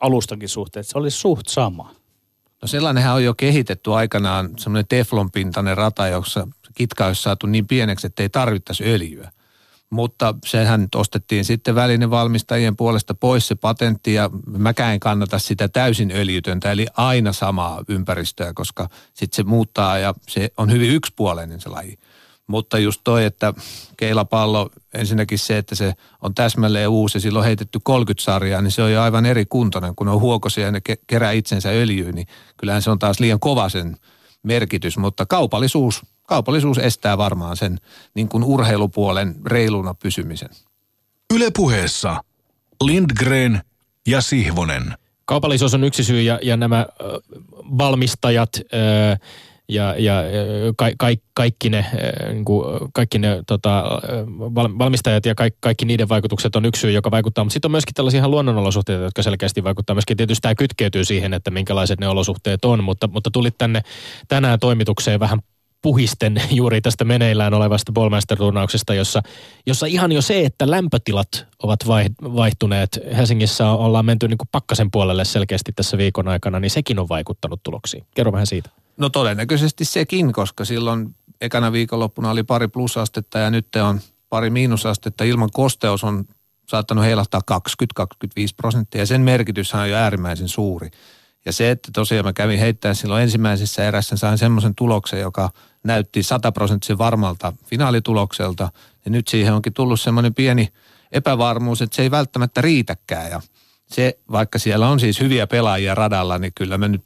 alustakin 0.00 0.48
suhteen, 0.48 0.80
että 0.80 0.92
se 0.92 0.98
olisi 0.98 1.18
suht 1.18 1.48
sama. 1.48 1.94
No 2.62 2.68
sellainenhan 2.68 3.14
on 3.14 3.24
jo 3.24 3.34
kehitetty 3.34 3.94
aikanaan 3.94 4.50
semmoinen 4.56 4.88
teflonpintainen 4.88 5.76
rata, 5.76 6.08
jossa 6.08 6.48
kitka 6.74 7.06
olisi 7.06 7.22
saatu 7.22 7.46
niin 7.46 7.66
pieneksi, 7.66 8.06
että 8.06 8.22
ei 8.22 8.28
tarvittaisi 8.28 8.84
öljyä 8.84 9.30
mutta 9.90 10.34
sehän 10.46 10.88
ostettiin 10.94 11.44
sitten 11.44 11.74
välinevalmistajien 11.74 12.76
puolesta 12.76 13.14
pois 13.14 13.48
se 13.48 13.54
patentti 13.54 14.14
ja 14.14 14.30
mäkään 14.46 14.94
en 14.94 15.00
kannata 15.00 15.38
sitä 15.38 15.68
täysin 15.68 16.10
öljytöntä, 16.10 16.72
eli 16.72 16.86
aina 16.96 17.32
samaa 17.32 17.84
ympäristöä, 17.88 18.52
koska 18.54 18.88
sitten 19.14 19.36
se 19.36 19.42
muuttaa 19.42 19.98
ja 19.98 20.14
se 20.28 20.50
on 20.56 20.72
hyvin 20.72 20.90
yksipuolinen 20.90 21.60
se 21.60 21.68
laji. 21.68 21.98
Mutta 22.46 22.78
just 22.78 23.00
toi, 23.04 23.24
että 23.24 23.54
keilapallo, 23.96 24.70
ensinnäkin 24.94 25.38
se, 25.38 25.58
että 25.58 25.74
se 25.74 25.94
on 26.22 26.34
täsmälleen 26.34 26.88
uusi 26.88 27.20
silloin 27.20 27.44
heitetty 27.44 27.78
30 27.82 28.24
sarjaa, 28.24 28.62
niin 28.62 28.70
se 28.70 28.82
on 28.82 28.92
jo 28.92 29.02
aivan 29.02 29.26
eri 29.26 29.46
kuntoinen. 29.46 29.94
Kun 29.94 30.08
on 30.08 30.20
huokosia 30.20 30.64
ja 30.64 30.72
ne 30.72 30.80
kerää 31.06 31.32
itsensä 31.32 31.68
öljyyn, 31.68 32.14
niin 32.14 32.26
kyllähän 32.56 32.82
se 32.82 32.90
on 32.90 32.98
taas 32.98 33.20
liian 33.20 33.40
kova 33.40 33.68
sen 33.68 33.96
merkitys. 34.42 34.98
Mutta 34.98 35.26
kaupallisuus 35.26 36.02
kaupallisuus 36.30 36.78
estää 36.78 37.18
varmaan 37.18 37.56
sen 37.56 37.78
niin 38.14 38.28
kuin 38.28 38.44
urheilupuolen 38.44 39.34
reiluna 39.46 39.94
pysymisen. 39.94 40.48
Ylepuheessa 41.34 42.20
Lindgren 42.84 43.60
ja 44.06 44.20
Sihvonen. 44.20 44.94
Kaupallisuus 45.24 45.74
on 45.74 45.84
yksi 45.84 46.04
syy 46.04 46.22
ja, 46.22 46.38
ja 46.42 46.56
nämä 46.56 46.86
valmistajat 47.78 48.48
äh, 48.56 49.20
ja, 49.68 49.94
ja 49.98 50.14
ka, 50.76 50.86
ka, 50.98 51.06
kaikki 51.34 51.70
ne, 51.70 51.86
niin 52.32 52.44
kuin, 52.44 52.64
kaikki 52.92 53.18
ne 53.18 53.42
tota, 53.46 53.84
valmistajat 54.54 55.26
ja 55.26 55.34
kaikki, 55.34 55.58
kaikki 55.60 55.84
niiden 55.84 56.08
vaikutukset 56.08 56.56
on 56.56 56.64
yksi 56.64 56.80
syy, 56.80 56.90
joka 56.90 57.10
vaikuttaa. 57.10 57.44
Mutta 57.44 57.52
sitten 57.52 57.68
on 57.68 57.72
myöskin 57.72 57.94
tällaisia 57.94 58.18
ihan 58.18 58.30
luonnonolosuhteita, 58.30 59.04
jotka 59.04 59.22
selkeästi 59.22 59.64
vaikuttaa. 59.64 59.94
Myöskin 59.94 60.16
tietysti 60.16 60.42
tämä 60.42 60.54
kytkeytyy 60.54 61.04
siihen, 61.04 61.34
että 61.34 61.50
minkälaiset 61.50 62.00
ne 62.00 62.08
olosuhteet 62.08 62.64
on, 62.64 62.84
mutta, 62.84 63.08
mutta 63.08 63.30
tulit 63.30 63.54
tänne 63.58 63.82
tänään 64.28 64.58
toimitukseen 64.58 65.20
vähän 65.20 65.38
puhisten 65.82 66.42
juuri 66.50 66.80
tästä 66.80 67.04
meneillään 67.04 67.54
olevasta 67.54 67.92
Ballmaster-turnauksesta, 67.92 68.94
jossa, 68.94 69.22
jossa 69.66 69.86
ihan 69.86 70.12
jo 70.12 70.22
se, 70.22 70.44
että 70.44 70.70
lämpötilat 70.70 71.46
ovat 71.62 71.80
vaihtuneet, 72.36 73.00
Helsingissä 73.16 73.70
ollaan 73.70 74.04
menty 74.04 74.28
niin 74.28 74.38
kuin 74.38 74.48
pakkasen 74.52 74.90
puolelle 74.90 75.24
selkeästi 75.24 75.72
tässä 75.72 75.98
viikon 75.98 76.28
aikana, 76.28 76.60
niin 76.60 76.70
sekin 76.70 76.98
on 76.98 77.08
vaikuttanut 77.08 77.62
tuloksiin. 77.62 78.04
Kerro 78.14 78.32
vähän 78.32 78.46
siitä. 78.46 78.70
No 78.96 79.08
todennäköisesti 79.08 79.84
sekin, 79.84 80.32
koska 80.32 80.64
silloin 80.64 81.14
ekana 81.40 81.72
viikonloppuna 81.72 82.30
oli 82.30 82.42
pari 82.42 82.68
plusastetta 82.68 83.38
ja 83.38 83.50
nyt 83.50 83.66
on 83.76 84.00
pari 84.28 84.50
miinusastetta. 84.50 85.24
Ilman 85.24 85.48
kosteus 85.52 86.04
on 86.04 86.24
saattanut 86.68 87.04
heilahtaa 87.04 87.40
20-25 87.52 88.06
prosenttia 88.56 89.00
ja 89.00 89.06
sen 89.06 89.20
merkitys 89.20 89.74
on 89.74 89.90
jo 89.90 89.96
äärimmäisen 89.96 90.48
suuri. 90.48 90.90
Ja 91.44 91.52
se, 91.52 91.70
että 91.70 91.90
tosiaan 91.94 92.24
mä 92.24 92.32
kävin 92.32 92.58
heittämään 92.58 92.96
silloin 92.96 93.22
ensimmäisessä 93.22 93.84
erässä, 93.84 94.16
sain 94.16 94.38
semmoisen 94.38 94.74
tuloksen, 94.74 95.20
joka 95.20 95.50
näytti 95.84 96.22
sataprosenttisen 96.22 96.98
varmalta 96.98 97.52
finaalitulokselta. 97.66 98.70
Ja 99.04 99.10
nyt 99.10 99.28
siihen 99.28 99.54
onkin 99.54 99.72
tullut 99.72 100.00
semmoinen 100.00 100.34
pieni 100.34 100.68
epävarmuus, 101.12 101.82
että 101.82 101.96
se 101.96 102.02
ei 102.02 102.10
välttämättä 102.10 102.60
riitäkään. 102.60 103.30
Ja 103.30 103.40
se, 103.86 104.18
vaikka 104.32 104.58
siellä 104.58 104.88
on 104.88 105.00
siis 105.00 105.20
hyviä 105.20 105.46
pelaajia 105.46 105.94
radalla, 105.94 106.38
niin 106.38 106.52
kyllä 106.54 106.78
mä 106.78 106.88
nyt 106.88 107.02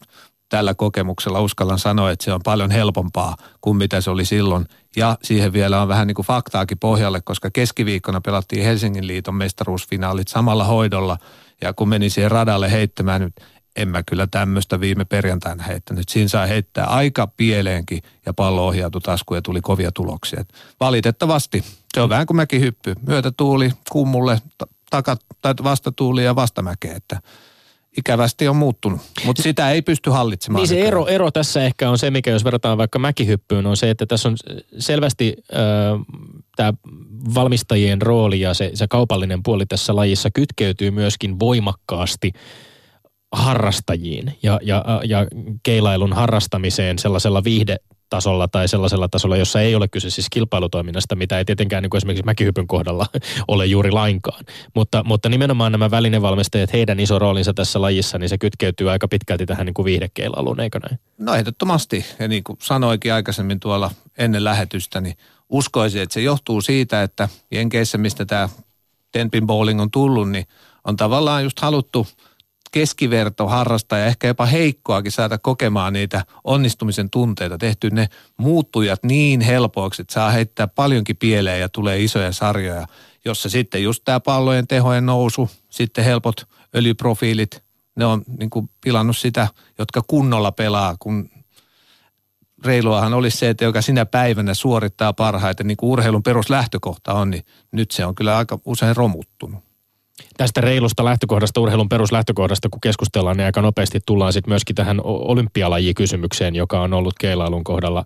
tällä 0.48 0.74
kokemuksella 0.74 1.40
uskallan 1.40 1.78
sanoa, 1.78 2.10
että 2.10 2.24
se 2.24 2.32
on 2.32 2.40
paljon 2.44 2.70
helpompaa 2.70 3.36
kuin 3.60 3.76
mitä 3.76 4.00
se 4.00 4.10
oli 4.10 4.24
silloin. 4.24 4.66
Ja 4.96 5.18
siihen 5.22 5.52
vielä 5.52 5.82
on 5.82 5.88
vähän 5.88 6.06
niin 6.06 6.14
kuin 6.14 6.26
faktaakin 6.26 6.78
pohjalle, 6.78 7.20
koska 7.20 7.50
keskiviikkona 7.50 8.20
pelattiin 8.20 8.64
Helsingin 8.64 9.06
liiton 9.06 9.34
mestaruusfinaalit 9.34 10.28
samalla 10.28 10.64
hoidolla. 10.64 11.18
Ja 11.60 11.72
kun 11.72 11.88
meni 11.88 12.10
siihen 12.10 12.30
radalle 12.30 12.70
heittämään 12.70 13.20
nyt, 13.20 13.32
en 13.76 13.88
mä 13.88 14.02
kyllä 14.02 14.26
tämmöistä 14.26 14.80
viime 14.80 15.04
perjantaina 15.04 15.62
heittänyt. 15.62 16.08
Siinä 16.08 16.28
saa 16.28 16.46
heittää 16.46 16.86
aika 16.86 17.26
pieleenkin 17.26 18.02
ja 18.26 18.34
pallo 18.34 18.66
ohjautui 18.66 19.00
taskuun 19.00 19.38
ja 19.38 19.42
tuli 19.42 19.60
kovia 19.60 19.92
tuloksia. 19.92 20.40
Et 20.40 20.54
valitettavasti 20.80 21.64
se 21.94 22.00
on 22.00 22.08
vähän 22.08 22.26
kuin 22.26 22.36
mäkihyppy. 22.36 22.94
Myötätuuli, 23.06 23.70
kummulle, 23.90 24.38
takat, 24.90 25.20
tai 25.42 25.54
vastatuuli 25.64 26.24
ja 26.24 26.34
vastamäkeä. 26.34 26.94
Että 26.96 27.20
ikävästi 27.98 28.48
on 28.48 28.56
muuttunut, 28.56 29.00
mutta 29.24 29.42
sitä 29.42 29.70
ei 29.70 29.82
pysty 29.82 30.10
hallitsemaan. 30.10 30.60
Niin 30.60 30.68
se 30.68 30.80
ero, 30.80 31.06
ero 31.06 31.30
tässä 31.30 31.64
ehkä 31.64 31.90
on 31.90 31.98
se, 31.98 32.10
mikä 32.10 32.30
jos 32.30 32.44
verrataan 32.44 32.78
vaikka 32.78 32.98
mäkihyppyyn, 32.98 33.66
on 33.66 33.76
se, 33.76 33.90
että 33.90 34.06
tässä 34.06 34.28
on 34.28 34.36
selvästi 34.78 35.36
äh, 35.52 35.60
tämä 36.56 36.72
valmistajien 37.34 38.02
rooli 38.02 38.40
ja 38.40 38.54
se, 38.54 38.70
se 38.74 38.86
kaupallinen 38.88 39.42
puoli 39.42 39.66
tässä 39.66 39.96
lajissa 39.96 40.30
kytkeytyy 40.30 40.90
myöskin 40.90 41.38
voimakkaasti 41.38 42.32
harrastajiin 43.34 44.38
ja, 44.42 44.60
ja, 44.62 44.84
ja 45.04 45.26
keilailun 45.62 46.12
harrastamiseen 46.12 46.98
sellaisella 46.98 47.44
viihde 47.44 47.76
tasolla 48.10 48.48
tai 48.48 48.68
sellaisella 48.68 49.08
tasolla, 49.08 49.36
jossa 49.36 49.60
ei 49.60 49.74
ole 49.74 49.88
kyse 49.88 50.10
siis 50.10 50.26
kilpailutoiminnasta, 50.30 51.16
mitä 51.16 51.38
ei 51.38 51.44
tietenkään 51.44 51.82
niin 51.82 51.90
kuin 51.90 51.98
esimerkiksi 51.98 52.24
mäkihypyn 52.24 52.66
kohdalla 52.66 53.06
ole 53.48 53.66
juuri 53.66 53.90
lainkaan. 53.90 54.44
Mutta, 54.74 55.02
mutta 55.04 55.28
nimenomaan 55.28 55.72
nämä 55.72 55.90
välinevalmistajat, 55.90 56.72
heidän 56.72 57.00
iso 57.00 57.18
roolinsa 57.18 57.54
tässä 57.54 57.80
lajissa, 57.80 58.18
niin 58.18 58.28
se 58.28 58.38
kytkeytyy 58.38 58.90
aika 58.90 59.08
pitkälti 59.08 59.46
tähän 59.46 59.66
niin 59.66 59.74
kuin 59.74 59.84
viihdekeilaluun, 59.84 60.60
eikö 60.60 60.80
näin? 60.88 60.98
No 61.18 61.34
ehdottomasti. 61.34 62.04
Ja 62.18 62.28
niin 62.28 62.44
kuin 62.44 62.58
sanoikin 62.62 63.12
aikaisemmin 63.12 63.60
tuolla 63.60 63.90
ennen 64.18 64.44
lähetystä, 64.44 65.00
niin 65.00 65.16
uskoisin, 65.48 66.02
että 66.02 66.14
se 66.14 66.20
johtuu 66.20 66.60
siitä, 66.60 67.02
että 67.02 67.28
Jenkeissä, 67.50 67.98
mistä 67.98 68.24
tämä 68.24 68.48
tenpin 69.12 69.46
bowling 69.46 69.80
on 69.80 69.90
tullut, 69.90 70.30
niin 70.30 70.46
on 70.84 70.96
tavallaan 70.96 71.42
just 71.42 71.60
haluttu– 71.60 72.06
keskiverto 72.74 73.48
harrastaja, 73.48 74.06
ehkä 74.06 74.26
jopa 74.26 74.46
heikkoakin 74.46 75.12
saada 75.12 75.38
kokemaan 75.38 75.92
niitä 75.92 76.24
onnistumisen 76.44 77.10
tunteita. 77.10 77.58
Tehty 77.58 77.90
ne 77.90 78.08
muuttujat 78.36 79.04
niin 79.04 79.40
helpoiksi, 79.40 80.02
että 80.02 80.14
saa 80.14 80.30
heittää 80.30 80.68
paljonkin 80.68 81.16
pieleen 81.16 81.60
ja 81.60 81.68
tulee 81.68 82.02
isoja 82.02 82.32
sarjoja, 82.32 82.86
jossa 83.24 83.48
sitten 83.48 83.82
just 83.82 84.02
tämä 84.04 84.20
pallojen 84.20 84.66
tehojen 84.66 85.06
nousu, 85.06 85.50
sitten 85.70 86.04
helpot 86.04 86.48
öljyprofiilit, 86.76 87.64
ne 87.96 88.04
on 88.04 88.22
niin 88.38 88.50
kuin 88.50 88.70
pilannut 88.84 89.16
sitä, 89.16 89.48
jotka 89.78 90.02
kunnolla 90.06 90.52
pelaa, 90.52 90.96
kun 90.98 91.30
reiluahan 92.64 93.14
olisi 93.14 93.36
se, 93.36 93.48
että 93.48 93.64
joka 93.64 93.82
sinä 93.82 94.06
päivänä 94.06 94.54
suorittaa 94.54 95.12
parhaiten, 95.12 95.66
niin 95.66 95.76
kuin 95.76 95.90
urheilun 95.90 96.22
peruslähtökohta 96.22 97.12
on, 97.12 97.30
niin 97.30 97.44
nyt 97.72 97.90
se 97.90 98.06
on 98.06 98.14
kyllä 98.14 98.36
aika 98.36 98.58
usein 98.64 98.96
romuttunut 98.96 99.63
tästä 100.36 100.60
reilusta 100.60 101.04
lähtökohdasta, 101.04 101.60
urheilun 101.60 101.88
peruslähtökohdasta, 101.88 102.68
kun 102.68 102.80
keskustellaan, 102.80 103.36
niin 103.36 103.46
aika 103.46 103.62
nopeasti 103.62 104.00
tullaan 104.06 104.32
sitten 104.32 104.50
myöskin 104.50 104.76
tähän 104.76 105.00
olympialajikysymykseen, 105.04 106.54
joka 106.54 106.80
on 106.80 106.92
ollut 106.92 107.14
keilailun 107.20 107.64
kohdalla 107.64 108.04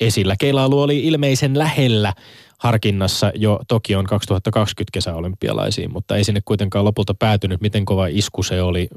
esillä. 0.00 0.36
Keilailu 0.38 0.82
oli 0.82 1.06
ilmeisen 1.06 1.58
lähellä 1.58 2.12
harkinnassa 2.58 3.32
jo 3.34 3.60
Tokion 3.68 4.06
2020 4.06 4.92
kesäolympialaisiin, 4.92 5.92
mutta 5.92 6.16
ei 6.16 6.24
sinne 6.24 6.40
kuitenkaan 6.44 6.84
lopulta 6.84 7.14
päätynyt, 7.14 7.60
miten 7.60 7.84
kova 7.84 8.06
isku 8.06 8.42
se 8.42 8.62
oli 8.62 8.88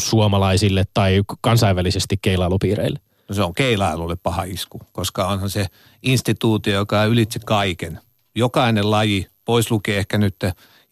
suomalaisille 0.00 0.84
tai 0.94 1.22
kansainvälisesti 1.40 2.16
keilailupiireille. 2.22 2.98
No 3.28 3.34
se 3.34 3.42
on 3.42 3.54
keilailulle 3.54 4.16
paha 4.16 4.42
isku, 4.42 4.80
koska 4.92 5.28
onhan 5.28 5.50
se 5.50 5.66
instituutio, 6.02 6.74
joka 6.74 7.04
ylitse 7.04 7.38
kaiken. 7.38 8.00
Jokainen 8.34 8.90
laji, 8.90 9.26
pois 9.44 9.70
lukee 9.70 9.98
ehkä 9.98 10.18
nyt 10.18 10.36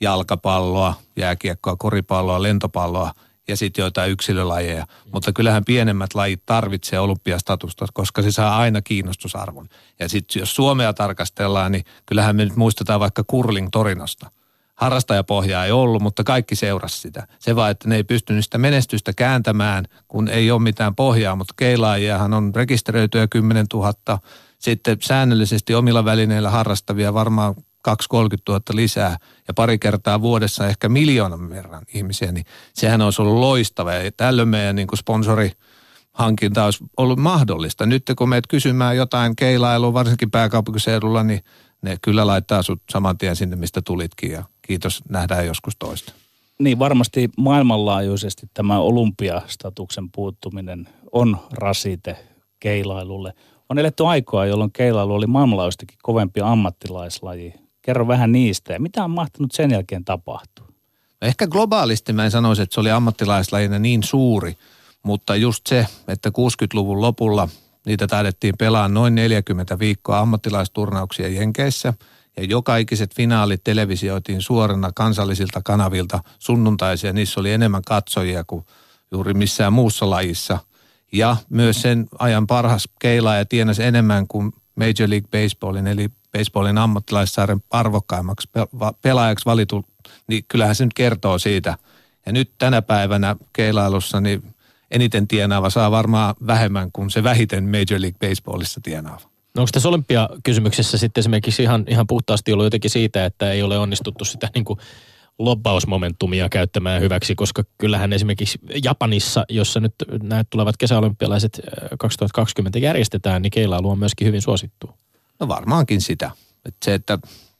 jalkapalloa, 0.01 0.95
jääkiekkoa, 1.17 1.77
koripalloa, 1.77 2.43
lentopalloa 2.43 3.13
ja 3.49 3.57
sitten 3.57 3.83
joitain 3.83 4.11
yksilölajeja. 4.11 4.87
Mutta 5.13 5.33
kyllähän 5.33 5.65
pienemmät 5.65 6.15
lajit 6.15 6.43
tarvitsee 6.47 7.01
olympiastatusta, 7.01 7.87
koska 7.95 8.23
se 8.23 8.31
saa 8.31 8.59
aina 8.59 8.83
kiinnostusarvon. 8.83 9.69
Ja 10.01 10.09
sitten 10.09 10.41
jos 10.41 10.55
Suomea 10.55 10.93
tarkastellaan, 10.93 11.73
niin 11.73 11.85
kyllähän 12.07 12.37
me 12.37 12.45
nyt 12.45 12.57
muistetaan 12.57 13.01
vaikka 13.01 13.25
curling 13.25 13.69
Torinosta. 13.73 14.31
Harrastajapohjaa 14.75 15.65
ei 15.65 15.73
ollut, 15.73 16.03
mutta 16.03 16.25
kaikki 16.25 16.57
seurasi 16.57 17.01
sitä. 17.01 17.27
Se 17.39 17.57
vaan, 17.57 17.71
että 17.71 17.89
ne 17.89 17.97
ei 17.97 18.05
pystynyt 18.05 18.45
sitä 18.45 18.59
menestystä 18.59 19.13
kääntämään, 19.13 19.85
kun 20.09 20.29
ei 20.29 20.51
ole 20.51 20.63
mitään 20.63 20.95
pohjaa, 20.95 21.37
mutta 21.37 21.55
keilaajiahan 21.57 22.35
on 22.35 22.53
rekisteröityjä 22.55 23.27
10 23.27 23.67
000. 23.75 24.19
Sitten 24.59 24.97
säännöllisesti 25.03 25.75
omilla 25.75 26.05
välineillä 26.05 26.51
harrastavia 26.51 27.15
varmaan 27.15 27.55
2-30 27.91 27.93
000 28.49 28.61
lisää 28.73 29.17
ja 29.49 29.55
pari 29.55 29.79
kertaa 29.79 30.21
vuodessa 30.21 30.67
ehkä 30.67 30.89
miljoonan 30.89 31.51
verran 31.51 31.83
ihmisiä, 31.95 32.33
niin 32.33 32.45
sehän 32.75 33.03
olisi 33.03 33.23
ollut 33.23 33.39
loistava. 33.39 33.93
Ja 33.93 34.11
tällöin 34.17 34.49
meidän 34.49 34.77
niin 34.77 34.89
kuin 34.89 34.99
sponsori 34.99 35.53
hankinta 36.13 36.65
olisi 36.65 36.85
ollut 36.97 37.19
mahdollista. 37.19 37.87
Nyt 37.87 38.03
kun 38.19 38.29
meet 38.29 38.47
kysymään 38.47 38.97
jotain 38.97 39.37
keilailua, 39.37 39.93
varsinkin 39.93 40.31
pääkaupunkiseudulla, 40.31 41.23
niin 41.23 41.41
ne 41.83 41.97
kyllä 42.03 42.27
laittaa 42.27 42.63
sut 42.63 42.83
saman 42.91 43.19
tien 43.19 43.37
sinne, 43.37 43.57
mistä 43.57 43.83
tulitkin 43.83 44.31
ja 44.31 44.45
kiitos, 44.63 45.03
nähdään 45.09 45.47
joskus 45.47 45.77
toista. 45.79 46.13
Niin 46.59 46.79
varmasti 46.79 47.31
maailmanlaajuisesti 47.39 48.47
tämä 48.55 48.79
olympiastatuksen 48.79 50.11
puuttuminen 50.11 50.89
on 51.13 51.39
rasite 51.53 52.17
keilailulle. 52.61 53.33
On 53.69 53.79
eletty 53.79 54.07
aikaa, 54.07 54.47
jolloin 54.47 54.73
keilailu 54.73 55.15
oli 55.15 55.27
maailmanlaajuisestikin 55.27 55.99
kovempi 56.03 56.41
ammattilaislaji 56.41 57.55
Kerro 57.87 58.09
vähän 58.09 58.33
niistä 58.33 58.73
ja 58.73 58.81
mitä 58.81 59.05
on 59.05 59.11
mahtunut 59.11 59.53
sen 59.53 59.71
jälkeen 59.71 60.05
tapahtua? 60.05 60.67
Ehkä 61.23 61.47
globaalisti 61.47 62.13
mä 62.13 62.25
en 62.25 62.31
sanoisi, 62.31 62.63
että 62.63 62.75
se 62.75 62.81
oli 62.81 62.91
ammattilaislajina 62.91 63.79
niin 63.79 64.03
suuri, 64.03 64.57
mutta 65.03 65.37
just 65.37 65.67
se, 65.67 65.87
että 66.09 66.29
60-luvun 66.29 67.01
lopulla 67.01 67.49
niitä 67.87 68.07
taidettiin 68.07 68.55
pelaa 68.59 68.89
noin 68.89 69.15
40 69.15 69.79
viikkoa 69.79 70.19
ammattilaisturnauksia 70.19 71.29
Jenkeissä 71.29 71.95
ja 72.37 72.45
joka 72.45 72.77
ikiset 72.77 73.15
finaalit 73.15 73.65
televisioitiin 73.65 74.43
suorana 74.43 74.91
kansallisilta 74.95 75.61
kanavilta 75.65 76.21
sunnuntaisia. 76.39 77.13
Niissä 77.13 77.41
oli 77.41 77.53
enemmän 77.53 77.83
katsojia 77.83 78.45
kuin 78.47 78.65
juuri 79.13 79.35
missään 79.35 79.73
muussa 79.73 80.11
lajissa. 80.11 80.59
Ja 81.13 81.37
myös 81.49 81.83
sen 81.83 82.07
ajan 82.19 82.47
parhas 82.47 82.89
keilaaja 83.01 83.45
tienasi 83.45 83.83
enemmän 83.83 84.27
kuin 84.29 84.53
Major 84.77 85.11
League 85.11 85.29
Baseballin 85.31 85.87
eli 85.87 86.09
baseballin 86.39 86.79
ammattilaissaaren 86.79 87.63
arvokkaimmaksi 87.71 88.49
pelaajaksi 89.03 89.45
valitu, 89.45 89.85
niin 90.29 90.45
kyllähän 90.49 90.75
se 90.75 90.85
nyt 90.85 90.95
kertoo 90.95 91.39
siitä. 91.39 91.77
Ja 92.27 92.33
nyt 92.33 92.51
tänä 92.59 92.83
päivänä 92.83 93.37
keilailussa 93.53 94.21
niin 94.21 94.55
eniten 94.91 95.29
tienaava 95.29 95.71
saa 95.71 95.91
varmaan 95.91 96.35
vähemmän 96.47 96.93
kuin 96.93 97.11
se 97.11 97.23
vähiten 97.23 97.65
Major 97.65 98.01
League 98.01 98.29
Baseballissa 98.29 98.81
tienaava. 98.83 99.21
No 99.55 99.63
onko 99.63 99.71
tässä 99.73 99.89
olympiakysymyksessä 99.89 100.99
sitten 100.99 101.23
esimerkiksi 101.23 101.63
ihan, 101.63 101.85
ihan 101.89 102.07
puhtaasti 102.07 102.53
ollut 102.53 102.67
jotenkin 102.67 102.91
siitä, 102.91 103.25
että 103.25 103.53
ei 103.53 103.63
ole 103.63 103.79
onnistuttu 103.79 104.25
sitä 104.25 104.51
niin 104.55 104.65
kuin 104.65 104.79
lobbausmomentumia 105.39 106.49
käyttämään 106.49 107.01
hyväksi, 107.01 107.35
koska 107.35 107.65
kyllähän 107.79 108.13
esimerkiksi 108.13 108.59
Japanissa, 108.85 109.45
jossa 109.49 109.81
nyt 109.81 109.95
nämä 110.23 110.45
tulevat 110.51 110.77
kesäolympialaiset 110.77 111.61
2020 111.99 112.79
järjestetään, 112.79 113.43
niin 113.43 113.51
keilailu 113.51 113.91
on 113.91 113.99
myöskin 113.99 114.27
hyvin 114.27 114.43
suosittu. 114.43 114.91
No 115.41 115.49
varmaankin 115.49 116.01
sitä. 116.01 116.31
Että 116.65 116.85
se, 116.85 116.95
että 116.95 117.19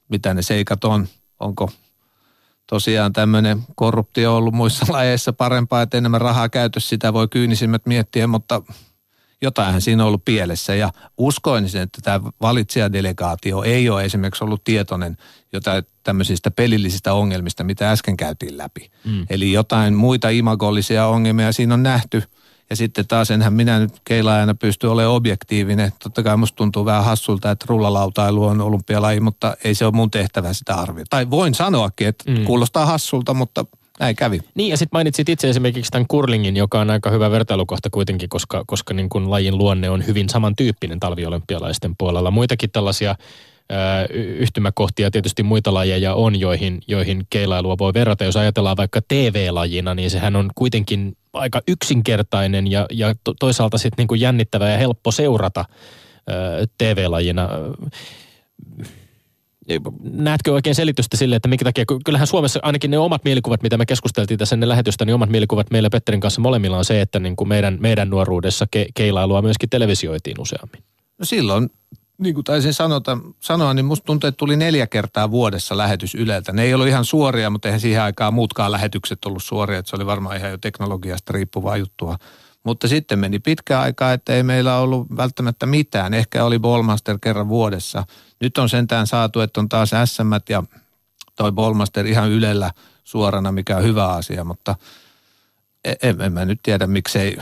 mitä 0.09 0.35
ne 0.35 0.43
seikat 0.43 0.85
on, 0.85 1.09
onko 1.41 1.71
tosiaan 2.67 3.13
tämmöinen 3.13 3.63
korruptio 3.75 4.37
ollut 4.37 4.55
muissa 4.55 4.87
lajeissa 4.93 5.33
parempaa, 5.33 5.83
että 5.83 5.99
enemmän 5.99 6.21
rahaa 6.21 6.49
käytössä, 6.49 6.89
sitä 6.89 7.13
voi 7.13 7.29
kyynisimmät 7.29 7.87
miettiä, 7.87 8.27
mutta 8.27 8.63
jotainhan 9.43 9.81
siinä 9.81 10.03
on 10.03 10.07
ollut 10.07 10.25
pielessä 10.25 10.75
ja 10.75 10.93
uskoin 11.19 11.65
että 11.65 11.99
tämä 12.03 12.21
valitsijadelegaatio 12.41 13.63
ei 13.63 13.89
ole 13.89 14.05
esimerkiksi 14.05 14.45
ollut 14.45 14.65
tietoinen 14.65 15.17
jotain 15.53 15.85
tämmöisistä 16.03 16.51
pelillisistä 16.51 17.13
ongelmista, 17.13 17.65
mitä 17.65 17.91
äsken 17.91 18.17
käytiin 18.17 18.59
läpi. 18.59 18.91
Mm. 19.05 19.27
Eli 19.31 19.53
jotain 19.53 19.95
muita 19.95 20.29
imagollisia 20.29 21.07
ongelmia 21.07 21.53
siinä 21.53 21.75
on 21.75 21.83
nähty– 21.83 22.23
ja 22.71 22.77
sitten 22.77 23.07
taas 23.07 23.31
enhän 23.31 23.53
minä 23.53 23.79
nyt 23.79 23.93
keilaajana 24.05 24.55
pysty 24.55 24.87
olemaan 24.87 25.15
objektiivinen. 25.15 25.93
Totta 26.03 26.23
kai 26.23 26.37
musta 26.37 26.57
tuntuu 26.57 26.85
vähän 26.85 27.05
hassulta, 27.05 27.51
että 27.51 27.67
rullalautailu 27.69 28.45
on 28.45 28.61
olympialaji, 28.61 29.21
mutta 29.21 29.57
ei 29.65 29.75
se 29.75 29.85
ole 29.85 29.93
mun 29.93 30.11
tehtävä 30.11 30.53
sitä 30.53 30.75
arvioida. 30.75 31.07
Tai 31.11 31.31
voin 31.31 31.55
sanoakin, 31.55 32.09
että 32.09 32.31
mm. 32.31 32.45
kuulostaa 32.45 32.87
hassulta, 32.87 33.35
mutta 33.35 33.65
näin 34.01 34.17
kävi. 34.17 34.41
Niin 34.55 34.71
ja 34.71 34.77
sitten 34.77 34.97
mainitsit 34.97 35.29
itse 35.29 35.49
esimerkiksi 35.49 35.91
tämän 35.91 36.07
kurlingin, 36.09 36.57
joka 36.57 36.81
on 36.81 36.91
aika 36.91 37.11
hyvä 37.11 37.31
vertailukohta 37.31 37.91
kuitenkin, 37.91 38.29
koska, 38.29 38.65
koska 38.67 38.95
niin 38.95 39.09
kun 39.09 39.31
lajin 39.31 39.59
luonne 39.59 39.91
on 39.91 40.07
hyvin 40.07 40.29
samantyyppinen 40.29 41.01
talviolympialaisten 41.01 41.95
puolella. 41.99 42.31
Muitakin 42.31 42.71
tällaisia 42.71 43.15
yhtymäkohtia 44.39 45.11
tietysti 45.11 45.43
muita 45.43 45.75
lajeja 45.75 46.15
on, 46.15 46.41
joihin, 46.41 46.81
joihin 46.87 47.27
keilailua 47.31 47.79
voi 47.79 47.95
verrata. 47.95 48.25
Jos 48.25 48.37
ajatellaan 48.37 48.77
vaikka 48.77 49.01
TV-lajina, 49.09 49.95
niin 49.95 50.11
sehän 50.11 50.37
on 50.37 50.51
kuitenkin 50.55 51.17
aika 51.33 51.61
yksinkertainen 51.69 52.71
ja, 52.71 52.87
ja 52.93 53.15
toisaalta 53.41 53.79
sitten 53.79 53.97
niin 53.97 54.09
kuin 54.09 54.21
jännittävä 54.21 54.71
ja 54.71 54.79
helppo 54.79 55.11
seurata 55.11 55.65
TV-lajina. 56.79 57.49
Näetkö 60.03 60.53
oikein 60.53 60.75
selitystä 60.75 61.17
sille, 61.17 61.37
että 61.37 61.49
minkä 61.49 61.65
takia, 61.65 61.85
kyllähän 62.05 62.27
Suomessa 62.27 62.61
ainakin 62.63 62.91
ne 62.91 62.99
omat 62.99 63.25
mielikuvat, 63.25 63.63
mitä 63.63 63.79
me 63.79 63.87
keskusteltiin 63.87 64.39
tässä 64.39 64.57
ennen 64.57 64.69
lähetystä, 64.69 65.05
niin 65.05 65.15
omat 65.15 65.31
mielikuvat 65.31 65.71
meillä 65.71 65.91
Petterin 65.91 66.21
kanssa 66.21 66.41
molemmilla 66.41 66.79
on 66.79 66.85
se, 66.85 67.01
että 67.01 67.19
niin 67.19 67.37
kuin 67.37 67.49
meidän, 67.49 67.77
meidän 67.81 68.11
nuoruudessa 68.11 68.67
ke, 68.71 68.87
keilailua 68.95 69.43
myöskin 69.43 69.71
televisioitiin 69.71 70.41
useammin. 70.41 70.83
No 71.19 71.25
silloin 71.25 71.71
niin 72.19 72.35
kuin 72.35 72.45
taisin 72.45 72.75
sanota, 72.75 73.19
sanoa, 73.41 73.75
niin 73.75 73.85
musta 73.85 74.05
tuntuu, 74.05 74.29
että 74.29 74.37
tuli 74.37 74.57
neljä 74.57 74.87
kertaa 74.87 75.31
vuodessa 75.31 75.77
lähetys 75.77 76.15
Yleltä. 76.15 76.53
Ne 76.53 76.63
ei 76.63 76.75
ollut 76.75 76.89
ihan 76.89 77.05
suoria, 77.05 77.51
mutta 77.51 77.69
eihän 77.69 77.81
siihen 77.81 78.03
aikaan 78.03 78.35
muutkaan 78.35 78.73
lähetykset 78.73 79.25
ollut 79.25 79.43
suoria. 79.43 79.79
Että 79.79 79.91
se 79.91 79.97
oli 79.97 80.07
varmaan 80.07 80.37
ihan 80.37 80.51
jo 80.51 80.59
teknologiasta 80.59 81.33
riippuvaa 81.33 81.77
juttua. 81.77 82.17
Mutta 82.65 82.89
sitten 82.89 83.19
meni 83.19 83.39
pitkä 83.39 83.81
aikaa, 83.81 84.13
että 84.13 84.35
ei 84.35 84.43
meillä 84.43 84.79
ollut 84.79 85.07
välttämättä 85.17 85.67
mitään. 85.67 86.15
Ehkä 86.15 86.45
oli 86.45 86.59
Ballmaster 86.59 87.19
kerran 87.23 87.49
vuodessa. 87.49 88.05
Nyt 88.41 88.59
on 88.59 88.69
sentään 88.69 89.07
saatu, 89.07 89.41
että 89.41 89.61
on 89.61 89.69
taas 89.69 89.91
SM 90.05 90.33
ja 90.49 90.63
toi 91.37 91.53
Ballmaster 91.53 92.07
ihan 92.07 92.31
Ylellä 92.31 92.71
suorana, 93.05 93.53
mikä 93.53 93.77
on 93.77 93.83
hyvä 93.83 94.09
asia, 94.09 94.45
mutta 94.45 94.75
en, 96.03 96.21
en 96.21 96.33
mä 96.33 96.45
nyt 96.45 96.61
tiedä, 96.63 96.87
miksei 96.87 97.37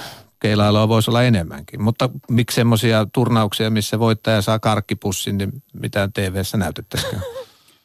keilailua 0.44 0.88
voisi 0.88 1.10
olla 1.10 1.22
enemmänkin. 1.22 1.82
Mutta 1.82 2.10
miksi 2.30 2.54
semmoisia 2.54 3.06
turnauksia, 3.12 3.70
missä 3.70 3.98
voittaja 3.98 4.42
saa 4.42 4.58
karkkipussin, 4.58 5.38
niin 5.38 5.62
mitään 5.72 6.12
TV-ssä 6.12 6.56
näytettäisikään? 6.56 7.22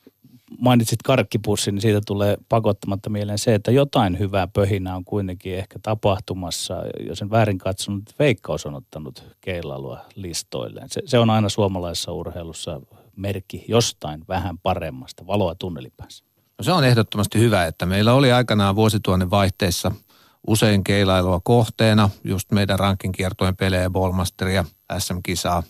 Mainitsit 0.58 1.02
karkkipussin, 1.02 1.76
niin 1.76 1.82
siitä 1.82 2.02
tulee 2.08 2.38
pakottamatta 2.50 3.10
mieleen 3.10 3.38
se, 3.38 3.56
että 3.56 3.72
jotain 3.72 4.20
hyvää 4.20 4.48
pöhinää 4.48 4.96
on 4.96 5.06
kuitenkin 5.06 5.56
ehkä 5.56 5.80
tapahtumassa. 5.84 6.76
Jos 7.08 7.22
en 7.22 7.30
väärin 7.30 7.58
katsonut, 7.58 8.04
Veikkaus 8.20 8.66
on 8.66 8.76
ottanut 8.76 9.24
keilailua 9.42 10.00
listoilleen. 10.16 10.90
Se, 10.90 11.02
se 11.06 11.20
on 11.20 11.30
aina 11.30 11.50
suomalaisessa 11.50 12.12
urheilussa 12.12 12.82
merkki 13.16 13.66
jostain 13.68 14.24
vähän 14.28 14.58
paremmasta, 14.58 15.28
valoa 15.28 15.56
tunnelipäässä. 15.56 16.24
No 16.58 16.64
se 16.64 16.72
on 16.72 16.84
ehdottomasti 16.84 17.40
hyvä, 17.40 17.66
että 17.66 17.86
meillä 17.86 18.14
oli 18.14 18.32
aikanaan 18.32 18.76
vuosituhannen 18.76 19.32
vaihteessa– 19.32 19.92
usein 20.48 20.84
keilailua 20.84 21.42
kohteena, 21.44 22.10
just 22.24 22.52
meidän 22.52 22.80
rankinkiertojen 22.80 23.56
pelejä, 23.56 23.90
Ballmasteria, 23.90 24.66
SM-kisaa. 24.98 25.64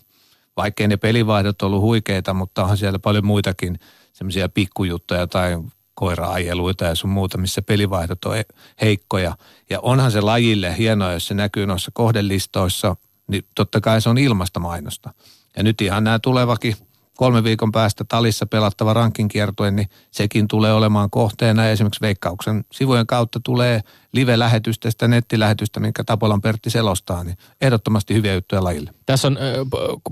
Vaikkei 0.56 0.88
ne 0.88 0.96
pelivaihdot 0.96 1.62
ollut 1.62 1.80
huikeita, 1.80 2.34
mutta 2.34 2.62
onhan 2.62 2.76
siellä 2.76 2.98
paljon 2.98 3.26
muitakin 3.26 3.78
semmoisia 4.12 4.48
pikkujuttuja 4.48 5.26
tai 5.26 5.58
koira-ajeluita 5.94 6.84
ja 6.84 6.94
sun 6.94 7.10
muuta, 7.10 7.38
missä 7.38 7.62
pelivaihdot 7.62 8.24
on 8.24 8.36
heikkoja. 8.80 9.36
Ja 9.70 9.80
onhan 9.80 10.10
se 10.10 10.20
lajille 10.20 10.78
hienoa, 10.78 11.12
jos 11.12 11.26
se 11.26 11.34
näkyy 11.34 11.66
noissa 11.66 11.90
kohdelistoissa, 11.94 12.96
niin 13.28 13.44
totta 13.54 13.80
kai 13.80 14.00
se 14.00 14.08
on 14.08 14.18
ilmasta 14.18 14.60
mainosta. 14.60 15.14
Ja 15.56 15.62
nyt 15.62 15.80
ihan 15.80 16.04
nämä 16.04 16.18
tulevakin 16.18 16.76
kolme 17.20 17.44
viikon 17.44 17.72
päästä 17.72 18.04
talissa 18.08 18.46
pelattava 18.46 18.92
rankinkiertue, 18.92 19.70
niin 19.70 19.88
sekin 20.10 20.48
tulee 20.48 20.72
olemaan 20.72 21.10
kohteena. 21.10 21.68
Esimerkiksi 21.68 22.00
Veikkauksen 22.00 22.64
sivujen 22.72 23.06
kautta 23.06 23.40
tulee 23.44 23.80
live-lähetystä, 24.12 24.90
sitä 24.90 25.08
nettilähetystä, 25.08 25.80
minkä 25.80 26.04
Tapolan 26.04 26.40
Pertti 26.40 26.70
selostaa, 26.70 27.24
niin 27.24 27.36
ehdottomasti 27.60 28.14
hyviä 28.14 28.34
juttuja 28.34 28.64
lajille. 28.64 28.90
Tässä 29.06 29.28
on, 29.28 29.38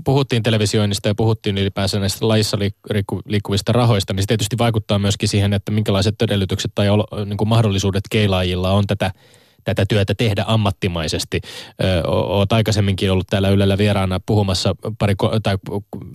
puhuttiin 0.03 0.43
televisioinnista 0.43 1.07
ja 1.07 1.15
puhuttiin 1.15 1.57
ylipäänsä 1.57 1.99
näistä 1.99 2.27
lajissa 2.27 2.57
liikkuvista 3.25 3.71
rahoista, 3.71 4.13
niin 4.13 4.23
se 4.23 4.27
tietysti 4.27 4.57
vaikuttaa 4.57 4.99
myöskin 4.99 5.29
siihen, 5.29 5.53
että 5.53 5.71
minkälaiset 5.71 6.21
edellytykset 6.21 6.71
tai 6.75 6.87
niin 7.25 7.47
mahdollisuudet 7.47 8.03
keilaajilla 8.09 8.71
on 8.71 8.87
tätä 8.87 9.11
tätä 9.75 9.85
työtä 9.89 10.15
tehdä 10.15 10.43
ammattimaisesti. 10.47 11.41
Olet 12.07 12.51
aikaisemminkin 12.51 13.11
ollut 13.11 13.27
täällä 13.27 13.49
Ylellä 13.49 13.77
vieraana 13.77 14.19
puhumassa 14.25 14.75
pari 14.99 15.13
tai 15.43 15.57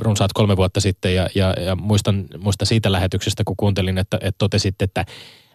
runsaat 0.01 0.33
kolme 0.33 0.57
vuotta 0.57 0.81
sitten 0.81 1.15
ja, 1.15 1.29
ja, 1.35 1.55
ja 1.61 1.77
muistan, 1.77 2.25
muistan 2.39 2.67
siitä 2.67 2.93
lähetyksestä, 2.93 3.43
kun 3.47 3.57
kuuntelin, 3.57 3.99
että, 3.99 4.17
että 4.21 4.39
totesit, 4.39 4.83
että 4.83 5.05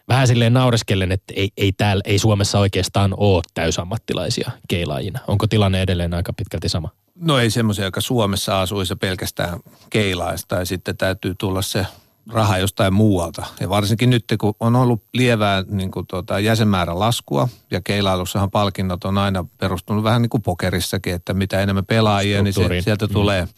vähän 0.08 0.26
silleen 0.26 0.52
naureskellen, 0.52 1.12
että 1.12 1.34
ei, 1.36 1.50
ei, 1.56 1.72
täällä, 1.72 2.02
ei 2.04 2.18
Suomessa 2.18 2.58
oikeastaan 2.58 3.14
ole 3.16 3.42
täysammattilaisia 3.54 4.50
keilaajina. 4.68 5.20
Onko 5.26 5.46
tilanne 5.46 5.82
edelleen 5.82 6.14
aika 6.14 6.32
pitkälti 6.32 6.68
sama? 6.68 6.88
No 7.14 7.38
ei 7.38 7.50
semmoisia, 7.50 7.84
joka 7.84 8.00
Suomessa 8.00 8.60
asuisi 8.60 8.96
pelkästään 8.96 9.60
keilaista 9.90 10.56
ja 10.56 10.64
sitten 10.64 10.96
täytyy 10.96 11.34
tulla 11.38 11.62
se 11.62 11.86
raha 12.28 12.58
jostain 12.58 12.94
muualta. 12.94 13.44
Ja 13.60 13.68
varsinkin 13.68 14.10
nyt, 14.10 14.24
kun 14.40 14.54
on 14.60 14.76
ollut 14.76 15.04
lievää 15.14 15.64
niin 15.68 15.90
kuin 15.90 16.06
tuota, 16.06 16.40
jäsenmäärän 16.40 16.98
laskua, 16.98 17.48
ja 17.70 17.80
keilailussahan 17.80 18.50
palkinnot 18.50 19.04
on 19.04 19.18
aina 19.18 19.44
perustunut 19.58 20.04
vähän 20.04 20.22
niin 20.22 20.30
kuin 20.30 20.42
pokerissakin, 20.42 21.14
että 21.14 21.34
mitä 21.34 21.60
enemmän 21.60 21.86
pelaajia, 21.86 22.42
niin 22.42 22.54
se, 22.54 22.80
sieltä 22.80 23.06
mm. 23.06 23.12
tulee 23.12 23.48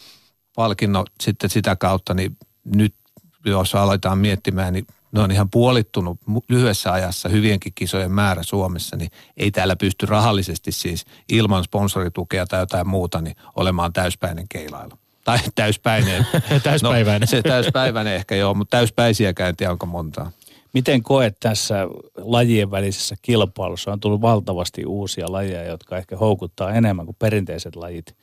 palkinnot 0.57 1.11
sitten 1.21 1.51
sitä 1.51 1.77
kautta, 1.77 2.15
niin 2.15 2.37
nyt 2.65 2.95
jos 3.45 3.75
aletaan 3.75 4.19
miettimään, 4.19 4.73
niin 4.73 4.87
ne 5.13 5.21
on 5.21 5.31
ihan 5.31 5.51
puolittunut 5.51 6.19
lyhyessä 6.49 6.93
ajassa 6.93 7.29
hyvienkin 7.29 7.73
kisojen 7.75 8.13
määrä 8.13 8.43
Suomessa, 8.43 8.97
niin 8.97 9.11
ei 9.37 9.51
täällä 9.51 9.77
pysty 9.77 10.07
rahallisesti 10.07 10.73
siis 10.73 11.05
ilman 11.33 11.65
sponsoritukea 11.65 12.47
tai 12.47 12.61
jotain 12.61 12.89
muuta 12.89 13.21
niin 13.21 13.37
olemaan 13.57 13.93
täyspäinen 13.93 14.47
keilailu. 14.49 15.01
Tai 15.25 15.39
täyspäinen. 15.55 16.27
täyspäiväinen. 16.62 17.20
No, 17.20 17.27
se 17.27 17.43
täyspäiväinen 17.43 18.14
ehkä 18.14 18.35
joo, 18.35 18.55
mutta 18.55 18.77
täyspäisiä 18.77 19.33
käyntiä 19.33 19.70
onko 19.70 19.87
montaa? 19.87 20.31
Miten 20.75 21.03
koet 21.03 21.37
tässä 21.41 21.89
lajien 22.16 22.70
välisessä 22.70 23.14
kilpailussa? 23.23 23.93
On 23.93 24.01
tullut 24.01 24.20
valtavasti 24.20 24.87
uusia 24.87 25.33
lajeja, 25.33 25.64
jotka 25.64 25.97
ehkä 25.97 26.16
houkuttaa 26.16 26.73
enemmän 26.73 27.07
kuin 27.07 27.16
perinteiset 27.18 27.77
lajit, 27.77 28.16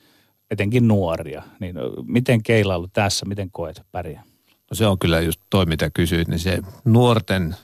etenkin 0.50 0.88
nuoria. 0.88 1.42
Niin 1.60 1.76
miten 2.02 2.42
keilailu 2.42 2.88
tässä, 2.88 3.26
miten 3.26 3.50
koet 3.50 3.82
pärjää? 3.92 4.22
No 4.70 4.74
se 4.74 4.86
on 4.86 4.98
kyllä 4.98 5.20
just 5.20 5.40
toi, 5.50 5.66
mitä 5.66 5.90
kysyit, 5.90 6.28
niin 6.28 6.38
se 6.38 6.58
nuorten 6.84 7.56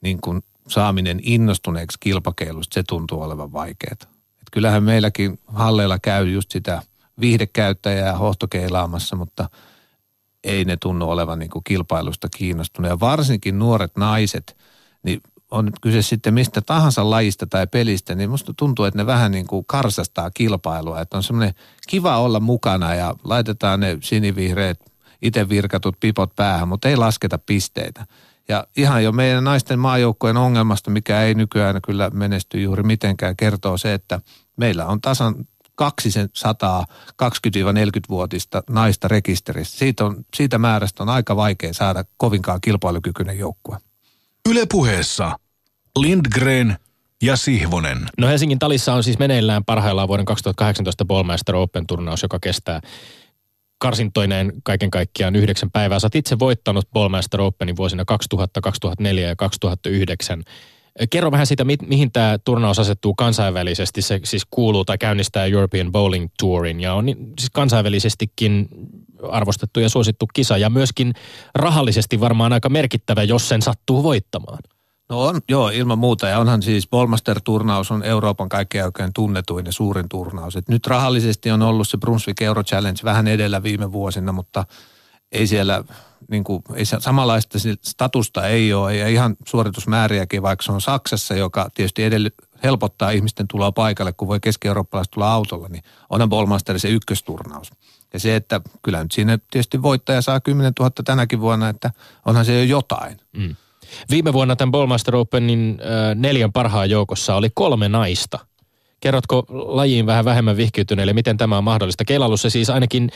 niin 0.00 0.20
kuin 0.20 0.42
saaminen 0.68 1.20
innostuneeksi 1.22 1.98
kilpakeilusta, 2.00 2.74
se 2.74 2.82
tuntuu 2.88 3.22
olevan 3.22 3.52
vaikeaa. 3.52 3.92
Et 4.02 4.48
kyllähän 4.52 4.82
meilläkin 4.82 5.38
halleilla 5.46 5.98
käy 5.98 6.28
just 6.28 6.50
sitä– 6.50 6.82
viihdekäyttäjää 7.20 8.16
hohtokeilaamassa, 8.16 9.16
mutta 9.16 9.48
ei 10.44 10.64
ne 10.64 10.76
tunnu 10.76 11.10
olevan 11.10 11.38
niin 11.38 11.50
kuin 11.50 11.64
kilpailusta 11.64 12.28
kiinnostuneet. 12.36 12.90
Ja 12.90 13.00
varsinkin 13.00 13.58
nuoret 13.58 13.96
naiset, 13.96 14.56
niin 15.02 15.20
on 15.50 15.70
kyse 15.80 16.02
sitten 16.02 16.34
mistä 16.34 16.60
tahansa 16.60 17.10
lajista 17.10 17.46
tai 17.46 17.66
pelistä, 17.66 18.14
niin 18.14 18.30
musta 18.30 18.52
tuntuu, 18.56 18.84
että 18.84 18.98
ne 18.98 19.06
vähän 19.06 19.32
niin 19.32 19.46
kuin 19.46 19.64
karsastaa 19.66 20.30
kilpailua. 20.30 21.00
Että 21.00 21.16
on 21.16 21.22
semmoinen 21.22 21.54
kiva 21.88 22.18
olla 22.18 22.40
mukana 22.40 22.94
ja 22.94 23.14
laitetaan 23.24 23.80
ne 23.80 23.98
sinivihreät 24.00 24.80
itse 25.22 25.48
virkatut 25.48 25.96
pipot 26.00 26.36
päähän, 26.36 26.68
mutta 26.68 26.88
ei 26.88 26.96
lasketa 26.96 27.38
pisteitä. 27.38 28.06
Ja 28.48 28.66
ihan 28.76 29.04
jo 29.04 29.12
meidän 29.12 29.44
naisten 29.44 29.78
maajoukkojen 29.78 30.36
ongelmasta, 30.36 30.90
mikä 30.90 31.22
ei 31.22 31.34
nykyään 31.34 31.80
kyllä 31.86 32.10
menesty 32.10 32.62
juuri 32.62 32.82
mitenkään, 32.82 33.36
kertoo 33.36 33.78
se, 33.78 33.94
että 33.94 34.20
meillä 34.56 34.86
on 34.86 35.00
tasan 35.00 35.34
200 35.90 36.84
20-40-vuotista 37.22 38.62
naista 38.70 39.08
rekisterissä. 39.08 39.78
Siitä, 39.78 40.04
on, 40.04 40.24
siitä 40.36 40.58
määrästä 40.58 41.02
on 41.02 41.08
aika 41.08 41.36
vaikea 41.36 41.72
saada 41.72 42.04
kovinkaan 42.16 42.60
kilpailukykyinen 42.60 43.38
joukkue. 43.38 43.78
Ylepuheessa 44.48 45.36
Lindgren 45.98 46.76
ja 47.22 47.36
Sihvonen. 47.36 47.98
No 48.18 48.26
Helsingin 48.26 48.58
talissa 48.58 48.94
on 48.94 49.04
siis 49.04 49.18
meneillään 49.18 49.64
parhaillaan 49.64 50.08
vuoden 50.08 50.24
2018 50.24 51.04
Ballmaster 51.04 51.56
Open-turnaus, 51.56 52.22
joka 52.22 52.38
kestää 52.40 52.80
karsintoineen 53.78 54.52
kaiken 54.64 54.90
kaikkiaan 54.90 55.36
yhdeksän 55.36 55.70
päivää. 55.70 55.98
Sä 55.98 56.06
oot 56.06 56.14
itse 56.14 56.38
voittanut 56.38 56.90
Ballmaster 56.92 57.40
Openin 57.40 57.76
vuosina 57.76 58.04
2000, 58.04 58.60
2004 58.60 59.28
ja 59.28 59.36
2009. 59.36 60.42
Kerro 61.10 61.30
vähän 61.30 61.46
siitä, 61.46 61.64
mi- 61.64 61.76
mihin 61.86 62.12
tämä 62.12 62.38
turnaus 62.44 62.78
asettuu 62.78 63.14
kansainvälisesti. 63.14 64.02
Se 64.02 64.20
siis 64.24 64.42
kuuluu 64.50 64.84
tai 64.84 64.98
käynnistää 64.98 65.44
European 65.44 65.92
Bowling 65.92 66.28
Tourin 66.38 66.80
ja 66.80 66.94
on 66.94 67.06
siis 67.38 67.50
kansainvälisestikin 67.52 68.68
arvostettu 69.30 69.80
ja 69.80 69.88
suosittu 69.88 70.26
kisa 70.34 70.56
ja 70.56 70.70
myöskin 70.70 71.12
rahallisesti 71.54 72.20
varmaan 72.20 72.52
aika 72.52 72.68
merkittävä, 72.68 73.22
jos 73.22 73.48
sen 73.48 73.62
sattuu 73.62 74.02
voittamaan. 74.02 74.58
No 75.10 75.22
on, 75.22 75.40
joo, 75.48 75.68
ilman 75.68 75.98
muuta. 75.98 76.28
Ja 76.28 76.38
onhan 76.38 76.62
siis 76.62 76.88
Bolmaster-turnaus 76.88 77.90
on 77.90 78.02
Euroopan 78.02 78.48
kaikkein 78.48 78.84
oikein 78.84 79.10
tunnetuin 79.14 79.66
ja 79.66 79.72
suurin 79.72 80.08
turnaus. 80.08 80.56
Et 80.56 80.68
nyt 80.68 80.86
rahallisesti 80.86 81.50
on 81.50 81.62
ollut 81.62 81.88
se 81.88 81.98
Brunswick 81.98 82.42
Euro 82.42 82.62
Challenge 82.62 83.00
vähän 83.04 83.28
edellä 83.28 83.62
viime 83.62 83.92
vuosina, 83.92 84.32
mutta 84.32 84.64
ei 85.32 85.46
siellä 85.46 85.84
niin 86.30 86.44
kuin, 86.44 86.62
ei 86.74 86.84
samanlaista 86.84 87.58
statusta 87.82 88.48
ei 88.48 88.72
ole 88.72 88.96
ja 88.96 89.08
ihan 89.08 89.36
suoritusmääriäkin, 89.48 90.42
vaikka 90.42 90.62
se 90.62 90.72
on 90.72 90.80
Saksassa, 90.80 91.34
joka 91.34 91.70
tietysti 91.74 92.04
edelly, 92.04 92.30
helpottaa 92.64 93.10
ihmisten 93.10 93.48
tuloa 93.48 93.72
paikalle, 93.72 94.12
kun 94.12 94.28
voi 94.28 94.40
keski-eurooppalaiset 94.40 95.10
tulla 95.10 95.32
autolla, 95.32 95.68
niin 95.68 95.84
onhan 96.10 96.28
Bolmaster 96.28 96.78
se 96.78 96.88
ykkösturnaus. 96.88 97.70
Ja 98.12 98.20
se, 98.20 98.36
että 98.36 98.60
kyllä 98.82 99.02
nyt 99.02 99.12
siinä 99.12 99.38
tietysti 99.50 99.82
voittaja 99.82 100.22
saa 100.22 100.40
10 100.40 100.72
000 100.80 100.90
tänäkin 101.04 101.40
vuonna, 101.40 101.68
että 101.68 101.90
onhan 102.26 102.44
se 102.44 102.58
jo 102.58 102.64
jotain. 102.64 103.16
Mm. 103.36 103.56
Viime 104.10 104.32
vuonna 104.32 104.56
tämän 104.56 104.70
Ballmaster 104.70 105.16
Openin 105.16 105.78
äh, 105.80 106.14
neljän 106.14 106.52
parhaan 106.52 106.90
joukossa 106.90 107.34
oli 107.34 107.50
kolme 107.54 107.88
naista. 107.88 108.38
Kerrotko 109.00 109.46
lajiin 109.48 110.06
vähän 110.06 110.24
vähemmän 110.24 110.56
vihkiytyneille, 110.56 111.12
miten 111.12 111.36
tämä 111.36 111.58
on 111.58 111.64
mahdollista? 111.64 112.04
Keilailussa 112.04 112.50
siis 112.50 112.70
ainakin 112.70 113.10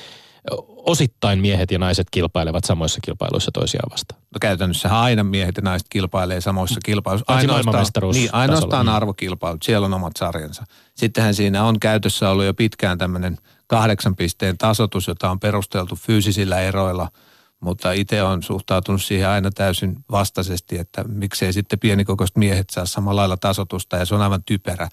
osittain 0.77 1.41
miehet 1.41 1.71
ja 1.71 1.79
naiset 1.79 2.07
kilpailevat 2.11 2.65
samoissa 2.65 3.01
kilpailuissa 3.05 3.51
toisiaan 3.55 3.91
vastaan. 3.91 4.21
No 4.23 4.39
käytännössä 4.41 5.01
aina 5.01 5.25
miehet 5.25 5.57
ja 5.57 5.63
naiset 5.63 5.89
kilpailee 5.91 6.41
samoissa 6.41 6.81
kilpailuissa. 6.85 7.33
Ainoastaan, 7.33 7.87
niin, 8.13 8.29
ainoastaan 8.33 8.89
arvokilpailut, 8.89 9.63
siellä 9.63 9.85
on 9.85 9.95
omat 9.95 10.17
sarjansa. 10.19 10.65
Sittenhän 10.95 11.35
siinä 11.35 11.65
on 11.65 11.81
käytössä 11.81 12.31
ollut 12.31 12.45
jo 12.45 12.55
pitkään 12.55 12.99
tämmöinen 12.99 13.39
kahdeksan 13.67 14.17
pisteen 14.17 14.59
tasotus, 14.59 15.09
jota 15.09 15.31
on 15.31 15.41
perusteltu 15.41 15.97
fyysisillä 15.97 16.61
eroilla– 16.61 17.09
mutta 17.61 17.93
itse 17.93 18.23
on 18.23 18.43
suhtautunut 18.43 19.03
siihen 19.03 19.29
aina 19.29 19.51
täysin 19.51 19.97
vastaisesti, 20.11 20.79
että 20.79 21.05
miksei 21.05 21.53
sitten 21.53 21.79
pienikokoiset 21.79 22.37
miehet 22.37 22.71
saa 22.71 22.87
samalla 22.87 23.21
lailla 23.21 23.37
tasotusta 23.37 23.97
ja 23.97 24.05
se 24.05 24.15
on 24.15 24.23
aivan 24.23 24.45
typerä. 24.47 24.89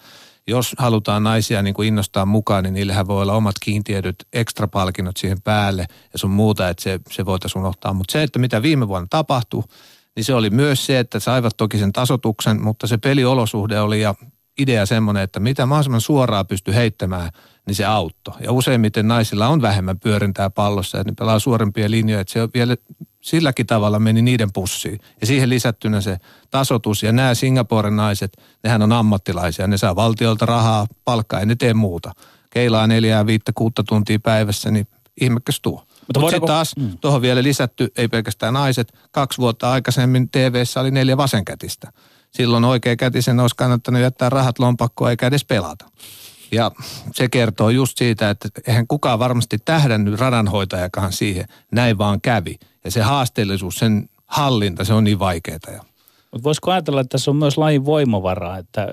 Jos 0.48 0.76
halutaan 0.78 1.24
naisia 1.24 1.62
niin 1.62 1.74
kuin 1.74 1.88
innostaa 1.88 2.26
mukaan, 2.26 2.64
niin 2.64 2.74
niillähän 2.74 3.08
voi 3.08 3.22
olla 3.22 3.34
omat 3.34 3.56
kiintiedyt, 3.62 4.16
ekstra 4.34 4.68
palkinnot 4.68 5.18
siihen 5.18 5.42
päälle 5.42 5.86
ja 6.14 6.20
sun 6.20 6.32
muuta, 6.32 6.70
että 6.70 6.84
se, 6.84 7.00
se 7.12 7.26
voitaisiin 7.26 7.60
unohtaa. 7.60 7.94
Mutta 7.94 8.12
se, 8.12 8.24
että 8.24 8.40
mitä 8.40 8.62
viime 8.62 8.88
vuonna 8.88 9.08
tapahtui, 9.10 9.64
niin 10.16 10.24
se 10.24 10.34
oli 10.34 10.50
myös 10.50 10.86
se, 10.86 11.00
että 11.00 11.20
saivat 11.20 11.58
toki 11.58 11.78
sen 11.78 11.94
tasotuksen, 11.94 12.62
mutta 12.62 12.88
se 12.88 12.98
peliolosuhde 12.98 13.80
oli 13.80 14.02
ja 14.02 14.16
idea 14.60 14.86
semmoinen, 14.86 15.24
että 15.24 15.40
mitä 15.40 15.66
mahdollisimman 15.66 16.02
suoraan 16.02 16.48
pysty 16.48 16.76
heittämään– 16.76 17.30
niin 17.68 17.76
se 17.76 17.86
auttoi. 17.86 18.34
Ja 18.40 18.52
useimmiten 18.52 19.08
naisilla 19.08 19.48
on 19.48 19.62
vähemmän 19.62 20.00
pyörintää 20.00 20.50
pallossa, 20.50 21.00
että 21.00 21.12
ne 21.12 21.16
pelaa 21.20 21.40
suorempia 21.40 21.92
linjoja, 21.92 22.22
että 22.22 22.34
se 22.34 22.42
on 22.42 22.50
vielä 22.54 22.76
silläkin 23.22 23.68
tavalla 23.68 24.00
meni 24.00 24.22
niiden 24.22 24.54
pussiin. 24.54 25.00
Ja 25.22 25.28
siihen 25.28 25.50
lisättynä 25.50 26.02
se 26.02 26.18
tasotus 26.52 27.04
ja 27.04 27.12
nämä 27.12 27.34
Singaporen 27.34 27.96
naiset, 27.96 28.38
nehän 28.64 28.82
on 28.82 28.92
ammattilaisia, 28.92 29.68
ne 29.68 29.78
saa 29.78 29.96
valtiolta 29.96 30.46
rahaa, 30.46 30.88
palkkaa, 31.06 31.40
ei 31.40 31.46
ne 31.46 31.56
tee 31.56 31.74
muuta. 31.74 32.12
Keilaa 32.50 32.88
neljää, 32.88 33.26
viittä, 33.26 33.52
kuutta 33.56 33.84
tuntia 33.84 34.20
päivässä, 34.20 34.72
niin 34.72 34.88
ihmekäs 35.22 35.60
tuo. 35.62 35.84
Mutta 36.08 36.20
Mut 36.20 36.30
sitten 36.30 36.48
taas 36.48 36.76
mm. 36.76 36.98
tuohon 37.02 37.22
vielä 37.22 37.44
lisätty, 37.44 37.92
ei 37.98 38.08
pelkästään 38.08 38.54
naiset, 38.54 38.94
kaksi 39.12 39.38
vuotta 39.38 39.72
aikaisemmin 39.72 40.30
tv 40.30 40.64
oli 40.80 40.92
neljä 40.92 41.18
vasenkätistä. 41.18 41.92
Silloin 42.34 42.66
oikeakätisen 42.66 43.40
olisi 43.40 43.56
kannattanut 43.56 44.02
jättää 44.02 44.30
rahat 44.30 44.60
lompakkoon 44.60 45.12
eikä 45.12 45.28
edes 45.28 45.46
pelata. 45.46 45.86
Ja 46.52 46.72
se 47.14 47.30
kertoo 47.30 47.70
just 47.70 47.98
siitä, 47.98 48.30
että 48.30 48.50
eihän 48.68 48.88
kukaan 48.88 49.20
varmasti 49.20 49.58
tähdännyt 49.66 50.20
radanhoitajakaan 50.20 51.12
siihen. 51.14 51.46
Näin 51.72 51.98
vaan 51.98 52.22
kävi. 52.22 52.56
Ja 52.84 52.92
se 52.92 53.02
haasteellisuus, 53.02 53.76
sen 53.76 54.10
hallinta, 54.26 54.86
se 54.86 54.94
on 54.94 55.04
niin 55.04 55.20
vaikeaa. 55.20 55.86
Mutta 56.32 56.44
voisiko 56.44 56.72
ajatella, 56.72 57.02
että 57.02 57.10
tässä 57.10 57.32
on 57.32 57.38
myös 57.38 57.58
lajin 57.58 57.86
voimavaraa, 57.86 58.58
että 58.58 58.88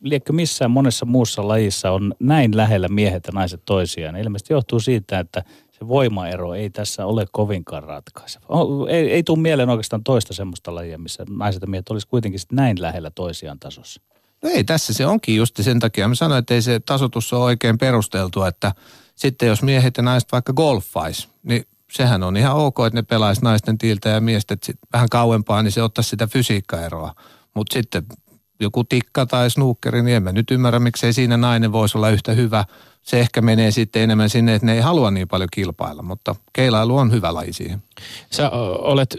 liekkö 0.00 0.32
missään 0.32 0.70
monessa 0.70 1.06
muussa 1.06 1.48
lajissa 1.48 1.90
on 1.90 2.14
näin 2.20 2.56
lähellä 2.56 2.88
miehet 2.88 3.26
ja 3.26 3.32
naiset 3.32 3.62
toisiaan. 3.64 4.16
Ilmeisesti 4.16 4.52
johtuu 4.52 4.80
siitä, 4.80 5.18
että 5.18 5.44
se 5.82 5.88
voimaero 5.88 6.54
ei 6.54 6.70
tässä 6.70 7.06
ole 7.06 7.26
kovinkaan 7.32 7.82
ratkaiseva. 7.82 8.46
Ei, 8.88 9.12
ei 9.12 9.22
tule 9.22 9.38
mieleen 9.38 9.68
oikeastaan 9.68 10.04
toista 10.04 10.34
semmoista 10.34 10.74
lajia, 10.74 10.98
missä 10.98 11.24
naiset 11.30 11.62
ja 11.62 11.68
miehet 11.68 11.88
olisi 11.88 12.06
kuitenkin 12.06 12.40
näin 12.52 12.82
lähellä 12.82 13.10
toisiaan 13.10 13.58
tasossa. 13.58 14.02
No 14.42 14.48
ei, 14.48 14.64
tässä 14.64 14.94
se 14.94 15.06
onkin 15.06 15.36
just 15.36 15.56
sen 15.60 15.78
takia. 15.78 16.08
Mä 16.08 16.14
sanoin, 16.14 16.38
että 16.38 16.54
ei 16.54 16.62
se 16.62 16.80
tasotus 16.80 17.32
ole 17.32 17.44
oikein 17.44 17.78
perusteltu, 17.78 18.42
että 18.42 18.72
sitten 19.14 19.48
jos 19.48 19.62
miehet 19.62 19.96
ja 19.96 20.02
naiset 20.02 20.32
vaikka 20.32 20.52
golfais, 20.52 21.28
niin 21.42 21.64
sehän 21.92 22.22
on 22.22 22.36
ihan 22.36 22.56
ok, 22.56 22.78
että 22.86 22.98
ne 22.98 23.02
pelaisi 23.02 23.42
naisten 23.42 23.78
tiiltä 23.78 24.08
ja 24.08 24.20
miesten 24.20 24.58
vähän 24.92 25.08
kauempaa, 25.08 25.62
niin 25.62 25.72
se 25.72 25.82
ottaisi 25.82 26.10
sitä 26.10 26.26
fysiikkaeroa. 26.26 27.14
Mutta 27.54 27.74
sitten 27.74 28.06
joku 28.60 28.84
tikka 28.84 29.26
tai 29.26 29.50
snookeri, 29.50 30.02
niin 30.02 30.16
en 30.16 30.22
mä 30.22 30.32
nyt 30.32 30.50
ymmärrä, 30.50 30.78
miksei 30.78 31.12
siinä 31.12 31.36
nainen 31.36 31.72
voisi 31.72 31.98
olla 31.98 32.10
yhtä 32.10 32.32
hyvä. 32.32 32.64
Se 33.02 33.20
ehkä 33.20 33.40
menee 33.40 33.70
sitten 33.70 34.02
enemmän 34.02 34.30
sinne, 34.30 34.54
että 34.54 34.66
ne 34.66 34.74
ei 34.74 34.80
halua 34.80 35.10
niin 35.10 35.28
paljon 35.28 35.48
kilpailla, 35.52 36.02
mutta 36.02 36.34
keilailu 36.52 36.96
on 36.96 37.12
hyvä 37.12 37.34
laji 37.34 37.52
siihen. 37.52 37.82
Sä 38.30 38.50
olet 38.78 39.16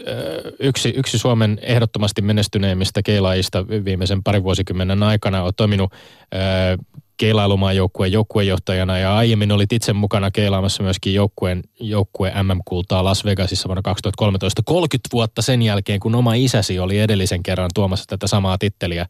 yksi, 0.58 0.88
yksi 0.88 1.18
Suomen 1.18 1.58
ehdottomasti 1.62 2.22
menestyneimmistä 2.22 3.02
keilaajista 3.02 3.68
viimeisen 3.68 4.22
parin 4.22 4.42
vuosikymmenen 4.42 5.02
aikana. 5.02 5.42
Olet 5.42 5.56
toiminut 5.56 5.92
keilailumaan 7.16 7.76
joukkueen 7.76 8.12
joukkuejohtajana 8.12 8.98
ja 8.98 9.16
aiemmin 9.16 9.52
olit 9.52 9.72
itse 9.72 9.92
mukana 9.92 10.30
keilaamassa 10.30 10.82
myöskin 10.82 11.14
joukkueen 11.14 11.62
joukkue 11.80 12.32
MM-kultaa 12.42 13.04
Las 13.04 13.24
Vegasissa 13.24 13.68
vuonna 13.68 13.82
2013. 13.82 14.62
30 14.64 15.08
vuotta 15.12 15.42
sen 15.42 15.62
jälkeen, 15.62 16.00
kun 16.00 16.14
oma 16.14 16.34
isäsi 16.34 16.78
oli 16.78 16.98
edellisen 16.98 17.42
kerran 17.42 17.70
tuomassa 17.74 18.04
tätä 18.08 18.26
samaa 18.26 18.58
titteliä 18.58 19.06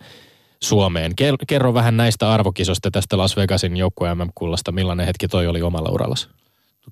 Suomeen. 0.65 1.13
Kerro 1.47 1.75
vähän 1.75 1.97
näistä 1.97 2.33
arvokisosta 2.33 2.91
tästä 2.91 3.19
Las 3.19 3.37
Vegasin 3.37 3.77
joukkue 3.77 4.15
MM-kullasta. 4.15 4.73
Millainen 4.73 5.07
hetki 5.07 5.29
toi 5.29 5.47
oli 5.47 5.63
omalla 5.63 5.89
urallasi? 5.89 6.29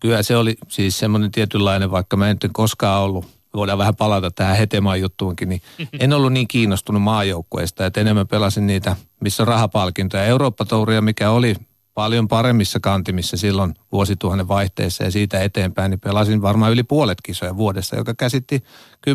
Kyllä 0.01 0.23
se 0.23 0.37
oli 0.37 0.57
siis 0.69 0.99
semmoinen 0.99 1.31
tietynlainen, 1.31 1.91
vaikka 1.91 2.17
mä 2.17 2.31
en 2.31 2.39
koskaan 2.53 3.03
ollut 3.03 3.27
voidaan 3.55 3.79
vähän 3.79 3.97
palata 3.97 4.31
tähän 4.31 4.57
Hetemaan 4.57 5.01
juttuunkin, 5.01 5.49
niin 5.49 5.63
en 6.01 6.13
ollut 6.13 6.33
niin 6.33 6.49
kiinnostunut 6.49 7.03
maajoukkueesta, 7.03 7.87
että 7.87 8.01
enemmän 8.01 8.29
pelasin 8.29 8.67
niitä, 8.67 8.97
missä 9.21 9.43
on 9.43 9.49
rahapalkintoja. 9.49 10.25
Eurooppa-touria, 10.25 11.03
mikä 11.03 11.31
oli 11.31 11.55
paljon 11.95 12.29
paremmissa 12.29 12.81
kantimissa 12.81 13.37
silloin 13.37 13.75
vuosituhannen 13.93 14.49
vaihteessa 14.49 15.05
ja 15.05 15.11
siitä 15.11 15.41
eteenpäin, 15.43 15.91
niin 15.91 16.01
pelasin 16.01 16.43
varmaan 16.43 16.73
yli 16.73 16.83
puolet 16.83 17.19
kisoja 17.23 17.57
vuodessa, 17.57 17.97
joka 17.97 18.15
käsitti 18.15 18.65
10-12 19.11 19.13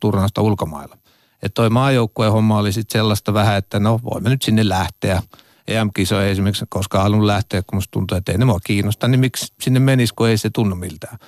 turnausta 0.00 0.42
ulkomailla. 0.42 0.96
Että 1.44 1.54
toi 1.54 1.70
maajoukkueen 1.70 2.32
homma 2.32 2.58
oli 2.58 2.72
sitten 2.72 2.98
sellaista 2.98 3.34
vähän, 3.34 3.56
että 3.56 3.80
no 3.80 4.00
voimme 4.04 4.30
nyt 4.30 4.42
sinne 4.42 4.68
lähteä. 4.68 5.22
EM-kisoja 5.68 6.28
esimerkiksi 6.28 6.64
koskaan 6.68 7.02
halunnut 7.02 7.26
lähteä, 7.26 7.62
kun 7.62 7.76
musta 7.76 7.90
tuntuu, 7.90 8.18
että 8.18 8.32
ei 8.32 8.38
ne 8.38 8.44
mua 8.44 8.58
kiinnosta, 8.64 9.08
niin 9.08 9.20
miksi 9.20 9.52
sinne 9.60 9.80
menisi, 9.80 10.14
kun 10.14 10.28
ei 10.28 10.38
se 10.38 10.50
tunnu 10.50 10.76
miltään. 10.76 11.18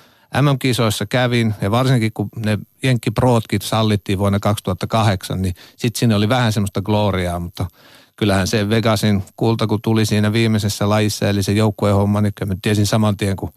MM-kisoissa 0.41 1.05
kävin 1.05 1.55
ja 1.61 1.71
varsinkin 1.71 2.11
kun 2.13 2.29
ne 2.35 2.57
Jenkki 2.83 3.11
Prootkin 3.11 3.61
sallittiin 3.61 4.19
vuonna 4.19 4.39
2008, 4.39 5.41
niin 5.41 5.55
sitten 5.75 5.99
siinä 5.99 6.15
oli 6.15 6.29
vähän 6.29 6.53
semmoista 6.53 6.81
gloriaa, 6.81 7.39
mutta 7.39 7.65
kyllähän 8.15 8.47
se 8.47 8.69
Vegasin 8.69 9.23
kulta, 9.35 9.67
kun 9.67 9.81
tuli 9.81 10.05
siinä 10.05 10.33
viimeisessä 10.33 10.89
lajissa, 10.89 11.29
eli 11.29 11.43
se 11.43 11.51
joukkueen 11.51 11.95
homma, 11.95 12.21
niin 12.21 12.33
mä 12.45 12.55
tiesin 12.61 12.87
saman 12.87 13.17
tien, 13.17 13.35
kun 13.35 13.53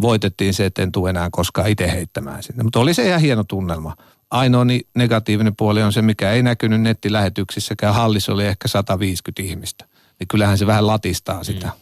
voitettiin 0.00 0.54
se, 0.54 0.66
että 0.66 0.82
en 0.82 0.92
tule 0.92 1.10
enää 1.10 1.28
koskaan 1.32 1.68
itse 1.68 1.92
heittämään 1.92 2.42
sinne. 2.42 2.62
Mutta 2.62 2.80
oli 2.80 2.94
se 2.94 3.06
ihan 3.06 3.20
hieno 3.20 3.44
tunnelma. 3.44 3.96
Ainoa 4.30 4.64
negatiivinen 4.94 5.56
puoli 5.56 5.82
on 5.82 5.92
se, 5.92 6.02
mikä 6.02 6.32
ei 6.32 6.42
näkynyt 6.42 6.80
nettilähetyksissäkään. 6.80 7.94
Hallissa 7.94 8.32
oli 8.32 8.46
ehkä 8.46 8.68
150 8.68 9.42
ihmistä. 9.42 9.84
Niin 10.18 10.28
kyllähän 10.28 10.58
se 10.58 10.66
vähän 10.66 10.86
latistaa 10.86 11.44
sitä. 11.44 11.66
Mm. 11.66 11.72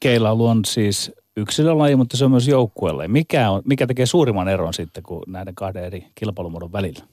Keilailu 0.00 0.46
on 0.46 0.64
siis 0.64 1.12
yksilölaji, 1.36 1.96
mutta 1.96 2.16
se 2.16 2.24
on 2.24 2.30
myös 2.30 2.48
joukkuelaji. 2.48 3.08
Mikä, 3.08 3.50
on, 3.50 3.62
mikä 3.64 3.86
tekee 3.86 4.06
suurimman 4.06 4.48
eron 4.48 4.74
sitten 4.74 5.02
kuin 5.02 5.22
näiden 5.26 5.54
kahden 5.54 5.84
eri 5.84 6.06
kilpailumuodon 6.14 6.72
välillä? 6.72 7.04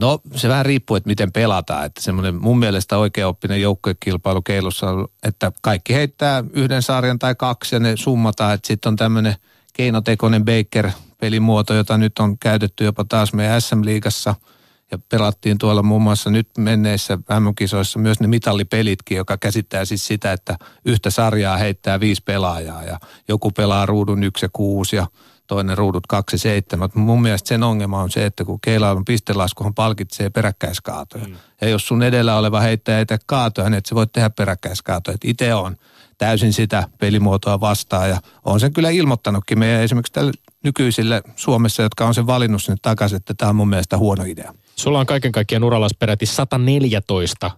No 0.00 0.20
se 0.34 0.48
vähän 0.48 0.66
riippuu, 0.66 0.96
että 0.96 1.08
miten 1.08 1.32
pelataan. 1.32 1.86
Että 1.86 2.02
semmoinen 2.02 2.34
mun 2.34 2.58
mielestä 2.58 2.98
oikeaoppinen 2.98 3.62
joukkuekilpailu 3.62 4.42
keilussa 4.42 4.90
on, 4.90 5.08
että 5.22 5.52
kaikki 5.62 5.94
heittää 5.94 6.44
yhden 6.52 6.82
sarjan 6.82 7.18
tai 7.18 7.34
kaksi 7.34 7.76
ja 7.76 7.80
ne 7.80 7.96
summataan. 7.96 8.54
Että 8.54 8.66
sitten 8.66 8.90
on 8.90 8.96
tämmöinen 8.96 9.34
keinotekoinen 9.72 10.44
Baker-pelimuoto, 11.20 11.74
jota 11.74 11.98
nyt 11.98 12.18
on 12.18 12.38
käytetty 12.38 12.84
jopa 12.84 13.04
taas 13.04 13.32
meidän 13.32 13.60
SM-liigassa– 13.60 14.34
ja 14.92 14.98
pelattiin 15.08 15.58
tuolla 15.58 15.82
muun 15.82 16.02
muassa 16.02 16.30
nyt 16.30 16.48
menneissä 16.58 17.16
MM-kisoissa 17.16 17.98
myös 17.98 18.20
ne 18.20 18.26
mitallipelitkin, 18.26 19.16
joka 19.16 19.36
käsittää 19.36 19.84
siis 19.84 20.06
sitä, 20.06 20.32
että 20.32 20.56
yhtä 20.84 21.10
sarjaa 21.10 21.56
heittää 21.56 22.00
viisi 22.00 22.22
pelaajaa 22.24 22.82
ja 22.82 23.00
joku 23.28 23.50
pelaa 23.50 23.86
ruudun 23.86 24.22
yksi 24.22 24.44
ja 24.44 24.50
kuusi 24.52 24.96
ja 24.96 25.06
toinen 25.46 25.78
ruudut 25.78 26.06
27. 26.06 26.88
Mun 26.94 27.22
mielestä 27.22 27.48
sen 27.48 27.62
ongelma 27.62 28.02
on 28.02 28.10
se, 28.10 28.26
että 28.26 28.44
kun 28.44 28.60
keilailun 28.60 29.04
pistelaskuhan 29.04 29.74
palkitsee 29.74 30.30
peräkkäiskaatoja. 30.30 31.24
Mm. 31.24 31.36
Ja 31.60 31.68
jos 31.68 31.86
sun 31.86 32.02
edellä 32.02 32.36
oleva 32.36 32.60
heittäjä 32.60 32.98
ei 32.98 33.06
tee 33.06 33.18
kaatoja, 33.26 33.70
niin 33.70 33.78
et 33.78 33.86
sä 33.86 33.94
voit 33.94 34.12
tehdä 34.12 34.30
peräkkäiskaatoja. 34.30 35.16
Itse 35.24 35.54
on 35.54 35.76
täysin 36.18 36.52
sitä 36.52 36.88
pelimuotoa 36.98 37.60
vastaan 37.60 38.08
ja 38.08 38.20
on 38.44 38.60
sen 38.60 38.72
kyllä 38.72 38.90
ilmoittanutkin 38.90 39.58
meidän 39.58 39.82
esimerkiksi 39.82 40.12
tälle 40.12 40.32
nykyisille 40.64 41.22
Suomessa, 41.36 41.82
jotka 41.82 42.06
on 42.06 42.14
sen 42.14 42.26
valinnut 42.26 42.62
sinne 42.62 42.76
takaisin, 42.82 43.16
että 43.16 43.34
tämä 43.34 43.50
on 43.50 43.56
mun 43.56 43.68
mielestä 43.68 43.98
huono 43.98 44.24
idea. 44.24 44.54
Sulla 44.76 45.00
on 45.00 45.06
kaiken 45.06 45.32
kaikkiaan 45.32 45.64
Uralas 45.64 45.94
peräti 45.98 46.26
114 46.26 47.50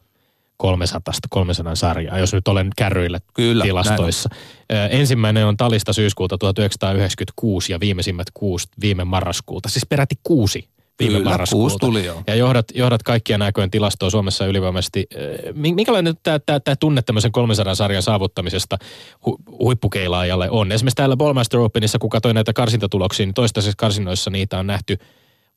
300, 0.56 1.12
300 1.30 1.74
sarjaa, 1.74 2.18
jos 2.18 2.32
nyt 2.32 2.48
olen 2.48 2.70
kärryillä 2.76 3.20
Kyllä, 3.34 3.64
tilastoissa. 3.64 4.28
Näin. 4.72 4.92
Ensimmäinen 4.92 5.46
on 5.46 5.56
Talista 5.56 5.92
syyskuuta 5.92 6.38
1996 6.38 7.72
ja 7.72 7.80
viimeisimmät 7.80 8.26
kuusi 8.34 8.68
viime 8.80 9.04
marraskuulta. 9.04 9.68
Siis 9.68 9.86
peräti 9.86 10.14
kuusi 10.22 10.68
viime 10.98 11.18
Kyllä, 11.18 11.30
marraskuulta. 11.30 11.76
tuli 11.80 12.04
jo. 12.04 12.22
Ja 12.26 12.34
johdat, 12.34 12.66
johdat 12.74 13.02
kaikkia 13.02 13.38
näköjen 13.38 13.70
tilastoa 13.70 14.10
Suomessa 14.10 14.46
ylivoimaisesti. 14.46 15.06
Minkälainen 15.54 16.14
tämä, 16.22 16.38
tämä, 16.38 16.60
tämä 16.60 16.76
tunne 16.76 17.02
tämmöisen 17.02 17.32
300 17.32 17.74
sarjan 17.74 18.02
saavuttamisesta 18.02 18.78
hu, 19.26 19.38
huippukeilaajalle 19.58 20.50
on? 20.50 20.72
Esimerkiksi 20.72 20.96
täällä 20.96 21.16
Ballmaster 21.16 21.60
Openissa, 21.60 21.98
kun 21.98 22.10
katsoin 22.10 22.34
näitä 22.34 22.52
karsintatuloksia, 22.52 23.26
niin 23.26 23.34
toistaiseksi 23.34 23.76
karsinnoissa 23.76 24.30
niitä 24.30 24.58
on 24.58 24.66
nähty– 24.66 24.98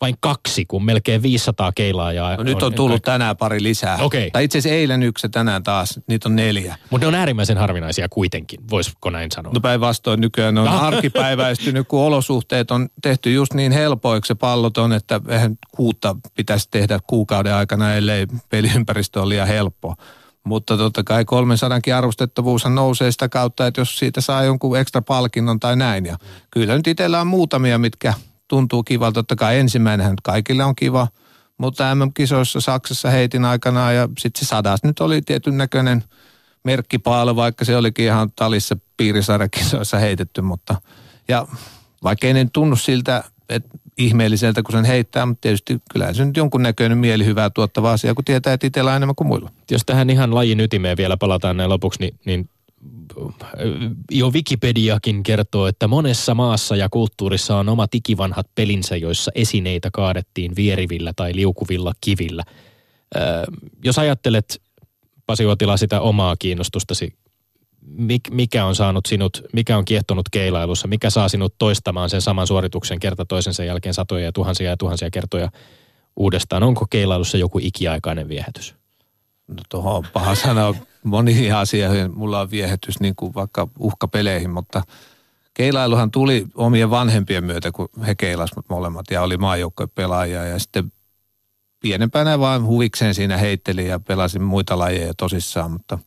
vain 0.01 0.15
kaksi, 0.19 0.65
kun 0.65 0.85
melkein 0.85 1.21
500 1.21 1.71
keilaajaa. 1.71 2.35
No 2.35 2.43
nyt 2.43 2.63
on 2.63 2.73
tullut 2.73 2.93
kaikki. 2.93 3.05
tänään 3.05 3.37
pari 3.37 3.63
lisää. 3.63 3.97
Okay. 4.01 4.29
Tai 4.31 4.43
itse 4.43 4.57
asiassa 4.57 4.77
eilen 4.77 5.03
yksi 5.03 5.25
ja 5.25 5.29
tänään 5.29 5.63
taas, 5.63 5.99
niitä 6.07 6.29
on 6.29 6.35
neljä. 6.35 6.77
Mutta 6.89 7.05
ne 7.05 7.07
on 7.07 7.15
äärimmäisen 7.15 7.57
harvinaisia 7.57 8.09
kuitenkin, 8.09 8.59
voisiko 8.69 9.09
näin 9.09 9.31
sanoa? 9.31 9.53
No 9.53 9.59
päinvastoin 9.59 10.21
nykyään 10.21 10.57
on 10.57 10.67
arkipäiväistynyt, 10.67 11.87
kun 11.87 11.99
olosuhteet 11.99 12.71
on 12.71 12.89
tehty 13.01 13.33
just 13.33 13.53
niin 13.53 13.71
helpoiksi 13.71 14.27
se 14.27 14.35
pallot 14.35 14.77
on, 14.77 14.93
että 14.93 15.21
eihän 15.29 15.57
kuutta 15.75 16.15
pitäisi 16.35 16.67
tehdä 16.71 16.99
kuukauden 17.07 17.53
aikana, 17.53 17.93
ellei 17.93 18.27
peliympäristö 18.49 19.21
ole 19.21 19.29
liian 19.29 19.47
helppo. 19.47 19.95
Mutta 20.43 20.77
totta 20.77 21.03
kai 21.03 21.25
300 21.25 21.79
arvostettavuus 21.95 22.65
nousee 22.65 23.11
sitä 23.11 23.29
kautta, 23.29 23.67
että 23.67 23.81
jos 23.81 23.97
siitä 23.97 24.21
saa 24.21 24.43
jonkun 24.43 24.79
ekstra 24.79 25.01
palkinnon 25.01 25.59
tai 25.59 25.75
näin. 25.75 26.05
Ja 26.05 26.17
kyllä 26.51 26.75
nyt 26.75 26.87
itsellä 26.87 27.21
on 27.21 27.27
muutamia, 27.27 27.77
mitkä 27.77 28.13
tuntuu 28.47 28.83
kivalta. 28.83 29.13
Totta 29.13 29.35
kai 29.35 29.59
ensimmäinenhän 29.59 30.15
kaikille 30.23 30.63
on 30.63 30.75
kiva, 30.75 31.07
mutta 31.57 31.95
MM-kisoissa 31.95 32.61
Saksassa 32.61 33.09
heitin 33.09 33.45
aikana 33.45 33.91
ja 33.91 34.09
sitten 34.19 34.45
se 34.45 34.49
sadas 34.49 34.83
nyt 34.83 34.99
oli 34.99 35.21
tietyn 35.21 35.57
näköinen 35.57 36.03
merkkipaalu, 36.63 37.35
vaikka 37.35 37.65
se 37.65 37.77
olikin 37.77 38.05
ihan 38.05 38.29
talissa 38.35 38.77
piirisarjakisoissa 38.97 39.97
heitetty, 39.97 40.41
mutta 40.41 40.75
ja 41.27 41.47
vaikka 42.03 42.27
ei 42.27 42.33
ne 42.33 42.47
tunnu 42.53 42.75
siltä, 42.75 43.23
että 43.49 43.77
ihmeelliseltä, 43.97 44.63
kun 44.63 44.71
sen 44.71 44.85
heittää, 44.85 45.25
mutta 45.25 45.41
tietysti 45.41 45.81
kyllä 45.91 46.13
se 46.13 46.25
nyt 46.25 46.37
jonkun 46.37 46.63
näköinen 46.63 46.97
mielihyvää 46.97 47.49
tuottava 47.49 47.91
asia, 47.91 48.13
kun 48.13 48.25
tietää, 48.25 48.53
että 48.53 48.67
itsellä 48.67 48.91
on 48.91 48.97
enemmän 48.97 49.15
kuin 49.15 49.27
muilla. 49.27 49.51
Jos 49.71 49.81
tähän 49.85 50.09
ihan 50.09 50.35
lajin 50.35 50.59
ytimeen 50.59 50.97
vielä 50.97 51.17
palataan 51.17 51.57
näin 51.57 51.69
lopuksi, 51.69 51.99
niin, 51.99 52.19
niin 52.25 52.49
jo 54.11 54.29
Wikipediakin 54.29 55.23
kertoo, 55.23 55.67
että 55.67 55.87
monessa 55.87 56.35
maassa 56.35 56.75
ja 56.75 56.89
kulttuurissa 56.89 57.57
on 57.57 57.69
omat 57.69 57.95
ikivanhat 57.95 58.47
pelinsä, 58.55 58.95
joissa 58.95 59.31
esineitä 59.35 59.89
kaadettiin 59.93 60.55
vierivillä 60.55 61.13
tai 61.15 61.35
liukuvilla 61.35 61.93
kivillä. 62.01 62.43
jos 63.83 63.99
ajattelet, 63.99 64.61
Pasi 65.25 65.45
Uotila, 65.45 65.77
sitä 65.77 66.01
omaa 66.01 66.35
kiinnostustasi, 66.39 67.13
mikä 68.31 68.65
on 68.65 68.75
saanut 68.75 69.05
sinut, 69.05 69.43
mikä 69.53 69.77
on 69.77 69.85
kiehtonut 69.85 70.29
keilailussa, 70.31 70.87
mikä 70.87 71.09
saa 71.09 71.29
sinut 71.29 71.55
toistamaan 71.57 72.09
sen 72.09 72.21
saman 72.21 72.47
suorituksen 72.47 72.99
kerta 72.99 73.25
toisensa 73.25 73.63
jälkeen 73.63 73.93
satoja 73.93 74.25
ja 74.25 74.31
tuhansia 74.31 74.69
ja 74.69 74.77
tuhansia 74.77 75.09
kertoja 75.11 75.51
uudestaan. 76.15 76.63
Onko 76.63 76.85
keilailussa 76.89 77.37
joku 77.37 77.59
ikiaikainen 77.61 78.29
viehätys? 78.29 78.75
No 79.47 79.63
tuohon 79.69 79.95
on 79.95 80.03
paha 80.13 80.35
sanoa 80.35 80.75
moniin 81.05 81.55
asioihin. 81.55 82.17
Mulla 82.17 82.39
on 82.39 82.51
viehätys 82.51 82.99
niin 82.99 83.15
kuin 83.15 83.33
vaikka 83.33 83.67
uhkapeleihin, 83.79 84.49
mutta 84.49 84.81
keilailuhan 85.53 86.11
tuli 86.11 86.45
omien 86.55 86.89
vanhempien 86.89 87.43
myötä, 87.43 87.71
kun 87.71 87.89
he 88.07 88.15
keilasivat 88.15 88.65
molemmat 88.69 89.05
ja 89.11 89.21
oli 89.21 89.37
maajoukkojen 89.37 89.89
pelaajia. 89.95 90.43
Ja 90.43 90.59
sitten 90.59 90.91
pienempänä 91.79 92.39
vaan 92.39 92.65
huvikseen 92.65 93.15
siinä 93.15 93.37
heitteli 93.37 93.87
ja 93.87 93.99
pelasin 93.99 94.43
muita 94.43 94.79
lajeja 94.79 95.13
tosissaan, 95.17 95.71
mutta 95.71 95.99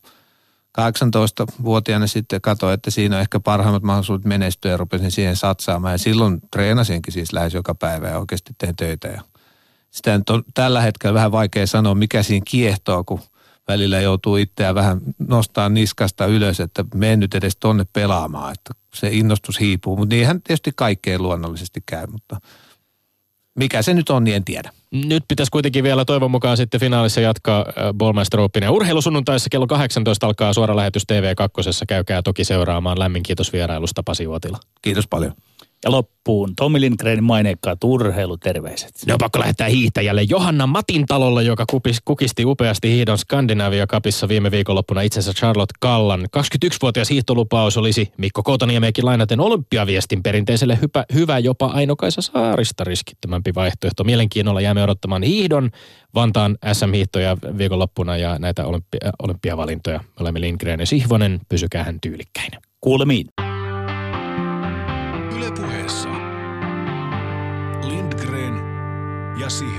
18-vuotiaana 0.81 2.07
sitten 2.07 2.41
katsoin, 2.41 2.73
että 2.73 2.91
siinä 2.91 3.15
on 3.15 3.21
ehkä 3.21 3.39
parhaimmat 3.39 3.83
mahdollisuudet 3.83 4.25
menestyä 4.25 4.71
ja 4.71 4.77
rupesin 4.77 5.11
siihen 5.11 5.35
satsaamaan. 5.35 5.93
Ja 5.93 5.97
silloin 5.97 6.41
treenasinkin 6.51 7.13
siis 7.13 7.33
lähes 7.33 7.53
joka 7.53 7.75
päivä 7.75 8.07
ja 8.07 8.19
oikeasti 8.19 8.53
tein 8.57 8.75
töitä. 8.75 9.07
Ja 9.07 9.21
sitä 9.91 10.13
on 10.29 10.43
tällä 10.53 10.81
hetkellä 10.81 11.13
vähän 11.13 11.31
vaikea 11.31 11.67
sanoa, 11.67 11.95
mikä 11.95 12.23
siinä 12.23 12.43
kiehtoo, 12.49 13.03
kun 13.03 13.19
välillä 13.69 13.99
joutuu 13.99 14.35
itseään 14.35 14.75
vähän 14.75 15.01
nostaa 15.27 15.69
niskasta 15.69 16.25
ylös, 16.25 16.59
että 16.59 16.85
mene 16.95 17.15
nyt 17.15 17.35
edes 17.35 17.57
tonne 17.59 17.85
pelaamaan, 17.93 18.53
että 18.53 18.73
se 18.93 19.09
innostus 19.11 19.59
hiipuu. 19.59 19.97
Mutta 19.97 20.15
niinhän 20.15 20.41
tietysti 20.41 20.71
kaikkeen 20.75 21.23
luonnollisesti 21.23 21.83
käy, 21.85 22.07
mutta 22.07 22.37
mikä 23.59 23.81
se 23.81 23.93
nyt 23.93 24.09
on, 24.09 24.23
niin 24.23 24.35
en 24.35 24.45
tiedä. 24.45 24.71
Nyt 24.91 25.23
pitäisi 25.27 25.51
kuitenkin 25.51 25.83
vielä 25.83 26.05
toivon 26.05 26.31
mukaan 26.31 26.57
sitten 26.57 26.79
finaalissa 26.79 27.21
jatkaa 27.21 27.59
äh, 27.67 27.73
Ballmaster 27.93 28.39
Open. 28.39 28.63
Ja 28.63 28.71
urheilusunnuntaissa 28.71 29.49
kello 29.49 29.67
18 29.67 30.27
alkaa 30.27 30.53
suora 30.53 30.75
lähetys 30.75 31.03
TV2. 31.03 31.85
Käykää 31.87 32.21
toki 32.21 32.43
seuraamaan. 32.43 32.99
Lämmin 32.99 33.23
kiitos 33.23 33.53
vierailusta 33.53 34.03
Pasi 34.03 34.27
Uotila. 34.27 34.59
Kiitos 34.81 35.07
paljon. 35.07 35.33
Ja 35.83 35.91
loppuun 35.91 36.55
Tommi 36.55 36.81
Lindgrenin 36.81 37.23
maineikkaat 37.23 37.83
urheiluterveiset. 37.83 38.91
Ne 39.05 39.13
on 39.13 39.19
pakko 39.19 39.39
lähettää 39.39 39.67
hiihtäjälle 39.67 40.21
Johanna 40.21 40.67
Matin 40.67 41.05
talolle, 41.05 41.43
joka 41.43 41.65
kupis, 41.69 42.01
kukisti 42.05 42.45
upeasti 42.45 42.91
hiidon 42.91 43.17
Skandinavia 43.17 43.87
kapissa 43.87 44.27
viime 44.27 44.51
viikonloppuna 44.51 45.01
itsensä 45.01 45.33
Charlotte 45.33 45.73
Kallan. 45.79 46.21
21-vuotias 46.37 47.09
hiihtolupaus 47.09 47.77
olisi 47.77 48.11
Mikko 48.17 48.43
Koutoniemeekin 48.43 49.05
lainaten 49.05 49.39
olympiaviestin 49.39 50.23
perinteiselle 50.23 50.77
hypä, 50.81 51.05
hyvä 51.13 51.39
jopa 51.39 51.65
Ainokaisa 51.65 52.21
Saarista 52.21 52.83
riskittömämpi 52.83 53.55
vaihtoehto. 53.55 54.03
Mielenkiinnolla 54.03 54.61
jäämme 54.61 54.83
odottamaan 54.83 55.23
hiihdon 55.23 55.69
Vantaan 56.15 56.57
SM-hiihtoja 56.73 57.37
viikonloppuna 57.57 58.17
ja 58.17 58.39
näitä 58.39 58.65
olympia, 58.65 58.99
olympiavalintoja. 59.23 59.99
Me 59.99 60.05
olemme 60.19 60.41
Lindgren 60.41 60.79
ja 60.79 60.85
Sihvonen, 60.85 61.39
pysykää 61.49 61.83
hän 61.83 61.99
tyylikkäin. 62.01 62.51
Kuulemiin. 62.81 63.48
Ylepuheessa 69.49 69.65
Lindgren 69.65 69.78